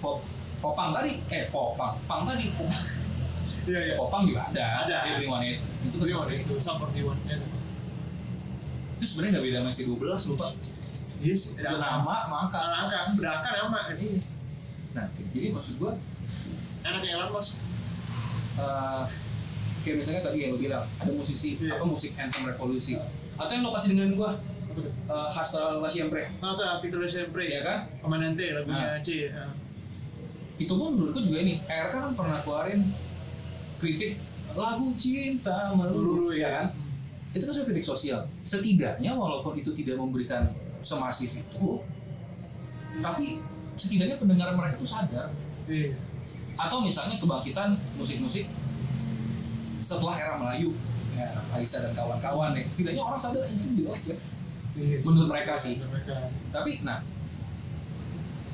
pop 0.00 0.24
popang 0.64 0.96
tadi 0.96 1.20
eh 1.28 1.52
popang 1.52 2.00
pang 2.08 2.24
tadi. 2.24 2.48
Pop, 2.56 2.72
iya. 3.68 3.92
Popang 4.00 4.24
juga 4.24 4.48
ada. 4.48 4.88
Ada. 4.88 4.96
ya 5.04 5.14
Blink 5.20 5.28
One 5.28 5.44
Eight. 5.44 5.60
itu 5.60 5.96
kan 6.00 6.32
itu 6.32 6.54
seperti 6.56 6.98
one 7.04 7.20
ya 7.28 7.36
itu 8.98 9.04
sebenarnya 9.04 9.38
nggak 9.38 9.44
beda 9.46 9.58
masih 9.68 9.82
12 9.94 10.30
lupa. 10.32 10.48
Yes. 11.20 11.52
Udah 11.54 11.76
nama 11.76 12.16
maka 12.32 12.60
angka 12.88 13.00
berangkat 13.14 13.52
nama 13.52 13.78
ini. 13.94 14.24
Nah 14.96 15.06
jadi 15.36 15.46
maksud 15.52 15.74
gue 15.76 15.92
anaknya 16.88 17.20
Elon 17.20 17.30
Musk 17.36 17.60
eh, 18.58 19.02
kayak 19.84 19.96
misalnya 20.00 20.22
tadi 20.24 20.38
yang 20.40 20.56
lu 20.56 20.58
bilang 20.58 20.82
ada 20.98 21.12
musisi 21.12 21.60
Iya. 21.60 21.76
apa 21.76 21.84
musik 21.84 22.16
anthem 22.16 22.48
revolusi. 22.48 22.96
Atau 23.36 23.52
yang 23.54 23.68
lo 23.68 23.76
kasih 23.76 23.92
apa 23.92 24.08
tuh 24.16 24.57
uh, 25.08 25.30
Hasta 25.32 25.78
la 25.78 25.88
siempre. 25.90 26.26
Masa 26.42 26.78
Victoria 26.78 27.08
Sempre 27.08 27.48
ya 27.48 27.60
kan? 27.64 27.78
Komandan 28.02 28.34
T 28.34 28.40
lagunya 28.54 28.98
Nah. 28.98 29.02
C 29.02 29.30
ya. 29.30 29.46
itu 30.58 30.74
pun 30.74 30.90
menurutku 30.90 31.22
juga 31.22 31.38
ini 31.46 31.62
RK 31.70 31.94
kan 31.94 32.12
pernah 32.18 32.42
keluarin 32.42 32.82
kritik 33.78 34.18
lagu 34.58 34.90
cinta 34.98 35.70
melulu 35.70 36.34
ya 36.34 36.62
kan? 36.62 36.66
Itu 37.30 37.46
kan 37.46 37.62
kritik 37.62 37.86
sosial. 37.86 38.26
Setidaknya 38.42 39.14
walaupun 39.14 39.54
itu 39.54 39.70
tidak 39.78 40.02
memberikan 40.02 40.50
semasif 40.82 41.34
itu 41.34 41.82
tapi 42.98 43.38
setidaknya 43.78 44.18
pendengar 44.18 44.50
mereka 44.58 44.82
tuh 44.82 44.90
sadar. 44.90 45.30
Iya. 45.70 45.94
Atau 46.58 46.82
misalnya 46.82 47.22
kebangkitan 47.22 47.78
musik-musik 47.94 48.50
setelah 49.78 50.18
era 50.18 50.34
Melayu 50.42 50.74
ya, 51.14 51.30
Aisyah 51.54 51.86
dan 51.86 51.92
kawan-kawan 51.94 52.58
ya. 52.58 52.66
Setidaknya 52.66 53.02
orang 53.06 53.20
sadar 53.22 53.46
itu 53.46 53.78
jelek 53.78 54.02
ya 54.10 54.18
Iya, 54.78 54.98
Menurut 55.02 55.28
mereka 55.28 55.52
sih. 55.54 55.78
Mereka. 55.80 56.30
tapi 56.48 56.80
nah 56.80 57.02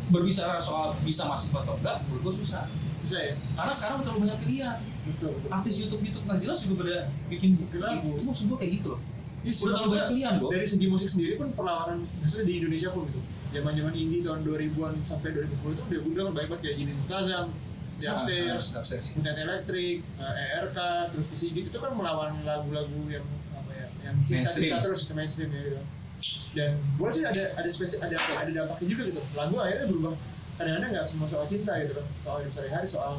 berbicara 0.07 0.57
soal 0.59 0.93
bisa 1.01 1.25
masif 1.25 1.51
atau 1.51 1.75
enggak 1.75 1.97
menurut 2.05 2.22
gue 2.22 2.35
susah 2.39 2.64
bisa 3.01 3.16
ya 3.18 3.35
karena 3.55 3.72
sekarang 3.72 3.97
terlalu 4.01 4.20
banyak 4.22 4.39
pilihan 4.41 4.77
betul 5.07 5.31
betul 5.33 5.49
artis 5.51 5.75
YouTube 5.79 6.03
YouTube 6.03 6.25
nggak 6.25 6.41
jelas 6.41 6.59
juga 6.61 6.75
pada 6.81 6.97
bikin 7.27 7.51
lagu. 7.75 8.09
itu 8.11 8.25
maksud 8.25 8.45
gue 8.47 8.59
kayak 8.59 8.72
gitu 8.75 8.89
loh 8.91 9.01
Iya, 9.41 9.53
udah 9.55 9.72
terlalu 9.75 9.91
banyak 9.91 10.09
pilihan 10.11 10.33
kok 10.35 10.51
dari 10.51 10.66
segi 10.66 10.87
musik 10.89 11.09
sendiri 11.11 11.33
pun 11.37 11.49
perlawanan 11.53 11.99
maksudnya 12.18 12.47
di 12.47 12.55
Indonesia 12.59 12.89
pun 12.89 13.03
gitu 13.05 13.20
zaman 13.51 13.72
zaman 13.72 13.93
indie 13.95 14.20
tahun 14.20 14.41
2000-an 14.43 14.95
sampai 15.05 15.29
2010 15.31 15.53
itu 15.70 15.83
udah 15.85 16.01
bunda 16.03 16.20
banyak 16.27 16.49
banget 16.49 16.62
kayak 16.62 16.77
Jinin 16.77 16.97
Mutazam 16.99 17.47
The 17.95 18.07
Upstairs 18.11 18.64
Nah, 18.66 18.81
upstairs. 18.81 19.07
Internet 19.14 19.39
Electric 19.43 19.97
eh, 20.01 20.55
ERK 20.55 20.79
terus 21.09 21.27
Sigit 21.35 21.64
itu 21.64 21.79
kan 21.79 21.93
melawan 21.93 22.35
lagu-lagu 22.43 23.01
yang 23.07 23.22
apa 23.53 23.70
ya 23.70 23.87
yang 24.03 24.16
cinta 24.20 24.33
Mainstream. 24.43 24.64
cinta 24.66 24.79
terus 24.83 25.01
ke 25.05 25.12
mainstream 25.12 25.49
ya 25.49 25.61
gitu 25.62 25.81
dan 26.55 26.71
gue 26.73 27.09
sih 27.11 27.23
ada 27.23 27.43
ada 27.53 27.69
spesial 27.69 28.01
ada 28.01 28.15
ada 28.15 28.51
dampaknya 28.51 28.87
juga 28.89 29.03
gitu. 29.11 29.21
Lagu 29.35 29.55
akhirnya 29.59 29.87
berubah. 29.87 30.13
Kadang-kadang 30.55 30.91
nggak 30.95 31.03
semua 31.03 31.27
soal 31.27 31.45
cinta 31.45 31.73
gitu 31.83 31.93
kan 31.93 32.07
soal 32.23 32.37
hidup 32.39 32.53
sehari-hari 32.55 32.87
soal 32.87 33.13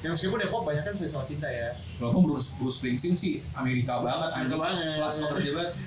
yang 0.00 0.16
meskipun 0.16 0.40
depok 0.40 0.64
banyak 0.64 0.80
kan 0.80 0.94
soal 0.96 1.24
cinta 1.24 1.44
ya. 1.44 1.76
Walaupun 2.00 2.22
Bruce, 2.24 2.56
Bruce 2.56 2.80
Springsteen 2.80 3.12
sih 3.12 3.44
Amerika 3.52 4.00
banget 4.00 4.32
Amerika 4.32 4.56
banget. 4.56 4.96
kelas 4.96 5.16
pekerja 5.22 5.52
banget. 5.54 5.74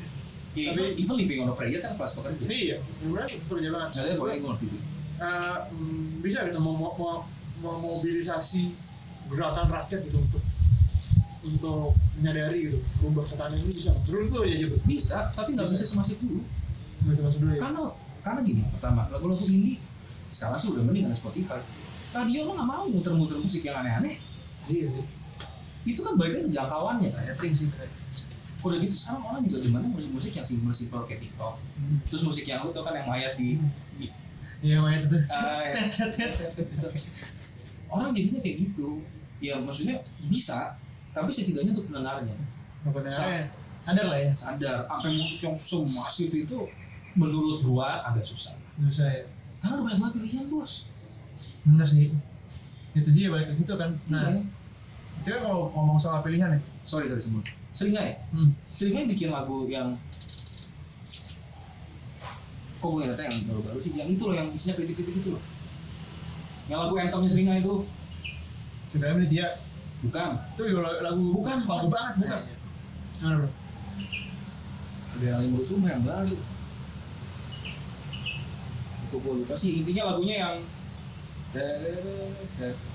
Ya, 0.53 0.69
Tapi- 0.69 0.93
even, 0.93 1.01
even 1.01 1.15
Living 1.17 1.39
on 1.41 1.49
a 1.49 1.55
Prayer 1.57 1.81
kan 1.81 1.97
kelas 1.97 2.13
pekerja. 2.13 2.45
Iya 2.45 2.77
benar 3.01 3.25
kerja 3.25 3.69
banget 3.73 3.89
nggak 3.89 4.05
ada 4.05 4.13
boleh 4.21 4.35
ngerti 4.37 4.65
sih. 4.69 4.81
Mm, 5.17 6.21
bisa 6.21 6.45
gitu 6.45 6.61
mau 6.61 6.77
mau 6.77 6.93
mau 6.93 7.25
memobilisasi 7.57 8.69
gerakan 9.33 9.65
rakyat 9.65 10.05
gitu 10.05 10.21
untuk 10.21 10.43
untuk 11.41 11.97
menyadari 12.21 12.69
gitu 12.69 12.77
berubah 13.01 13.25
tatanan 13.25 13.57
ini 13.57 13.65
bisa. 13.65 13.89
Menurut 14.13 14.45
aja 14.45 14.55
gitu 14.61 14.77
bisa 14.85 15.17
tapi 15.33 15.57
nggak 15.57 15.65
bisa 15.65 15.89
semasif 15.89 16.21
dulu 16.21 16.45
bisa 17.03 17.21
masuk 17.25 17.39
dulu 17.43 17.51
ya? 17.57 17.61
Karena 17.61 17.81
karena 18.23 18.39
gini 18.45 18.61
pertama 18.71 19.01
lagu-lagu 19.11 19.45
indie 19.49 19.77
sekarang 20.33 20.57
sih 20.57 20.69
udah 20.73 20.83
mending 20.85 21.05
ada 21.09 21.17
Spotify. 21.17 21.59
Radio 22.13 22.45
lo 22.45 22.51
nggak 22.53 22.69
mau 22.69 22.85
muter-muter 22.89 23.37
musik 23.41 23.65
yang 23.65 23.81
aneh-aneh. 23.81 24.17
Iya 24.69 24.85
sih. 24.89 25.05
Itu 25.83 25.99
kan 26.05 26.15
baiknya 26.15 26.47
ke 26.47 26.51
jangkauannya 26.53 27.09
kan 27.11 27.21
rating 27.33 27.53
sih 27.53 27.69
udah 28.63 28.79
gitu 28.79 28.95
sekarang 28.95 29.23
orang 29.27 29.43
juga 29.43 29.59
gimana 29.59 29.85
musik-musik 29.91 30.31
yang 30.39 30.47
simpel-simpel 30.47 31.03
kayak 31.03 31.19
TikTok. 31.19 31.59
Terus 32.07 32.23
musik 32.23 32.47
yang 32.47 32.63
lu 32.63 32.71
tau 32.71 32.87
kan 32.87 32.95
yang 32.95 33.07
mayat 33.11 33.35
di, 33.35 33.59
di 33.99 34.07
iya 34.63 34.79
makanya 34.79 35.03
itu. 35.03 35.17
Ah, 35.27 35.67
ya. 35.67 35.83
orang 37.91 38.15
jadinya 38.15 38.39
kayak 38.39 38.57
gitu. 38.63 39.03
Ya 39.43 39.59
maksudnya 39.59 39.99
bisa 40.31 40.79
tapi 41.11 41.27
setidaknya 41.35 41.75
untuk 41.75 41.91
pendengarnya. 41.91 42.35
Sa- 43.11 43.51
sadar 43.83 44.05
lah 44.07 44.19
ya. 44.23 44.31
Sadar 44.31 44.87
sampai 44.87 45.11
musik 45.11 45.39
yang 45.43 45.59
semasif 45.59 46.31
itu 46.31 46.59
menurut 47.13 47.61
gua 47.61 48.01
agak 48.03 48.23
susah. 48.23 48.53
Bisa 48.79 49.05
ya 49.05 49.23
karena 49.61 49.79
udah 49.79 49.85
banyak 49.85 49.99
banget 50.01 50.13
pilihan 50.19 50.45
bos. 50.49 50.73
Bener 51.63 51.87
sih. 51.87 52.11
Itu 52.93 53.09
dia 53.09 53.29
balik 53.29 53.53
ke 53.53 53.63
situ 53.63 53.73
kan. 53.73 53.89
Nah 54.07 54.27
Iya. 54.27 54.41
itu 55.19 55.29
kan 55.29 55.41
kalau 55.41 55.71
ngomong 55.71 55.97
soal 55.97 56.19
pilihan 56.19 56.51
ya. 56.51 56.59
Sorry 56.83 57.07
sorry 57.07 57.21
sebelum 57.21 57.43
Seringai. 57.73 58.17
Hmm. 58.29 58.51
Seringai 58.69 59.07
bikin 59.07 59.29
lagu 59.29 59.65
yang 59.65 59.95
kok 62.77 62.89
gue 62.91 63.07
yang 63.07 63.15
baru-baru 63.47 63.79
sih? 63.79 63.91
Yang 63.95 64.09
itu 64.19 64.23
loh 64.27 64.35
yang 64.35 64.47
isinya 64.51 64.75
kritik-kritik 64.75 65.15
itu 65.15 65.29
loh. 65.31 65.43
Yang 66.67 66.79
lagu 66.83 66.93
anthemnya 66.99 67.29
Seringai 67.31 67.59
itu. 67.63 67.75
Sudah 68.91 69.07
menit 69.15 69.31
ya 69.31 69.47
bukan. 70.03 70.35
Itu 70.53 70.61
juga 70.67 70.79
lagu 71.01 71.23
Bukan, 71.33 71.57
bukan. 71.57 71.87
banget 71.89 72.13
bukan? 72.19 72.41
Gimana, 73.17 73.35
bro? 73.39 73.49
Ada 75.13 75.23
yang 75.23 75.39
Limbo 75.47 75.61
Suma 75.63 75.87
yang 75.87 76.03
baru 76.03 76.35
itu 79.13 79.21
gue 79.21 79.33
lupa 79.45 79.53
sih 79.53 79.85
intinya 79.85 80.03
lagunya 80.09 80.35
yang 80.41 80.55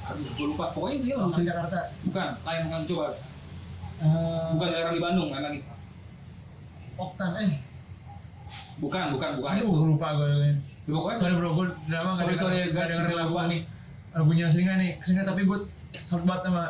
aduh 0.03 0.27
gue 0.35 0.47
lupa. 0.51 0.75
Pokoknya 0.75 0.95
intinya 0.99 1.17
lagu 1.23 1.31
Seringai 1.31 1.51
Jakarta. 1.55 1.79
Bukan 2.03 2.29
lain 2.43 2.63
yang 2.67 2.83
coba. 2.91 3.07
Eh, 4.03 4.47
bukan 4.59 4.69
daerah 4.75 4.91
di 4.91 4.99
Bandung 5.03 5.31
lain 5.31 5.45
lagi. 5.47 5.61
Oktan 6.99 7.31
eh. 7.39 7.63
Bukan 8.83 9.15
bukan 9.15 9.31
bukan. 9.39 9.51
Aduh, 9.63 9.71
itu 9.71 9.87
lupa 9.95 10.09
gue. 10.19 10.27
Ya, 10.91 10.91
pokoknya 10.91 11.19
Sorry 11.23 11.35
bro, 11.39 11.51
gue 11.55 11.67
lama 11.95 12.11
sorry 12.11 12.35
sorry 12.35 12.59
guys 12.75 12.91
kita 12.91 13.15
lagu 13.15 13.31
lupa 13.31 13.47
nih. 13.47 13.61
Lagunya 14.11 14.51
seringan 14.51 14.83
nih, 14.83 14.99
seringan 15.07 15.27
tapi 15.31 15.47
gue 15.47 15.59
seret 15.95 16.25
banget 16.27 16.43
sama 16.51 16.63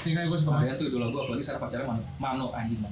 seringan 0.00 0.24
gue 0.24 0.38
suka 0.40 0.56
ada 0.56 0.72
tuh 0.80 0.86
idola 0.88 1.12
gue 1.12 1.20
apalagi 1.20 1.42
sekarang 1.44 1.60
pacarnya 1.68 1.84
mano, 1.84 2.02
mano 2.16 2.46
anjing. 2.56 2.80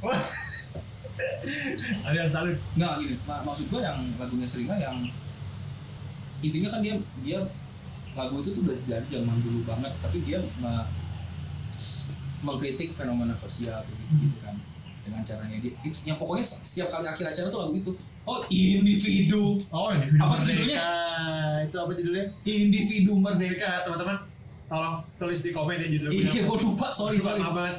Ada 2.07 2.14
yang 2.14 2.30
salut. 2.30 2.55
nggak 2.78 2.93
gini. 3.03 3.14
Mak- 3.26 3.43
maksud 3.43 3.66
gue 3.72 3.80
yang 3.82 3.99
lagunya 4.20 4.47
Seringa 4.47 4.76
yang 4.78 4.97
intinya 6.41 6.68
kan 6.70 6.80
dia 6.80 6.95
dia 7.20 7.39
lagu 8.14 8.34
itu 8.36 8.51
tuh 8.51 8.62
udah 8.62 8.76
dari 8.84 9.07
zaman 9.09 9.36
dulu 9.39 9.61
banget 9.64 9.93
tapi 9.99 10.18
dia 10.22 10.39
me- 10.59 10.89
mengkritik 12.41 12.91
fenomena 12.93 13.34
sosial 13.36 13.82
gitu, 13.82 14.03
gitu 14.20 14.39
kan 14.41 14.55
dengan 15.03 15.22
caranya 15.22 15.59
dia 15.59 15.72
itu 15.80 15.99
yang 16.05 16.14
pokoknya 16.14 16.45
setiap 16.45 16.89
kali 16.89 17.05
akhir 17.05 17.26
acara 17.26 17.49
tuh 17.49 17.61
lagu 17.61 17.74
itu 17.74 17.93
oh 18.24 18.39
individu 18.49 19.59
Oh, 19.68 19.89
ini 19.91 20.05
video 20.05 20.22
Apa 20.22 20.36
merdeka. 20.36 20.91
Itu 21.64 21.76
apa 21.76 21.91
judulnya? 21.93 22.26
individu 22.45 23.12
merdeka 23.16 23.82
teman-teman. 23.82 24.16
Tolong 24.68 24.97
tulis 25.16 25.41
di 25.41 25.51
komen 25.51 25.76
ya 25.76 25.89
judul 25.89 26.11
iya 26.12 26.45
gue 26.45 26.59
lupa 26.61 26.93
sorry 26.93 27.16
sorry 27.16 27.41
Maaf 27.41 27.57
banget. 27.57 27.76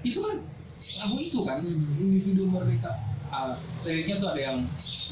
itu 0.00 0.18
kan 0.22 0.36
lagu 0.78 1.16
itu 1.18 1.38
kan 1.42 1.58
individu 1.98 2.42
merdeka 2.46 2.92
Ah, 3.38 3.54
liriknya 3.86 4.18
tuh 4.18 4.34
ada 4.34 4.40
yang 4.50 4.58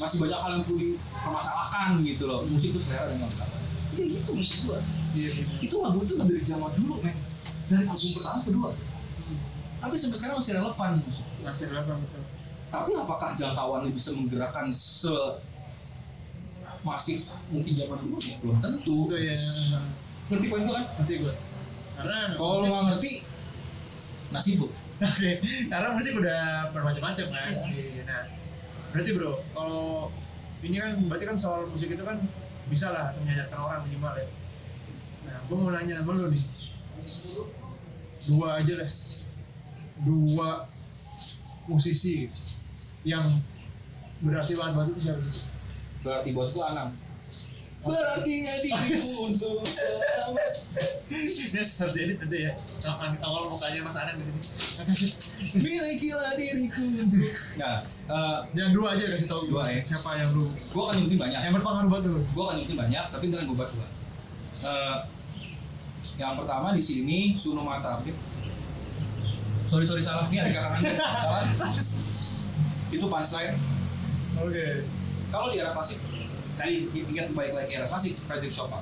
masih 0.03 0.17
banyak 0.19 0.35
hal 0.35 0.51
yang 0.59 0.63
perlu 0.67 0.79
dipermasalahkan 0.83 1.89
gitu 2.03 2.23
loh. 2.27 2.43
Musik 2.43 2.75
itu 2.75 2.79
selera 2.83 3.07
dan 3.07 3.23
nggak 3.23 3.31
kayak 3.95 4.07
gitu 4.19 4.29
maksud 4.35 4.59
gua. 4.67 4.79
Iya, 5.15 5.29
iya. 5.31 5.43
itu 5.63 5.75
lagu 5.79 6.03
itu 6.03 6.13
dari 6.19 6.43
zaman 6.43 6.71
dulu 6.75 6.99
men. 6.99 7.15
Dari 7.71 7.87
album 7.87 8.09
pertama 8.19 8.39
kedua. 8.43 8.69
Tapi 9.79 9.95
sampai 9.95 10.17
sekarang 10.19 10.37
masih 10.43 10.53
relevan. 10.59 10.91
Masih 11.47 11.65
relevan 11.71 11.97
betul. 12.03 12.23
tapi 12.67 12.91
apakah 12.99 13.31
jangkauannya 13.31 13.95
bisa 13.95 14.11
menggerakkan 14.11 14.67
se 14.75 15.15
masif 16.83 17.31
mungkin 17.47 17.73
zaman 17.79 17.97
dulu? 18.03 18.19
Ya 18.19 18.35
belum 18.43 18.57
tentu. 18.59 18.97
Itu 19.07 19.15
ya. 19.23 19.35
ngerti 20.27 20.45
poin 20.51 20.67
gua 20.67 20.83
kan? 20.83 20.85
Nanti 20.99 21.13
gue. 21.23 21.33
Karena 21.95 22.35
kalau 22.35 22.59
nggak 22.59 22.83
ngerti 22.91 23.11
nasib 24.35 24.67
lu 24.67 24.69
Oke, 24.97 25.31
karena 25.69 25.87
musik 25.93 26.13
udah 26.17 26.73
bermacam-macam 26.73 27.25
kan. 27.29 27.49
Iya. 27.69 28.03
Nah, 28.09 28.23
berarti 28.93 29.09
bro, 29.13 29.33
kalau 29.53 30.09
ini 30.65 30.75
kan 30.81 30.91
berarti 31.05 31.25
kan 31.29 31.37
soal 31.37 31.69
musik 31.69 31.93
itu 31.93 32.01
kan 32.01 32.17
bisa 32.67 32.89
lah 32.89 33.13
menyadarkan 33.21 33.59
orang 33.61 33.81
minimal 33.85 34.13
ya. 34.17 34.27
Nah, 35.29 35.37
gue 35.45 35.57
mau 35.57 35.69
nanya 35.69 36.01
sama 36.01 36.17
lu 36.17 36.27
nih, 36.33 36.43
dua 38.31 38.47
aja 38.57 38.73
deh, 38.73 38.91
dua 40.01 40.49
musisi 41.69 42.31
yang 43.05 43.23
berarti 44.23 44.57
banget 44.57 44.73
buat 44.73 44.87
itu 44.89 45.01
siapa? 45.05 45.21
berarti 46.01 46.29
buat 46.31 46.49
gua 46.55 46.65
anam 46.73 46.89
berarti 47.87 48.33
diriku 48.43 48.99
untuk 49.31 49.59
selamat 49.63 50.53
Ini 51.07 51.63
harus 51.63 51.93
diedit 51.95 52.17
nanti 52.19 52.37
ya. 52.45 52.53
Kalau 52.83 52.99
kalau 53.17 53.39
mukanya 53.49 53.79
Mas 53.81 53.97
Anan 53.97 54.15
di 54.19 54.23
sini. 54.27 54.41
milikilah 55.65 56.33
diriku 56.37 56.83
untuk 56.83 57.33
nah 57.57 57.81
eh, 57.87 58.37
Yang 58.53 58.69
dua 58.75 58.87
aja 58.93 59.03
kasih 59.15 59.27
tahu 59.31 59.41
Dua, 59.49 59.63
ya. 59.71 59.81
Siapa 59.81 60.09
yang 60.19 60.29
lu 60.35 60.45
gua 60.75 60.91
akan 60.91 61.01
nyebutin 61.01 61.19
banyak 61.19 61.41
yang 61.41 61.53
berpengaruh 61.55 61.89
buat 61.89 62.03
lu? 62.05 62.19
gue 62.21 62.43
akan 62.43 62.55
nyebutin 62.61 62.77
banyak 62.77 63.05
tapi 63.09 63.23
ntar 63.31 63.41
gue 63.47 63.57
bahas 63.57 63.73
dua 63.73 63.87
Eh, 64.57 64.97
yang 66.17 66.33
pertama 66.33 66.73
di 66.73 66.81
sini 66.81 67.37
Suno 67.37 67.61
Mata 67.61 68.01
sorry 69.67 69.85
sorry 69.85 70.01
salah 70.01 70.25
nih 70.31 70.41
ada 70.41 70.49
kakak 70.49 70.71
anda 70.79 70.95
salah 70.97 71.43
itu 72.95 73.05
punchline 73.05 73.53
Oke. 74.39 74.67
kalau 75.29 75.51
di 75.51 75.59
era 75.59 75.75
klasik 75.75 75.99
tadi 76.57 76.75
ingat 76.91 77.29
baik 77.31 77.53
lagi 77.53 77.71
era 77.77 77.87
klasik 77.87 78.17
Frederick 78.25 78.51
Chopin. 78.51 78.81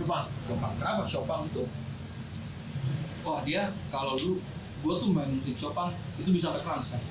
Coba. 0.00 0.26
Chopin. 0.48 0.72
Kenapa 0.80 1.04
Chopin 1.04 1.40
itu 1.46 1.64
wah 3.24 3.40
dia 3.44 3.72
kalau 3.88 4.16
dulu 4.16 4.36
gue 4.84 4.94
tuh 5.00 5.10
main 5.12 5.30
musik 5.30 5.56
Chopin 5.56 5.92
itu 6.18 6.28
bisa 6.32 6.50
sampai 6.50 6.64
trans 6.64 6.86
kan? 6.96 7.02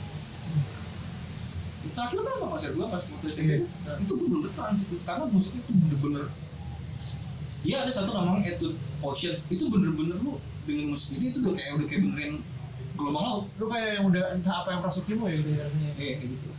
Terakhir 1.94 2.20
berapa 2.26 2.46
mas? 2.48 2.64
Gue 2.66 2.88
pas 2.90 3.04
putus 3.06 3.36
Iya. 3.38 3.62
itu? 3.62 3.66
Itu 4.02 4.14
bener-bener 4.18 4.52
trans 4.56 4.80
itu 4.82 4.96
karena 5.06 5.24
musiknya 5.30 5.62
tuh 5.68 5.76
bener-bener 5.78 6.26
dia 7.64 7.80
ada 7.80 7.92
satu 7.92 8.12
namanya 8.12 8.56
Etude 8.56 8.76
Ocean. 9.00 9.36
Itu 9.48 9.72
bener-bener 9.72 10.18
lu 10.20 10.36
dengan 10.64 10.96
musik 10.96 11.20
ini 11.20 11.32
itu 11.32 11.40
udah 11.44 11.54
kayak 11.56 11.72
udah 11.80 11.88
kayak 11.88 12.02
benerin 12.08 12.34
gelombang 12.96 13.26
laut. 13.26 13.46
Lu 13.60 13.66
kayak 13.68 13.90
yang 14.00 14.06
udah 14.10 14.24
entah 14.36 14.56
apa 14.64 14.70
yang 14.76 14.80
merasukimu 14.84 15.24
ya 15.28 15.36
gitu 15.40 15.50
ya 15.54 15.62
rasanya. 15.68 15.92
kayak 15.96 16.16
gitu. 16.24 16.50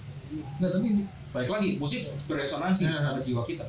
Nggak 0.61 0.70
tapi 0.76 0.89
ini 1.35 1.37
balik 1.37 1.51
lagi 1.51 1.68
musik 1.76 2.01
beresonansi 2.24 2.87
Iya. 2.87 2.95
terhadap 2.97 3.22
jiwa 3.22 3.43
kita. 3.43 3.66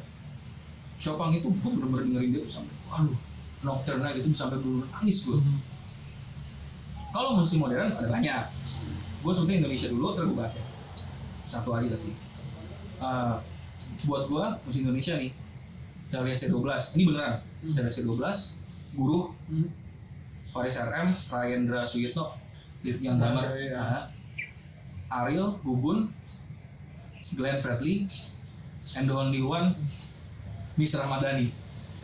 Chopin 0.95 1.33
itu 1.33 1.49
gue 1.49 1.71
bener-bener 1.71 2.05
dengerin 2.07 2.29
dia 2.29 2.39
tuh 2.39 2.53
sampai 2.53 2.73
aduh 2.87 3.17
nocturne 3.61 4.05
gitu 4.13 4.29
sampai 4.31 4.61
bener 4.61 4.85
nangis 4.87 5.25
gue 5.25 5.37
kalau 7.09 7.33
musik 7.33 7.57
modern 7.57 7.89
ada 7.89 8.05
banyak. 8.05 8.43
Gue 9.19 9.31
sebutin 9.33 9.59
Indonesia 9.59 9.87
dulu 9.89 10.13
terus 10.13 10.27
gue 10.27 10.37
bahas 10.37 10.53
ya. 10.55 10.65
Satu 11.47 11.71
hari 11.71 11.87
tapi. 11.87 12.11
Eh, 12.95 13.35
buat 14.03 14.29
gue 14.29 14.43
musik 14.61 14.83
Indonesia 14.83 15.17
nih 15.17 15.31
Charlie 16.05 16.31
AC12 16.31 16.69
ini 16.95 17.03
beneran. 17.03 17.41
Charlie 17.73 17.89
AC12 17.89 18.21
Guru 18.93 19.33
Hmm. 19.49 19.67
Faris 20.53 20.77
RM 20.77 21.09
Rayendra 21.27 21.81
Suyitno 21.83 22.31
yang 22.85 23.17
drummer. 23.17 23.49
Iya. 23.51 23.75
Nah, 23.75 24.05
Ariel 25.11 25.57
Bubun 25.59 26.07
Glenn 27.33 27.57
Fredly 27.65 28.05
and 28.93 29.09
the 29.09 29.15
only 29.17 29.41
one 29.41 29.73
Miss 30.77 30.93
Ramadhani. 30.93 31.49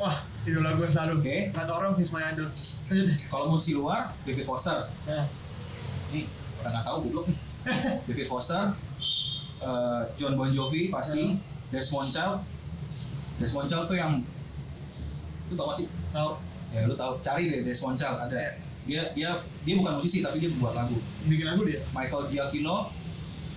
Wah, 0.01 0.17
idola 0.47 0.73
gue 0.73 0.87
selalu. 0.89 1.21
Oke. 1.21 1.35
Kata 1.53 1.71
orang 1.77 1.93
Fish 1.93 2.09
My 2.09 2.25
Idol. 2.33 2.49
Kalau 3.29 3.53
musik 3.53 3.77
luar 3.77 4.09
David 4.25 4.49
Foster. 4.49 4.89
Nah, 5.05 5.29
ini 6.09 6.25
orang 6.63 6.71
nggak 6.73 6.85
tahu 6.89 6.97
goblok 7.05 7.25
nih. 7.29 7.37
David 8.09 8.27
Foster 8.31 8.73
eh, 9.61 10.01
John 10.17 10.33
Bon 10.33 10.49
Jovi 10.49 10.89
pasti. 10.89 11.37
Desmond 11.71 12.09
Child. 12.11 12.37
Desmond 13.39 13.67
Child 13.69 13.85
tuh 13.87 13.97
yang 13.99 14.19
lu 15.51 15.53
tau 15.55 15.71
gak 15.71 15.77
sih? 15.83 15.87
Tahu 16.11 16.29
ya 16.71 16.87
lu 16.87 16.95
tahu 16.95 17.19
cari 17.19 17.51
deh 17.51 17.61
Desmond 17.63 17.95
Child 17.99 18.17
ada. 18.27 18.57
Dia 18.89 19.03
dia 19.13 19.37
dia 19.37 19.75
bukan 19.77 20.01
musisi 20.01 20.25
tapi 20.25 20.41
dia 20.41 20.51
buat 20.57 20.73
lagu. 20.75 20.97
Bikin 21.29 21.45
lagu 21.45 21.61
dia. 21.63 21.79
Michael 21.95 22.27
Giacchino. 22.27 22.89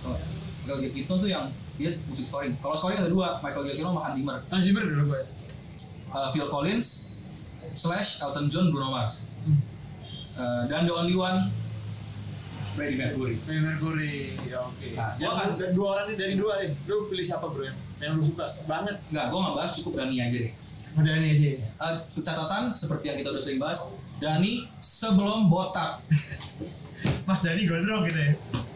Oh, 0.05 0.17
Michael 0.65 0.81
Giacchino 0.83 1.13
tuh 1.15 1.29
yang 1.29 1.45
dia 1.75 1.93
musik 2.05 2.25
scoring 2.25 2.57
kalau 2.57 2.73
scoring 2.73 2.97
ada 2.97 3.07
dua 3.07 3.37
Michael 3.39 3.63
Giacchino 3.63 3.89
sama 3.91 4.01
Hans 4.03 4.17
Zimmer 4.17 4.37
Ah, 4.43 4.57
Zimmer 4.59 4.83
dulu 4.83 5.03
gue. 5.07 5.21
Uh, 6.09 6.29
Phil 6.29 6.47
Collins 6.47 6.87
slash 7.73 8.17
Elton 8.19 8.47
John 8.47 8.67
Bruno 8.67 8.89
Mars 8.89 9.29
Hmm. 9.39 9.61
Uh, 10.33 10.63
dan 10.65 10.83
the 10.83 10.91
only 10.91 11.13
one 11.13 11.53
Freddie 12.73 12.97
Mercury 12.97 13.37
Freddie 13.37 13.61
Mercury. 13.61 14.33
Ya, 14.43 14.59
oke. 14.59 14.87
Nah, 14.91 15.13
Yang 15.15 15.21
gua 15.23 15.37
kan- 15.37 15.53
du- 15.53 15.73
dua 15.75 15.87
orang 15.93 16.05
nih 16.07 16.17
dari 16.17 16.33
dua 16.35 16.53
nih. 16.59 16.71
Lu 16.85 17.05
pilih 17.05 17.23
siapa 17.23 17.45
bro 17.45 17.61
yang 17.61 17.77
yang 17.97 18.11
lu 18.13 18.25
suka 18.25 18.43
banget? 18.65 18.97
nggak 19.07 19.25
gue 19.27 19.39
nggak 19.39 19.55
bahas 19.55 19.71
cukup 19.75 19.93
Dani 19.95 20.15
aja 20.17 20.37
deh 20.39 20.51
Udah 20.95 21.13
nih 21.13 21.29
aja. 21.29 21.47
ya. 21.47 21.59
Uh, 21.77 21.93
catatan 22.17 22.63
seperti 22.73 23.05
yang 23.05 23.17
kita 23.17 23.29
udah 23.29 23.39
sering 23.39 23.59
bahas 23.59 23.79
Dani 24.17 24.53
sebelum 24.77 25.45
botak 25.45 25.99
Mas 27.25 27.41
Dani 27.41 27.65
gondrong 27.65 28.05
gitu 28.05 28.19
ya. 28.21 28.31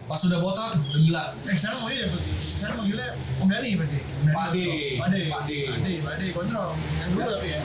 pas 0.09 0.17
sudah 0.17 0.41
botak 0.41 0.73
udah 0.73 0.99
gila 1.05 1.23
Eh, 1.45 1.53
sekarang 1.53 1.85
mau 1.85 1.89
dia 1.93 2.09
berarti. 2.09 2.31
Sekarang 2.33 2.75
Om 2.81 2.87
Dani 2.89 3.69
berarti. 3.77 3.99
Om 4.01 4.25
Dani 4.25 4.33
gondrong. 4.33 4.33
Pade. 4.33 4.69
Pade. 4.97 5.21
Pade, 5.29 5.93
Pade, 6.01 6.25
gondrong. 6.33 6.73
Yang 6.97 7.09
dulu 7.13 7.25
tapi 7.29 7.47
ya. 7.53 7.61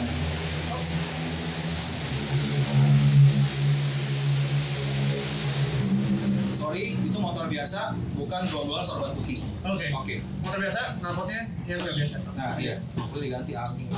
sorry 6.55 6.95
itu 6.95 7.18
motor 7.18 7.51
biasa 7.51 7.93
bukan 8.14 8.41
gerombolan 8.47 8.85
sorban 8.87 9.11
putih 9.12 9.43
Oke. 9.64 9.89
oke 9.91 10.16
Motor 10.45 10.59
biasa, 10.61 10.80
knalpotnya 11.01 11.41
yang 11.64 11.80
nggak 11.80 11.97
biasa. 11.97 12.16
Nah 12.37 12.53
iya, 12.61 12.76
itu 12.85 13.16
diganti 13.16 13.53
angin 13.57 13.89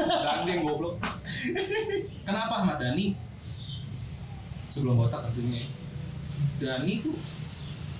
Gandeng 0.00 0.64
goblok. 0.64 0.96
Kenapa 2.26 2.64
Ahmad 2.64 2.80
Dhani 2.80 3.12
sebelum 4.72 4.96
botak 4.96 5.28
tentunya? 5.28 5.79
Dhani 6.58 6.94
tuh 7.00 7.16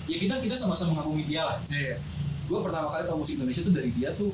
ya 0.05 0.17
kita 0.17 0.35
kita 0.39 0.55
sama-sama 0.55 0.97
mengagumi 0.97 1.25
dia 1.25 1.45
lah. 1.45 1.57
Iya. 1.67 1.97
Gue 2.45 2.59
pertama 2.61 2.91
kali 2.91 3.07
tahu 3.07 3.23
musik 3.23 3.39
Indonesia 3.39 3.63
tuh 3.63 3.73
dari 3.73 3.91
dia 3.91 4.11
tuh 4.13 4.31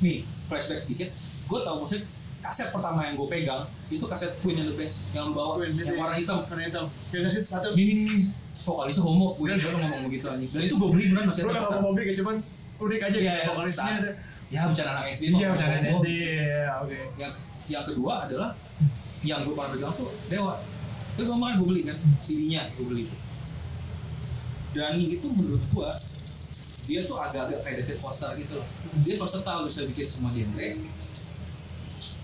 nih 0.00 0.20
flashback 0.46 0.80
sedikit. 0.80 1.08
Gue 1.44 1.60
tahu 1.60 1.82
musik 1.82 2.02
kaset 2.40 2.68
pertama 2.68 3.08
yang 3.08 3.16
gue 3.16 3.24
pegang 3.24 3.62
itu 3.88 4.04
kaset 4.04 4.36
Queen 4.40 4.58
and 4.58 4.68
the 4.68 4.76
Best 4.76 5.08
yang 5.12 5.32
bawa 5.32 5.56
Queen, 5.56 5.72
yang 5.72 5.86
itu 5.86 5.94
warna 5.96 6.16
hitam. 6.18 6.38
Warna 6.44 6.62
hitam. 6.62 6.84
Kita 7.08 7.28
sih 7.30 7.40
satu. 7.40 7.72
Ini 7.72 7.92
nih, 7.94 8.04
nih 8.04 8.22
vokalisnya 8.64 9.02
homo, 9.02 9.32
gue 9.34 9.48
udah 9.48 9.80
ngomong 9.80 10.00
begitu 10.06 10.26
anjing. 10.28 10.50
Dan 10.52 10.60
itu 10.62 10.74
gue 10.74 10.88
beli 10.92 11.04
beneran 11.08 11.26
masih 11.30 11.42
Gue 11.42 11.52
ada. 11.52 11.62
ngomong 11.64 11.82
hobi 11.88 12.00
kayak 12.04 12.18
cuman 12.20 12.36
unik 12.74 13.00
aja. 13.00 13.16
Iya, 13.16 13.32
gitu. 13.34 13.48
Vokalisnya 13.54 13.92
ada. 13.96 14.10
Ya 14.52 14.60
bercanda 14.68 14.90
anak 14.92 15.04
SD 15.08 15.22
Iya, 15.32 15.46
ada 15.48 15.64
homo. 15.64 15.78
nanti. 15.80 16.12
Iya, 16.12 16.68
oke. 16.84 16.98
yang 17.16 17.32
yang 17.64 17.84
kedua 17.88 18.12
adalah 18.28 18.50
yang 19.24 19.40
gue 19.40 19.54
pernah 19.56 19.70
pegang 19.72 19.92
tuh 19.96 20.12
Dewa 20.28 20.54
itu 21.16 21.22
gue 21.22 21.32
makan 21.32 21.54
gue 21.56 21.68
beli 21.70 21.82
kan 21.86 21.96
CD-nya 22.20 22.68
gue 22.76 22.84
beli 22.84 23.04
Dani 24.74 25.06
itu 25.08 25.26
menurut 25.28 25.62
gue 25.64 25.90
dia 26.84 27.00
tuh 27.02 27.16
agak-agak 27.16 27.62
kayak 27.62 27.76
David 27.80 27.98
Foster 27.98 28.34
gitu 28.34 28.58
loh 28.58 28.66
dia 29.00 29.14
versatile 29.16 29.62
bisa 29.64 29.80
bikin 29.86 30.04
semua 30.04 30.30
genre 30.30 30.68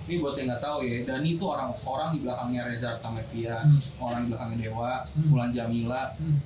ini 0.03 0.19
buat 0.19 0.35
yang 0.35 0.51
nggak 0.51 0.61
tahu 0.61 0.83
ya 0.83 1.07
Dani 1.07 1.29
itu 1.33 1.45
orang 1.45 1.71
orang 1.81 2.11
di 2.11 2.21
belakangnya 2.21 2.67
Reza 2.67 2.93
Artamevia 2.93 3.57
Hmm. 3.57 3.79
orang 4.01 4.21
di 4.21 4.29
belakangnya 4.29 4.59
Dewa 4.61 4.93
Hmm. 5.01 5.27
Mulan 5.31 5.51
Jamila 5.51 6.03
Hmm. 6.13 6.37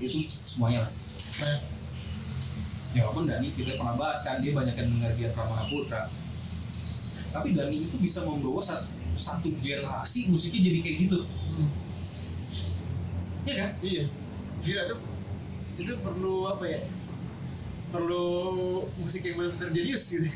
itu 0.00 0.18
semuanya 0.42 0.88
ya 2.90 3.00
walaupun 3.00 3.24
Dani 3.24 3.52
kita 3.52 3.76
pernah 3.76 3.94
bahas 3.94 4.18
kan 4.20 4.40
dia 4.40 4.50
banyak 4.50 4.74
yang 4.74 4.88
dengar 4.90 5.12
dia 5.14 5.28
Pramana 5.30 5.62
Putra 5.64 6.10
tapi 7.30 7.54
Dani 7.54 7.76
itu 7.78 7.94
bisa 7.96 8.26
membawa 8.26 8.58
satu, 8.58 8.88
satu 9.14 9.46
generasi 9.54 10.26
musiknya 10.26 10.66
jadi 10.66 10.78
kayak 10.80 10.96
gitu 10.98 11.20
Hmm. 11.22 11.68
ya 13.44 13.54
kan 13.56 13.70
Iya. 13.80 14.04
Gila 14.60 14.82
tuh. 14.86 14.98
Itu 15.80 15.94
perlu 15.98 16.46
apa 16.46 16.64
ya? 16.64 16.80
Perlu 17.90 18.24
musik 19.00 19.24
yang 19.24 19.34
benar-benar 19.34 19.70
jenius 19.72 20.04
gitu. 20.14 20.28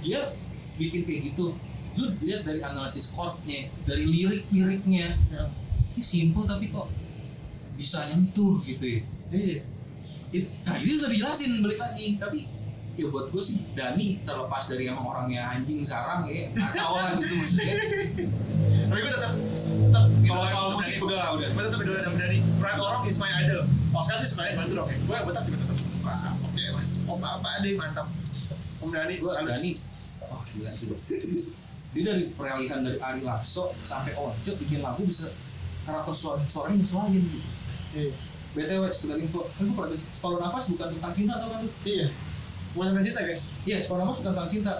dia 0.00 0.32
bikin 0.80 1.04
kayak 1.04 1.20
gitu 1.28 1.52
lu 1.92 2.08
lihat 2.24 2.40
dari 2.40 2.64
analisis 2.64 3.12
chordnya 3.12 3.68
dari 3.84 4.08
lirik-liriknya 4.08 5.12
Ya. 5.28 5.44
ini 5.92 6.00
simple 6.00 6.48
tapi 6.48 6.72
kok 6.72 6.88
bisa 7.76 8.08
nyentuh 8.08 8.56
gitu 8.64 8.80
ya 8.88 9.00
Iya. 9.28 9.60
Nah 10.64 10.74
ini 10.78 10.90
bisa 10.96 11.06
dijelasin 11.06 11.60
balik 11.60 11.76
lagi 11.76 12.16
tapi 12.16 12.48
ya 13.00 13.06
buat 13.08 13.26
gue 13.32 13.42
sih 13.42 13.56
Dani 13.72 14.20
terlepas 14.22 14.64
dari 14.68 14.84
emang 14.86 15.06
orangnya 15.08 15.48
anjing 15.56 15.80
sarang 15.80 16.28
ya 16.28 16.52
tahu 16.54 16.94
lah 17.00 17.16
gitu 17.16 17.34
maksudnya 17.34 17.74
Tapi 18.90 18.98
gue 19.00 19.12
tetap 19.14 19.32
tetap 19.32 20.04
Kalau 20.10 20.44
soal 20.44 20.68
musik 20.74 20.98
udah 21.00 21.16
lah, 21.16 21.30
udah. 21.38 21.46
Gue 21.46 21.62
tetap 21.62 21.78
idola 21.80 22.00
dan 22.02 22.14
Dani. 22.18 22.38
Frank 22.58 22.78
Orang 22.82 23.02
is 23.06 23.16
my 23.16 23.30
idol. 23.30 23.62
Oscar 23.94 24.18
sih 24.18 24.26
sebenarnya 24.26 24.58
bantu 24.58 24.72
dong 24.82 24.88
ya. 24.90 24.98
Gue 24.98 25.16
tetap 25.30 25.42
tetap 25.46 25.76
suka. 25.78 26.14
Oke 26.42 26.62
mas. 26.74 26.88
Om 27.06 27.22
apa 27.22 27.48
deh 27.62 27.72
mantap. 27.78 28.06
Om 28.82 28.90
Dani 28.90 29.14
gue 29.16 29.30
gue 29.30 29.46
Dani 29.46 29.70
oh 30.30 30.40
gila 30.46 30.70
sih 30.70 30.86
dia 31.90 32.02
dari 32.06 32.30
peralihan 32.30 32.86
dari 32.86 32.98
Ari 33.02 33.22
Lasso 33.26 33.74
sampai 33.82 34.14
Onco 34.14 34.52
bikin 34.62 34.78
lagu 34.78 35.02
bisa 35.02 35.26
karakter 35.82 36.14
suara 36.14 36.38
suaranya 36.46 36.86
nyesuaiin 36.86 37.18
gitu 37.18 37.38
Iya. 37.90 38.14
BTW 38.54 38.82
sekedar 38.94 39.18
info 39.18 39.42
kan 39.50 39.66
gue 39.66 39.74
pernah 39.74 39.98
separuh 39.98 40.38
nafas 40.38 40.70
bukan 40.70 40.88
tentang 40.94 41.14
cinta 41.14 41.34
tau 41.42 41.50
kan 41.50 41.66
Iya. 41.82 42.06
Bukan 42.74 42.94
tentang 42.94 43.06
cinta 43.06 43.20
guys. 43.26 43.42
Iya, 43.66 43.76
separuh 43.82 44.06
nafas 44.06 44.18
bukan 44.22 44.32
tentang 44.34 44.50
cinta. 44.50 44.74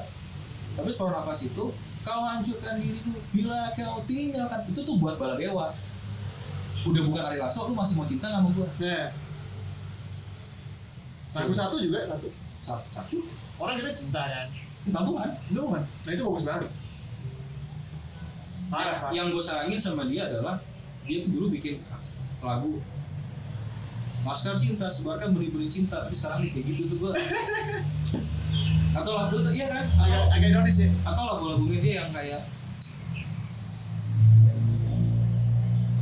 Tapi 0.78 0.88
separuh 0.94 1.12
nafas 1.14 1.40
itu 1.42 1.64
kau 2.00 2.22
hancurkan 2.24 2.80
diriku 2.80 3.12
bila 3.34 3.68
kau 3.76 4.00
tinggalkan 4.08 4.60
itu 4.70 4.80
tuh 4.80 4.96
buat 5.02 5.18
bala 5.18 5.34
dewa. 5.36 5.74
Udah 6.80 7.02
bukan 7.04 7.22
Ari 7.28 7.36
Lasso, 7.36 7.68
lu 7.68 7.76
masih 7.76 7.98
mau 8.00 8.08
cinta 8.08 8.32
sama 8.32 8.48
gua? 8.56 8.64
Nah. 8.80 9.12
Lagu 11.36 11.52
satu 11.52 11.76
juga 11.76 12.08
satu. 12.08 12.28
Satu, 12.64 12.86
satu. 12.96 13.16
Orang 13.60 13.76
kita 13.76 13.92
cinta 13.92 14.22
kan. 14.24 14.48
Gantungan. 14.88 15.30
Itu 15.52 15.60
kan. 15.68 15.82
Nah 15.84 16.10
itu 16.16 16.22
bagus 16.24 16.44
banget. 16.48 16.70
Parah, 18.70 18.96
parah. 19.02 19.10
Yang 19.12 19.26
gue 19.34 19.42
sayangin 19.44 19.80
sama 19.82 20.06
dia 20.08 20.30
adalah 20.30 20.56
dia 21.04 21.18
tuh 21.20 21.30
dulu 21.36 21.46
bikin 21.52 21.82
lagu 22.40 22.78
Maskar 24.20 24.52
cinta, 24.54 24.84
sebarkan 24.86 25.32
benih-benih 25.32 25.66
cinta 25.66 25.96
Tapi 25.98 26.12
sekarang 26.12 26.38
nih 26.40 26.50
kayak 26.50 26.64
gitu 26.68 26.82
tuh 26.88 26.98
gue 27.00 27.12
Atau 28.92 29.12
lagu 29.14 29.36
tuh, 29.38 29.48
iya 29.50 29.66
kan? 29.66 29.84
agak 29.96 30.18
Atau, 30.18 30.34
agak 30.34 30.48
ironis 30.50 30.76
ya. 30.78 30.88
atau 31.02 31.22
lagu-lagunya 31.28 31.78
dia 31.78 31.94
yang 31.98 32.10
kayak 32.10 32.42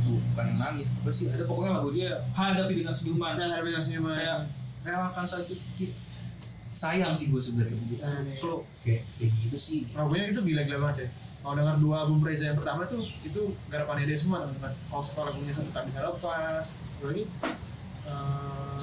bukan 0.01 0.47
nangis 0.57 0.87
apa 0.91 1.09
sih 1.09 1.25
ada 1.27 1.43
pokoknya 1.43 1.71
lagu 1.75 1.89
dia 1.91 2.09
hadapi 2.33 2.73
dengan 2.75 2.93
senyuman 2.93 3.33
Nah, 3.35 3.45
harus 3.51 3.67
dengan 3.67 3.83
senyuman. 3.83 4.15
kayak 4.15 4.37
relakan 4.81 5.25
saja 5.27 5.45
sedikit 5.47 5.91
sayang 6.71 7.13
sih 7.13 7.27
gue 7.27 7.37
sebenarnya 7.37 7.75
Ah, 7.99 8.19
iya. 8.19 8.33
so 8.33 8.63
kayak 8.81 9.03
kayak 9.15 9.31
gitu 9.37 9.57
sih 9.57 9.79
Lagunya 9.91 10.31
itu 10.31 10.41
gila-gila 10.41 10.79
banget 10.81 10.97
ya. 11.03 11.09
Kalau 11.39 11.55
dengar 11.55 11.75
dua 11.77 11.95
album 12.01 12.19
Reza 12.19 12.47
yang 12.47 12.57
pertama 12.57 12.83
tuh 12.83 12.99
itu 12.99 13.41
garapannya 13.67 14.03
dia 14.05 14.15
semua 14.15 14.41
teman-teman. 14.41 14.75
Kalau 14.85 14.99
sekolah 15.01 15.27
lagunya 15.29 15.53
satu 15.53 15.69
tak 15.69 15.83
bisa 15.85 16.03
lepas, 16.03 16.65
lagi 16.99 17.23
eh 18.01 18.79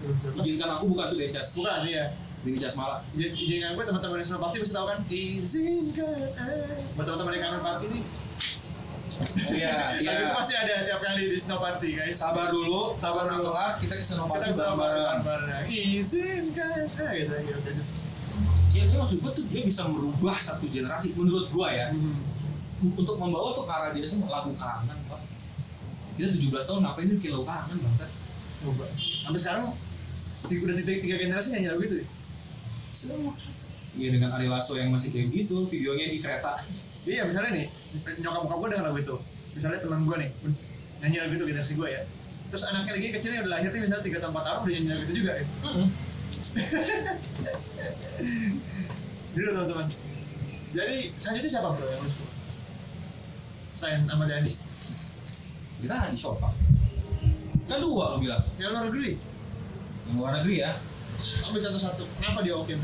bisa 0.00 0.26
lepas. 0.26 0.42
izinkan 0.42 0.70
aku 0.72 0.84
bukan 0.88 1.06
tuh 1.06 1.18
Decas 1.18 1.48
bukan 1.54 1.80
iya. 1.84 2.04
di 2.40 2.50
Decas 2.50 2.72
malah 2.72 3.04
Izinkan 3.12 3.76
gue 3.76 3.84
teman-teman 3.84 4.16
yang 4.16 4.26
Snow 4.26 4.40
Party 4.40 4.56
mesti 4.58 4.72
tahu 4.72 4.86
kan? 4.86 4.98
Izinkan 5.06 6.16
eh. 6.16 6.80
Buat 6.94 7.04
teman-teman 7.06 7.32
yang 7.32 7.42
kangen 7.44 7.60
party 7.60 7.86
nih, 7.86 8.02
oh 9.20 9.52
iya 9.52 9.74
lagu 10.00 10.16
itu 10.16 10.24
iya 10.24 10.32
pasti 10.32 10.54
ada 10.54 10.74
tiap 10.82 11.00
kali 11.00 11.22
di 11.26 11.36
Snow 11.36 11.58
Party 11.58 11.88
guys. 11.92 12.16
sabar 12.16 12.48
dulu 12.48 12.96
Sabar 12.96 13.28
dulu. 13.28 13.44
kelar 13.46 13.70
kita 13.76 13.94
ke 13.94 14.02
sana 14.02 14.24
Kita 14.24 14.32
bareng-bareng 14.32 15.20
bareng-bareng. 15.20 15.64
Izinkan 15.68 16.80
eh 16.80 17.12
gitu 17.20 17.34
gitu. 17.36 17.58
gitu. 17.60 17.82
ya 18.70 18.82
dia 18.82 18.96
maksud 18.96 19.18
gue 19.18 19.32
tuh 19.34 19.44
dia 19.46 19.62
bisa 19.62 19.82
merubah 19.84 20.36
satu 20.36 20.64
generasi 20.64 21.12
menurut 21.12 21.46
gue 21.46 21.68
ya 21.68 21.92
Hmm. 22.80 22.96
untuk 22.96 23.12
membawa 23.14 23.52
tuh 23.52 23.68
ke 23.68 23.72
arah 23.74 23.90
dia 23.92 24.08
semua 24.08 24.32
lagu 24.32 24.56
kangen 24.56 24.96
pak 25.04 25.20
kita 26.20 26.28
17 26.52 26.68
tahun 26.68 26.80
ngapain 26.84 27.06
nih 27.08 27.16
bikin 27.16 27.30
lagu 27.32 27.44
kangen 27.48 27.78
bangsa 27.80 28.06
Coba. 28.60 28.84
Sampai 29.24 29.40
sekarang 29.40 29.64
tiga, 30.52 30.60
udah 30.68 30.76
tiga, 30.84 30.92
tiga 31.00 31.16
generasi 31.16 31.48
nyanyi 31.56 31.68
lagu 31.72 31.82
itu 31.88 31.96
ya? 32.04 32.06
semua. 32.92 33.32
Iya 33.96 34.08
dengan 34.12 34.30
Ari 34.36 34.46
Lasso 34.52 34.76
yang 34.76 34.92
masih 34.92 35.08
kayak 35.14 35.32
gitu 35.32 35.64
videonya 35.64 36.12
di 36.12 36.20
kereta. 36.20 36.60
Iya 37.08 37.24
misalnya 37.24 37.56
nih 37.56 37.66
nyokap 38.20 38.40
bokap 38.44 38.58
gue 38.60 38.68
denger 38.76 38.86
lagu 38.92 38.98
itu 39.00 39.16
misalnya 39.56 39.80
teman 39.80 40.04
gue 40.04 40.16
nih 40.20 40.30
nyanyi 41.00 41.16
lagu 41.24 41.32
itu 41.40 41.44
generasi 41.48 41.72
gue 41.80 41.88
ya. 41.88 42.02
Terus 42.52 42.62
anaknya 42.68 42.92
lagi 43.00 43.08
kecilnya 43.16 43.40
udah 43.48 43.52
lahir 43.56 43.70
nih 43.72 43.82
misalnya 43.88 44.04
tiga 44.04 44.16
atau 44.20 44.28
empat 44.28 44.44
tahun 44.44 44.58
udah 44.60 44.72
nyanyi 44.76 44.88
lagu 44.92 45.02
itu 45.08 45.14
juga 45.16 45.32
ya. 45.32 45.44
Gitu 49.32 49.48
teman-teman. 49.56 49.86
Jadi 50.70 50.96
selanjutnya 51.16 51.50
siapa 51.50 51.68
bro 51.72 51.86
yang 51.88 52.02
lu? 52.04 52.10
Suka 52.12 52.30
selain 53.80 54.04
sama 54.04 54.24
Dani 54.28 54.52
kita 55.80 56.12
di 56.12 56.18
Shopee 56.20 56.54
kan 57.70 57.78
dua 57.78 58.04
lo 58.14 58.16
bilang. 58.18 58.42
Yang 58.58 58.70
luar 58.74 58.84
negeri? 58.90 59.10
Yang 60.10 60.16
luar 60.18 60.32
negeri 60.42 60.54
ya? 60.58 60.70
Ambil 61.46 61.60
contoh 61.62 61.82
satu. 61.86 62.02
Kenapa 62.18 62.42
dia 62.42 62.54
oke? 62.58 62.74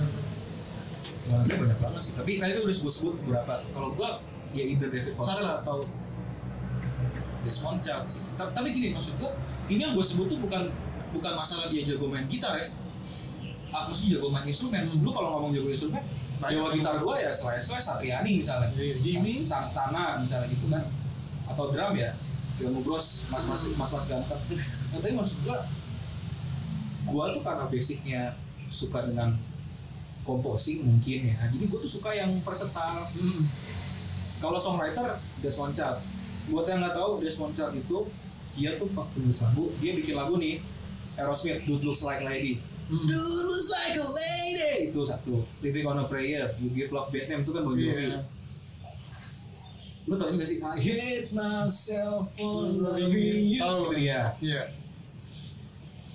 Luar 1.26 1.38
negeri 1.42 1.56
banyak 1.66 1.78
banget 1.82 2.02
sih. 2.06 2.12
Tapi 2.14 2.30
tadi 2.38 2.50
itu 2.54 2.62
udah 2.62 2.76
sebut-sebut 2.78 3.14
beberapa. 3.26 3.52
Kalau 3.74 3.88
gua 3.98 4.22
ya 4.54 4.62
either 4.62 4.86
David 4.86 5.14
Foster 5.18 5.42
atau 5.42 5.82
Desmond 7.42 7.82
Child 7.82 8.06
sih. 8.06 8.22
Ta- 8.38 8.54
tapi 8.54 8.70
gini 8.70 8.94
maksud 8.94 9.18
gua 9.18 9.34
ini 9.66 9.82
yang 9.82 9.98
gua 9.98 10.06
sebut 10.06 10.30
tuh 10.30 10.38
bukan 10.38 10.70
bukan 11.10 11.32
masalah 11.34 11.66
dia 11.66 11.82
jago 11.82 12.06
main 12.06 12.22
gitar 12.30 12.54
ya. 12.54 12.70
Ah, 13.74 13.90
maksudnya 13.90 14.22
jago 14.22 14.30
main 14.30 14.46
instrumen. 14.46 14.86
Lu 15.02 15.10
kalau 15.10 15.28
ngomong 15.34 15.50
jago 15.50 15.66
instrumen 15.66 16.02
jago 16.46 16.70
gitar 16.70 16.94
gua 17.02 17.18
ya 17.18 17.34
selain 17.34 17.58
selain 17.58 17.82
Satriani 17.82 18.46
misalnya. 18.46 18.70
Iya, 18.78 18.94
Jimmy. 19.02 19.42
Santana 19.42 20.22
misalnya 20.22 20.46
gitu 20.46 20.70
kan. 20.70 20.86
Atau 21.50 21.74
drum 21.74 21.98
ya 21.98 22.14
Ilmu 22.56 22.80
Bros 22.80 23.28
mas 23.28 23.44
mas 23.44 23.62
mas 23.76 23.90
mas 23.92 24.06
ganteng. 24.08 24.40
Nah, 24.40 24.98
tapi 25.00 25.12
maksud 25.12 25.38
gua 25.44 25.58
gua 27.06 27.24
tuh 27.36 27.42
karena 27.44 27.64
basicnya 27.68 28.22
suka 28.72 29.04
dengan 29.04 29.36
composing 30.24 30.82
mungkin 30.82 31.30
ya. 31.30 31.36
Jadi 31.52 31.64
gua 31.68 31.78
tuh 31.84 31.92
suka 31.92 32.10
yang 32.16 32.32
versatile. 32.40 33.04
Hmm. 33.16 33.44
kalau 34.36 34.60
songwriter 34.60 35.16
Desmond 35.40 35.72
Child 35.72 35.96
buat 36.52 36.68
yang 36.68 36.84
nggak 36.84 36.92
tahu 36.92 37.24
Desmond 37.24 37.56
Child 37.56 37.72
itu 37.72 38.04
dia 38.52 38.76
tuh 38.76 38.84
penulis 38.92 39.40
lagu 39.40 39.72
dia 39.80 39.96
bikin 39.96 40.12
lagu 40.12 40.36
nih 40.36 40.60
Aerosmith 41.16 41.64
Dude 41.64 41.80
Looks 41.88 42.04
Like 42.04 42.20
a 42.20 42.28
Lady. 42.28 42.60
Hmm. 42.86 43.02
Dude 43.02 43.18
looks 43.18 43.66
like 43.74 43.98
a 43.98 44.06
lady! 44.06 44.94
Itu 44.94 45.02
satu. 45.02 45.42
Living 45.58 45.90
on 45.90 45.98
a 45.98 46.06
Prayer 46.06 46.46
You 46.62 46.70
Give 46.70 46.86
Love 46.94 47.10
Bad 47.10 47.26
Name 47.26 47.42
itu 47.42 47.50
kan 47.50 47.66
Bon 47.66 47.74
Jovi. 47.74 48.14
Iya. 48.14 48.22
Lu 50.06 50.14
tau 50.14 50.28
gak 50.28 50.46
sih 50.46 50.58
I 50.58 50.78
hate 50.78 51.28
myself 51.30 52.30
for 52.32 52.70
loving 52.70 53.10
you 53.44 53.58
Tahu. 53.58 53.90
itu 53.90 53.94
dia 54.00 54.20
Iya. 54.38 54.62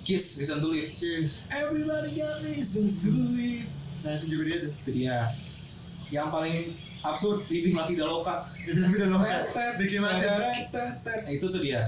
Kiss 0.02 0.36
Reason 0.36 0.58
to 0.58 0.68
Live 0.68 0.88
Yes. 0.98 1.44
Everybody 1.48 2.16
got 2.16 2.40
reasons 2.42 3.04
to 3.04 3.12
live 3.12 3.68
Nah 4.02 4.12
itu 4.16 4.26
juga 4.28 4.42
dia 4.44 4.56
tuh. 4.58 4.70
itu 4.74 4.90
dia 4.94 5.16
yang 6.08 6.28
paling 6.28 6.72
absurd 7.00 7.44
Living 7.46 7.72
La 7.72 7.84
Vida 7.84 8.04
Loca 8.04 8.44
bilang 8.62 8.90
udah 8.90 9.08
loh. 9.08 9.20
Ricky 9.76 9.96
Martin. 9.96 10.28
Nah, 10.28 10.54
itu 11.26 11.44
tuh 11.44 11.60
dia 11.60 11.80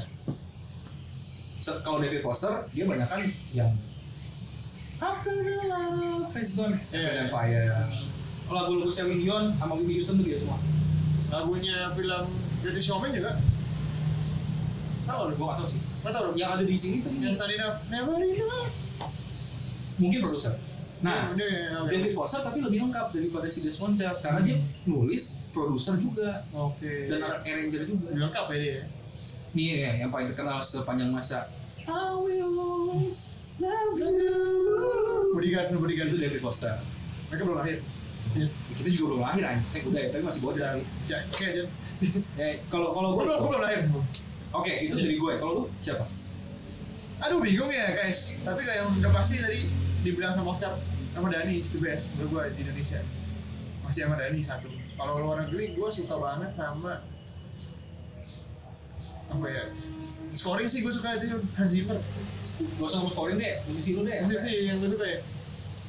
Se- 1.59 1.81
kalau 1.81 1.99
David 1.99 2.21
Foster 2.21 2.53
dia 2.71 2.85
banyak 2.85 3.05
kan 3.05 3.23
yang 3.53 3.73
After 4.97 5.35
the 5.35 5.57
love 5.67 6.31
is 6.35 6.55
gone 6.55 6.77
Iya, 6.89 7.01
iya. 7.03 7.11
and 7.19 7.29
fire 7.29 7.67
lagu-lagu 8.47 8.89
Celine 8.89 9.21
Dion 9.21 9.45
sama 9.55 9.75
Whitney 9.75 9.99
Houston 9.99 10.17
tuh 10.17 10.25
dia 10.25 10.37
semua 10.37 10.57
Lagunya 11.35 11.91
film 11.91 12.25
British 12.61 12.87
Showman 12.87 13.11
juga. 13.11 13.35
Tahu 15.05 15.21
lu? 15.27 15.35
gue 15.35 15.45
gak 15.45 15.59
tau 15.59 15.67
sih 15.67 15.81
Gak 16.01 16.13
tau 16.13 16.23
lu? 16.25 16.33
yang 16.33 16.51
ada 16.51 16.65
di 16.65 16.73
sini 16.73 16.97
tuh 16.99 17.13
Yang 17.13 17.37
tadi 17.37 17.55
enough, 17.55 17.77
never 17.89 18.17
enough. 18.17 18.73
mungkin 19.95 20.19
produser 20.19 20.55
nah 21.01 21.29
Ini, 21.29 21.45
oke. 21.77 21.93
David 21.93 22.13
Foster 22.15 22.41
tapi 22.41 22.59
lebih 22.59 22.81
lengkap 22.81 23.13
daripada 23.13 23.45
si 23.45 23.61
Desmond 23.61 23.95
Child 23.95 24.19
karena 24.19 24.41
dia 24.41 24.57
nulis 24.87 25.53
produser 25.53 26.01
juga 26.01 26.41
Oke. 26.51 27.13
dan 27.13 27.21
arranger 27.21 27.85
juga 27.85 28.09
Lebih 28.09 28.23
lengkap 28.25 28.45
ya 28.49 28.57
dia. 28.57 28.83
nih 29.53 29.67
ya, 29.77 29.91
yang 30.01 30.11
paling 30.11 30.33
terkenal 30.33 30.59
sepanjang 30.59 31.13
masa 31.13 31.45
I 31.85 32.17
will 32.17 32.57
always 32.57 33.37
Love 33.55 33.95
you. 33.95 35.31
Bodyguard, 35.31 35.71
bodyguard. 35.71 36.09
Itu 36.09 36.19
David 36.19 36.43
Foster. 36.43 36.75
Mereka 37.29 37.43
belum 37.45 37.59
lahir. 37.61 37.79
Iya. 38.35 38.49
Kita 38.75 38.89
juga 38.91 39.05
belum 39.15 39.21
lahir 39.23 39.43
anjing. 39.47 39.69
Eh 39.77 39.83
udah 39.87 40.01
ya, 40.01 40.09
tapi 40.11 40.23
masih 40.25 40.41
bocah 40.43 40.69
sih. 40.75 40.85
Ya, 41.07 41.19
oke 41.23 41.45
aja. 41.45 41.63
Eh 42.41 42.55
kalau 42.67 42.89
kalau 42.91 43.09
Gue 43.15 43.23
belum, 43.29 43.39
belum 43.47 43.63
lahir. 43.63 43.81
Oke, 44.55 44.73
itu 44.83 44.95
dari 44.99 45.17
gue. 45.19 45.33
Kalau 45.39 45.53
lu 45.55 45.63
siapa? 45.79 46.05
Aduh 47.23 47.39
bingung 47.39 47.71
ya 47.71 47.95
guys. 47.95 48.43
Tapi 48.43 48.61
kayak 48.63 48.79
yang 48.83 48.91
udah 48.91 49.13
pasti 49.15 49.39
tadi 49.39 49.67
dibilang 50.03 50.35
sama 50.35 50.53
Oscar 50.53 50.75
sama 51.15 51.31
Dani 51.31 51.63
the 51.63 51.79
best 51.79 52.19
menurut 52.19 52.31
gue 52.31 52.43
di 52.59 52.61
Indonesia. 52.67 53.01
Masih 53.87 54.01
sama 54.09 54.19
Dani 54.19 54.41
satu. 54.43 54.69
Kalau 54.95 55.15
luar 55.23 55.47
negeri 55.47 55.75
gue 55.75 55.89
suka 55.91 56.15
banget 56.19 56.51
sama 56.55 57.03
apa 59.25 59.47
ya 59.49 59.65
scoring 60.37 60.69
sih 60.69 60.85
gue 60.85 60.93
suka 60.93 61.17
itu 61.17 61.27
Hans 61.57 61.73
Zimmer 61.73 61.97
Gak 62.79 62.87
usah 62.87 63.03
ngomong 63.03 63.11
scoring 63.11 63.39
deh, 63.41 63.55
musisi 63.67 63.99
lu 63.99 64.07
deh. 64.07 64.21
musisi 64.23 64.69
yang 64.69 64.79
gue 64.79 64.95
suka 64.95 65.07
ya 65.09 65.19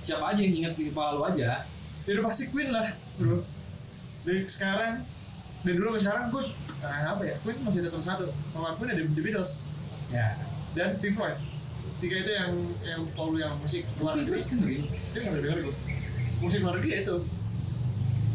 Siapa 0.02 0.34
aja 0.34 0.40
yang 0.42 0.56
inget 0.56 0.74
di 0.78 0.90
kepala 0.90 1.18
lu 1.18 1.22
aja. 1.22 1.66
Ya 2.06 2.12
udah 2.16 2.26
pasti 2.26 2.44
Queen 2.50 2.70
lah 2.70 2.88
bro. 3.18 3.42
Dari 4.26 4.42
sekarang 4.46 5.02
dari 5.62 5.76
dulu 5.76 5.88
sampai 5.94 6.02
sekarang 6.06 6.24
gue 6.30 6.44
nah, 6.80 7.14
apa 7.14 7.24
ya 7.26 7.36
Queen 7.42 7.58
masih 7.66 7.82
tetap 7.82 8.02
satu. 8.02 8.26
Sama 8.54 8.78
Queen 8.78 8.90
ada 8.94 9.02
The 9.02 9.22
Beatles. 9.22 9.54
Ya. 10.14 10.38
dan 10.76 10.94
Pink 11.02 11.16
Floyd. 11.16 11.34
Tiga 11.98 12.16
itu 12.20 12.32
yang 12.32 12.52
yang 12.86 13.02
kalau 13.16 13.34
yang 13.34 13.56
musik 13.58 13.82
luar 13.98 14.14
negeri. 14.14 14.44
Kan 14.46 14.60
itu 14.62 15.18
nggak 15.18 15.42
denger 15.42 15.60
gue 15.66 15.76
musik 16.40 16.60
luar 16.62 16.76
negeri 16.78 16.90
ya 16.94 17.00
itu. 17.02 17.18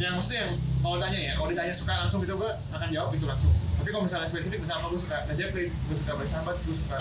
Yang 0.00 0.12
maksudnya 0.16 0.40
yang 0.48 0.52
kalau 0.80 0.96
tanya 0.96 1.18
ya 1.20 1.32
kalau 1.36 1.48
ditanya 1.52 1.74
suka 1.76 1.92
langsung 1.94 2.20
itu 2.24 2.32
gue 2.32 2.50
akan 2.72 2.88
jawab 2.88 3.10
itu 3.12 3.26
langsung. 3.28 3.52
Tapi 3.52 3.88
kalau 3.92 4.04
misalnya 4.08 4.26
spesifik 4.26 4.58
misalnya 4.64 4.88
gue 4.88 4.98
suka 4.98 5.16
Led 5.28 5.36
Zeppelin 5.36 5.68
gue 5.68 5.96
suka 6.00 6.12
Black 6.16 6.30
Sabbath 6.30 6.58
gue 6.64 6.76
suka 6.76 6.98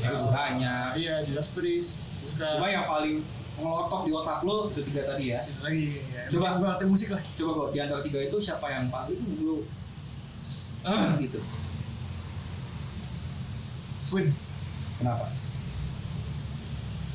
Ya, 0.00 0.16
uh, 0.16 0.32
banyak. 0.32 0.90
iya 0.96 1.20
Judas 1.20 1.52
Priest 1.52 2.00
gue 2.24 2.32
suka 2.32 2.56
Cuma 2.56 2.72
yang 2.72 2.88
paling 2.88 3.20
ngelotok 3.60 4.00
di 4.02 4.12
otak 4.12 4.38
lu 4.42 4.56
itu 4.68 4.80
tiga 4.88 5.02
tadi 5.06 5.24
ya. 5.30 5.40
lagi 5.62 5.84
ya, 6.10 6.22
Coba. 6.32 6.48
gue 6.76 6.88
musik 6.88 7.08
lah 7.12 7.22
Coba 7.36 7.50
kok 7.52 7.68
di 7.70 7.78
antara 7.78 8.00
tiga 8.00 8.18
itu 8.20 8.36
siapa 8.36 8.66
yang 8.68 8.84
paling 8.88 9.20
lu 9.40 9.62
ah 10.82 11.12
gitu. 11.24 11.40
Queen 14.10 14.28
Kenapa? 14.98 15.26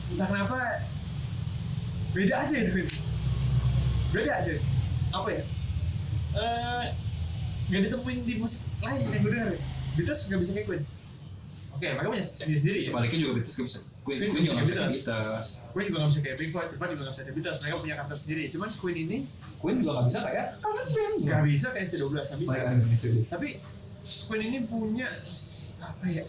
entah 0.06 0.28
kenapa 0.30 0.58
beda 2.14 2.36
aja 2.46 2.56
itu 2.56 2.72
Queen 2.72 2.90
beda 4.14 4.32
aja 4.38 4.54
apa 5.12 5.30
ya 5.34 5.44
eh 6.36 6.86
nggak 7.68 7.82
ditemuin 7.90 8.20
di 8.22 8.34
musik 8.38 8.62
lain 8.80 9.02
yang 9.02 9.22
gue 9.26 9.32
denger 9.34 9.50
Beatles 9.98 10.22
nggak 10.30 10.40
bisa 10.40 10.52
kayak 10.54 10.68
Queen 10.70 10.84
oke 11.74 11.86
mereka 11.90 12.08
punya 12.08 12.24
sendiri 12.24 12.58
sendiri 12.62 12.78
ya. 12.80 12.86
Sebaliknya 12.86 13.18
juga 13.20 13.32
Beatles 13.42 13.56
gak 13.58 13.66
bisa. 13.68 13.80
Queen, 14.06 14.18
Queen 14.22 14.32
Queen 14.32 14.46
juga 14.46 14.54
gak 14.56 14.66
bisa 14.66 14.78
kayak. 14.78 14.92
Beatles. 14.94 15.50
Queen 15.74 15.86
juga 15.90 15.98
nggak 15.98 16.12
bisa 16.14 16.22
kayak 16.22 16.38
Pink 16.38 16.52
Floyd, 16.54 16.70
juga 16.70 16.86
nggak 16.86 17.10
bisa 17.10 17.22
kayak 17.26 17.36
Beatles 17.36 17.58
mereka 17.58 17.76
punya 17.76 17.96
karakter 17.96 18.18
sendiri 18.18 18.44
cuman 18.48 18.70
Queen 18.72 18.98
ini 19.02 19.18
Queen 19.58 19.76
juga 19.82 19.92
gak 19.92 20.06
bisa 20.06 20.20
kayak 20.22 20.46
kangen 20.62 20.86
fans. 20.88 21.22
nggak 21.26 21.44
bisa 21.44 21.68
kayak 21.74 21.86
ST12 21.90 22.06
nggak 22.14 22.40
bisa 22.40 22.54
tapi 23.28 23.48
Queen 24.30 24.42
ini 24.44 24.60
punya 24.64 25.08
apa 25.82 26.06
ya 26.06 26.24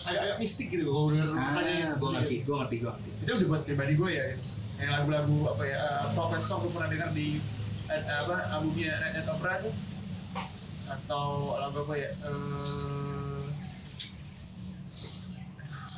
agak-agak 0.00 0.36
mistik 0.38 0.68
gitu 0.68 0.84
kalau 0.84 1.08
udah 1.08 1.24
Ah, 1.36 1.52
gue 1.92 2.08
ngerti, 2.10 2.36
gue 2.40 2.56
ngerti, 2.56 2.76
gue 2.78 2.88
ngerti. 2.88 3.10
itu 3.20 3.30
udah 3.30 3.48
buat 3.48 3.62
pribadi 3.64 3.92
gue 3.96 4.10
ya 4.10 4.24
yang 4.80 4.90
lagu-lagu 4.96 5.38
apa 5.46 5.62
ya 5.64 5.76
uh, 5.76 6.08
Prophet 6.12 6.40
Song 6.40 6.60
gue 6.60 6.72
pernah 6.72 6.88
dengar 6.88 7.12
di 7.12 7.36
eh, 7.86 8.00
apa 8.08 8.36
albumnya 8.50 8.96
Red 8.96 9.12
Net 9.16 9.28
Opera 9.28 9.60
tuh 9.60 9.74
atau 10.88 11.26
lagu 11.56 11.76
apa 11.84 11.94
ya 11.96 12.08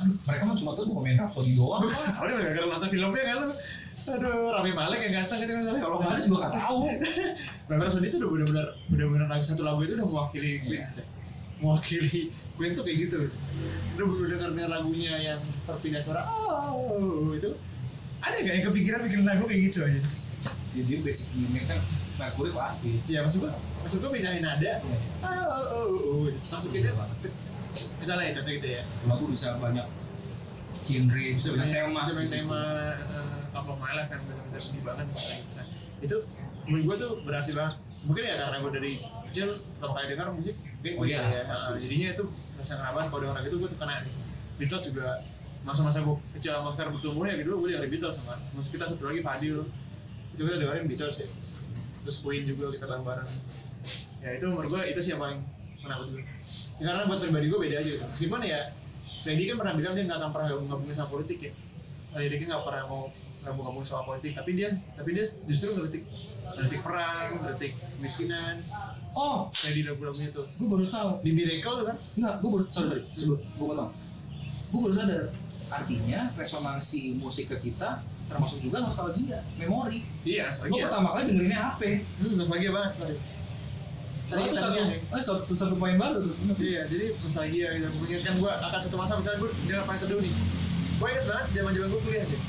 Mereka 0.03 0.43
mah 0.43 0.55
cuma 0.55 0.71
tuh 0.75 0.83
komen 0.85 1.15
Rhapsody 1.15 1.51
doang. 1.55 1.83
soalnya 1.89 2.33
gak 2.43 2.53
gara 2.55 2.67
nonton 2.67 2.89
filmnya 2.91 3.23
kan 3.23 3.39
aduh 4.03 4.51
Rami 4.51 4.71
Malek 4.75 4.99
yang 5.07 5.13
ganteng 5.23 5.39
gitu 5.47 5.51
kan 5.55 5.63
Kalau 5.79 5.95
nggak 6.03 6.11
ada 6.11 6.19
juga 6.19 6.37
gak 6.43 6.53
tahu. 6.59 6.79
Rami 7.71 7.81
Rhapsody 7.87 8.07
itu 8.11 8.17
udah 8.19 8.29
benar-benar 8.35 8.67
benar-benar 8.91 9.27
lagu 9.31 9.43
satu 9.47 9.63
lagu 9.63 9.79
itu 9.87 9.93
udah 9.95 10.07
mewakili 10.07 10.51
Queen 10.67 10.83
mewakili 11.63 12.19
Queen 12.59 12.71
tuh 12.75 12.83
kayak 12.83 12.97
gitu 13.07 13.19
udah 13.23 14.05
udah 14.05 14.27
denger 14.35 14.49
denger 14.59 14.69
lagunya 14.69 15.13
yang 15.15 15.39
perpindah 15.63 16.03
suara 16.03 16.27
oh 16.27 17.31
itu 17.31 17.47
ada 18.19 18.35
gak 18.39 18.53
yang 18.59 18.65
kepikiran 18.67 18.99
bikin 19.07 19.23
lagu 19.23 19.43
kayak 19.47 19.61
gitu 19.71 19.79
aja 19.87 20.01
Jadi 20.73 21.05
basic 21.05 21.29
gimmick 21.37 21.69
kan 21.69 21.77
Mercury 22.13 22.49
klasik. 22.53 22.97
Iya 23.09 23.25
maksud 23.25 23.45
gua, 23.45 23.53
maksud 23.85 23.97
gua 24.01 24.09
pindahin 24.13 24.41
nada. 24.45 24.81
Oh, 25.21 25.29
oh, 25.29 25.65
oh, 25.69 26.25
oh. 26.25 26.29
Masuk 26.29 26.73
gitu. 27.73 27.89
Misalnya 27.99 28.25
itu 28.31 28.39
gitu 28.45 28.67
ya. 28.69 28.83
Lagu 29.09 29.25
bisa 29.27 29.47
banyak 29.57 29.87
genre, 30.85 31.25
bisa 31.33 31.47
banyak 31.57 31.69
tema. 31.73 32.01
Bisa 32.05 32.13
banyak 32.13 32.31
tema 32.31 32.61
uh, 33.53 33.75
My 33.81 33.91
Life 33.97 34.09
kan 34.13 34.19
benar-benar 34.23 34.61
sedih 34.61 34.83
banget. 34.85 35.07
Nah, 35.57 35.65
itu 36.05 36.17
menurut 36.69 36.83
gua 36.85 36.95
tuh 37.01 37.11
berarti 37.25 37.51
banget. 37.57 37.75
Mungkin 38.03 38.23
ya 38.23 38.35
karena 38.35 38.57
gua 38.61 38.71
dari 38.71 38.91
kecil 39.31 39.47
pertama 39.49 39.91
kali 39.97 40.05
dengar 40.13 40.27
musik, 40.35 40.55
kayak 40.85 40.93
Oh 40.93 41.03
gua 41.03 41.07
iya, 41.09 41.21
ya. 41.21 41.41
pasti. 41.49 41.69
Nah, 41.73 41.79
jadinya 41.81 42.07
itu 42.13 42.23
rasa 42.61 42.73
kerabat 42.77 43.03
kalau 43.09 43.19
dengar 43.25 43.35
lagu 43.41 43.47
itu 43.49 43.57
gua 43.57 43.69
tuh 43.71 43.79
kena 43.79 43.95
Beatles 44.53 44.83
juga 44.93 45.07
masa-masa 45.63 45.97
gua 46.03 46.15
kecil 46.37 46.51
sama 46.53 46.69
sekarang 46.75 46.91
bertumbuh 46.99 47.23
ya 47.25 47.33
gitu 47.39 47.55
gua 47.55 47.67
dengerin 47.71 47.89
Beatles 47.89 48.15
sama 48.19 48.33
musik 48.53 48.71
kita 48.75 48.85
satu 48.85 49.03
lagi 49.07 49.21
Fadil 49.23 49.63
itu 50.35 50.41
kita 50.43 50.57
dengerin 50.59 50.85
Beatles 50.85 51.17
ya 51.23 51.27
terus 52.03 52.19
Queen 52.19 52.43
juga 52.43 52.67
kita 52.67 52.85
bareng-bareng 52.85 53.29
ya 54.23 54.29
itu 54.39 54.45
menurut 54.47 54.69
gue 54.71 54.81
itu 54.91 54.99
sih 54.99 55.11
yang 55.15 55.21
paling 55.23 55.39
menakut 55.83 56.07
gue 56.15 56.23
ya, 56.83 56.91
karena 56.91 57.07
buat 57.07 57.19
pribadi 57.23 57.45
gue 57.47 57.59
beda 57.63 57.75
aja. 57.79 57.91
Gitu 57.95 58.03
meskipun 58.03 58.39
ya 58.43 58.59
Freddy 59.23 59.43
kan 59.47 59.55
pernah 59.55 59.73
bilang 59.79 59.93
dia 59.95 60.03
nggak 60.03 60.19
akan 60.19 60.31
pernah 60.35 60.47
gabung-gabungin 60.51 60.91
sama 60.93 61.09
politik 61.09 61.39
ya. 61.39 61.51
Jadi 62.13 62.35
dia 62.35 62.47
nggak 62.51 62.63
pernah 62.67 62.83
mau 62.85 63.01
gabung-gabung 63.41 63.83
sama 63.83 64.03
politik. 64.03 64.31
Tapi 64.35 64.51
dia 64.51 64.67
tapi 64.93 65.09
dia 65.15 65.25
justru 65.47 65.71
ngeritik. 65.71 66.03
Ngeritik 66.43 66.81
perang 66.83 67.29
ngeritik 67.39 67.71
kemiskinan. 67.97 68.55
Oh, 69.15 69.47
Freddy 69.55 69.87
lagu-lagunya 69.87 70.27
itu 70.27 70.43
gue 70.43 70.67
baru 70.67 70.83
tahu. 70.83 71.09
di 71.23 71.31
Miracle 71.31 71.85
kan? 71.85 71.95
Enggak, 72.19 72.33
gue 72.41 72.49
baru 72.51 72.65
sorry, 72.67 73.01
sebelum 73.15 73.39
gue 73.39 73.65
potong. 73.69 73.91
Gue 74.73 74.79
baru 74.83 74.93
sadar. 74.97 75.25
Artinya 75.71 76.19
resonansi 76.35 77.01
musik 77.23 77.45
ke 77.47 77.57
kita 77.63 78.03
termasuk 78.23 78.59
juga 78.59 78.81
nostalgia, 78.81 79.39
memori. 79.61 80.01
iya 80.25 80.49
Gue 80.49 80.51
nostalgia 80.51 80.83
pertama 80.89 81.09
kali 81.13 81.23
dengerinnya 81.29 81.59
HP. 81.69 81.81
hmm, 82.01 82.33
nostalgia 82.39 82.71
banget 82.73 82.91
sorry 84.23 84.49
Satu 84.55 84.79
eh, 84.79 85.23
satu, 85.23 85.53
satu 85.53 85.75
poin 85.75 85.99
baru 85.99 86.23
tuh. 86.23 86.35
Iya, 86.59 86.87
jadi 86.87 87.05
nostalgia 87.19 87.67
gitu. 87.75 87.87
Mengingatkan 87.99 88.35
gue 88.39 88.51
akan 88.51 88.79
satu 88.79 88.95
masa 88.95 89.13
misalnya 89.19 89.39
gue 89.43 89.51
dengar 89.67 89.83
pakai 89.83 90.01
teduh 90.07 90.19
nih. 90.23 90.33
Gue 90.99 91.07
inget 91.11 91.25
banget 91.27 91.45
zaman 91.51 91.71
zaman 91.75 91.87
gue 91.91 92.01
kuliah 92.07 92.25
deh. 92.25 92.41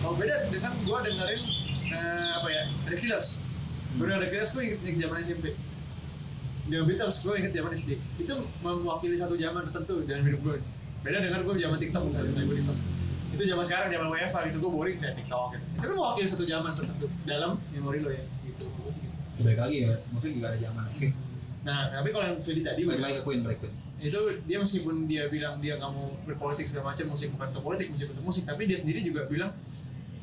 Kalau 0.00 0.14
beda 0.16 0.34
dengan 0.48 0.72
gue 0.80 0.98
dengerin 1.10 1.42
eh, 1.90 2.30
apa 2.38 2.48
ya, 2.48 2.62
The 2.88 2.96
Killers. 2.96 3.28
Gue 3.98 4.06
The 4.06 4.28
Killers 4.30 4.50
gue 4.54 4.62
inget, 4.64 4.96
zaman 5.02 5.16
SMP. 5.20 5.46
Dengan 6.70 6.84
Beatles 6.86 7.16
gue 7.26 7.34
inget 7.34 7.52
zaman 7.52 7.70
SD. 7.74 7.90
Itu 8.22 8.34
mewakili 8.62 9.16
satu 9.18 9.34
zaman 9.34 9.60
tertentu 9.66 10.06
dalam 10.06 10.22
hidup 10.22 10.40
gue. 10.46 10.56
Beda 11.02 11.18
dengan 11.18 11.40
gue 11.42 11.54
zaman 11.58 11.78
TikTok 11.82 12.02
dengan 12.14 12.44
gue 12.46 12.56
TikTok. 12.62 12.78
Itu 13.30 13.42
zaman 13.46 13.64
sekarang 13.66 13.88
zaman 13.90 14.06
WFA 14.14 14.40
gitu 14.50 14.58
gue 14.62 14.70
boring 14.70 14.98
dan 15.02 15.12
TikTok 15.18 15.58
gitu. 15.58 15.64
Itu 15.74 15.84
kan 15.90 15.94
mewakili 15.98 16.28
satu 16.30 16.44
zaman 16.46 16.70
tertentu 16.70 17.06
dalam 17.26 17.50
memori 17.74 17.98
lo 18.06 18.10
ya 18.14 18.22
gitu. 18.46 18.66
Baik 19.40 19.58
lagi 19.58 19.76
ya, 19.88 19.94
musik 20.12 20.30
juga 20.36 20.46
ada 20.52 20.58
zaman. 20.60 20.84
Oke, 20.90 21.08
Nah, 21.60 21.92
tapi 21.92 22.08
kalau 22.08 22.24
yang 22.24 22.40
Freddy 22.40 22.64
tadi 22.64 22.88
balik 22.88 23.02
lagi 23.04 23.14
ke 23.20 23.22
Queen, 23.22 23.40
balik 23.44 23.58
Queen. 23.60 23.74
itu 24.00 24.16
dia 24.48 24.56
meskipun 24.56 25.04
dia 25.04 25.28
bilang 25.28 25.60
dia 25.60 25.76
nggak 25.76 25.92
mau 25.92 26.08
berpolitik 26.24 26.64
segala 26.64 26.96
macam 26.96 27.04
musik 27.12 27.28
bukan 27.36 27.52
untuk 27.52 27.64
politik 27.68 27.92
musik 27.92 28.08
untuk 28.08 28.24
musik 28.24 28.48
tapi 28.48 28.64
dia 28.64 28.80
sendiri 28.80 29.04
juga 29.04 29.28
bilang 29.28 29.52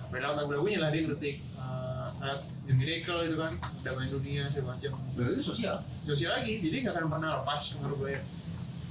apa 0.01 0.17
lewat 0.17 0.33
lagu-lagunya 0.33 0.81
lah 0.81 0.89
dia 0.89 1.05
ngeritik 1.05 1.45
uh, 1.61 2.09
lewat 2.17 2.41
The 2.65 2.73
Miracle 2.73 3.21
itu 3.29 3.37
kan 3.37 3.53
damai 3.85 4.09
dunia 4.09 4.49
segala 4.49 4.73
macam 4.73 4.97
Berarti 5.13 5.45
sosial. 5.45 5.77
sosial 6.09 6.31
lagi 6.33 6.57
jadi 6.57 6.89
nggak 6.89 6.93
akan 6.97 7.05
pernah 7.05 7.29
lepas 7.37 7.61
menurut 7.77 7.97
gue 8.01 8.09
ya 8.17 8.21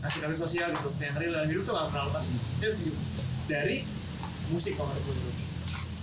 ngasih 0.06 0.20
kami 0.22 0.34
sosial 0.38 0.68
gitu 0.70 0.88
yang 1.02 1.14
real 1.18 1.32
dalam 1.34 1.48
hidup 1.50 1.62
tuh 1.66 1.72
nggak 1.74 1.86
pernah 1.90 2.04
lepas 2.06 2.26
gitu. 2.62 2.90
dari 3.50 3.76
musik 4.54 4.72
kalau 4.78 4.94
menurut 4.94 5.18
gue 5.18 5.34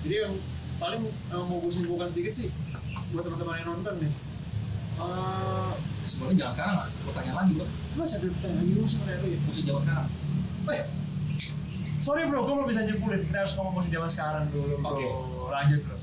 jadi 0.03 0.15
yang 0.27 0.33
paling 0.75 1.01
uh, 1.31 1.43
mau 1.47 1.63
gue 1.63 1.71
simpulkan 1.71 2.11
sedikit 2.11 2.35
sih 2.35 2.51
buat 3.13 3.23
teman-teman 3.29 3.55
yang 3.61 3.69
nonton 3.77 3.93
nih 4.01 4.11
uh, 4.97 5.71
Sebenarnya 6.03 6.37
jangan 6.43 6.53
sekarang 6.53 6.75
lah, 6.75 6.85
pertanyaan 6.89 7.37
lagi 7.39 7.51
bro. 7.55 7.65
gue 7.69 8.05
satu 8.11 8.25
pertanyaan 8.27 8.59
lagi 8.59 8.73
musik 8.75 8.99
lo 8.99 9.07
ya 9.07 9.39
Musik 9.47 9.63
zaman 9.63 9.81
sekarang. 9.87 10.07
Weh, 10.67 10.83
Sorry 12.03 12.27
bro, 12.27 12.43
gue 12.43 12.53
belum 12.59 12.67
bisa 12.67 12.83
nyimpulin. 12.83 13.23
Kita 13.23 13.47
harus 13.47 13.55
ngomong 13.55 13.79
musik 13.79 13.91
zaman 13.95 14.09
sekarang 14.11 14.43
dulu 14.51 14.75
bro. 14.83 14.91
Oke. 14.91 15.07
Lanjut 15.55 15.79
bro. 15.87 16.02